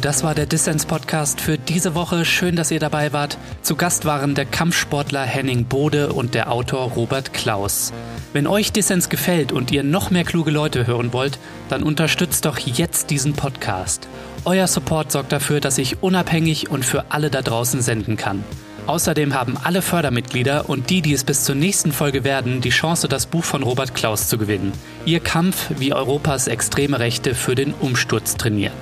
Das 0.00 0.22
war 0.22 0.36
der 0.36 0.46
Dissens 0.46 0.86
Podcast 0.86 1.40
für 1.40 1.58
diese 1.58 1.96
Woche. 1.96 2.24
Schön, 2.24 2.54
dass 2.54 2.70
ihr 2.70 2.78
dabei 2.78 3.12
wart. 3.12 3.36
Zu 3.62 3.74
Gast 3.74 4.04
waren 4.04 4.36
der 4.36 4.44
Kampfsportler 4.44 5.22
Henning 5.22 5.64
Bode 5.64 6.12
und 6.12 6.34
der 6.34 6.52
Autor 6.52 6.92
Robert 6.92 7.32
Klaus. 7.32 7.92
Wenn 8.32 8.46
euch 8.46 8.70
Dissens 8.70 9.08
gefällt 9.08 9.50
und 9.50 9.72
ihr 9.72 9.82
noch 9.82 10.12
mehr 10.12 10.22
kluge 10.22 10.52
Leute 10.52 10.86
hören 10.86 11.12
wollt, 11.12 11.40
dann 11.68 11.82
unterstützt 11.82 12.44
doch 12.44 12.58
jetzt 12.58 13.10
diesen 13.10 13.32
Podcast. 13.32 14.06
Euer 14.44 14.68
Support 14.68 15.10
sorgt 15.10 15.32
dafür, 15.32 15.58
dass 15.58 15.78
ich 15.78 16.00
unabhängig 16.00 16.70
und 16.70 16.84
für 16.84 17.10
alle 17.10 17.28
da 17.28 17.42
draußen 17.42 17.82
senden 17.82 18.16
kann. 18.16 18.44
Außerdem 18.86 19.34
haben 19.34 19.56
alle 19.62 19.82
Fördermitglieder 19.82 20.68
und 20.70 20.90
die, 20.90 21.02
die 21.02 21.12
es 21.12 21.24
bis 21.24 21.44
zur 21.44 21.56
nächsten 21.56 21.92
Folge 21.92 22.22
werden, 22.22 22.60
die 22.60 22.70
Chance, 22.70 23.08
das 23.08 23.26
Buch 23.26 23.44
von 23.44 23.64
Robert 23.64 23.94
Klaus 23.94 24.28
zu 24.28 24.38
gewinnen. 24.38 24.72
Ihr 25.04 25.20
Kampf, 25.20 25.70
wie 25.76 25.92
Europas 25.92 26.46
extreme 26.46 27.00
Rechte 27.00 27.34
für 27.34 27.56
den 27.56 27.74
Umsturz 27.74 28.36
trainiert. 28.36 28.72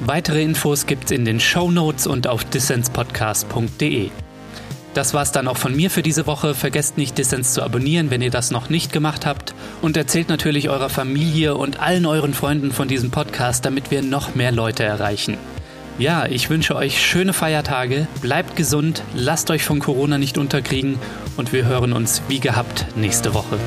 Weitere 0.00 0.42
Infos 0.42 0.86
gibt's 0.86 1.10
in 1.10 1.24
den 1.24 1.40
Show 1.40 1.70
Notes 1.70 2.06
und 2.06 2.26
auf 2.26 2.44
dissenspodcast.de. 2.44 4.10
Das 4.94 5.12
war's 5.12 5.32
dann 5.32 5.48
auch 5.48 5.56
von 5.56 5.74
mir 5.74 5.90
für 5.90 6.02
diese 6.02 6.26
Woche. 6.26 6.54
Vergesst 6.54 6.96
nicht, 6.98 7.18
Dissens 7.18 7.52
zu 7.52 7.62
abonnieren, 7.62 8.10
wenn 8.10 8.22
ihr 8.22 8.30
das 8.30 8.50
noch 8.50 8.68
nicht 8.68 8.92
gemacht 8.92 9.26
habt. 9.26 9.54
Und 9.82 9.96
erzählt 9.96 10.28
natürlich 10.28 10.68
eurer 10.68 10.88
Familie 10.88 11.56
und 11.56 11.80
allen 11.80 12.06
euren 12.06 12.32
Freunden 12.32 12.70
von 12.70 12.86
diesem 12.86 13.10
Podcast, 13.10 13.64
damit 13.64 13.90
wir 13.90 14.02
noch 14.02 14.34
mehr 14.34 14.52
Leute 14.52 14.84
erreichen. 14.84 15.36
Ja, 15.98 16.26
ich 16.26 16.50
wünsche 16.50 16.74
euch 16.74 17.00
schöne 17.00 17.32
Feiertage, 17.32 18.08
bleibt 18.20 18.56
gesund, 18.56 19.02
lasst 19.14 19.50
euch 19.50 19.62
von 19.62 19.78
Corona 19.78 20.18
nicht 20.18 20.38
unterkriegen 20.38 20.98
und 21.36 21.52
wir 21.52 21.66
hören 21.66 21.92
uns 21.92 22.20
wie 22.28 22.40
gehabt 22.40 22.86
nächste 22.96 23.32
Woche. 23.32 23.58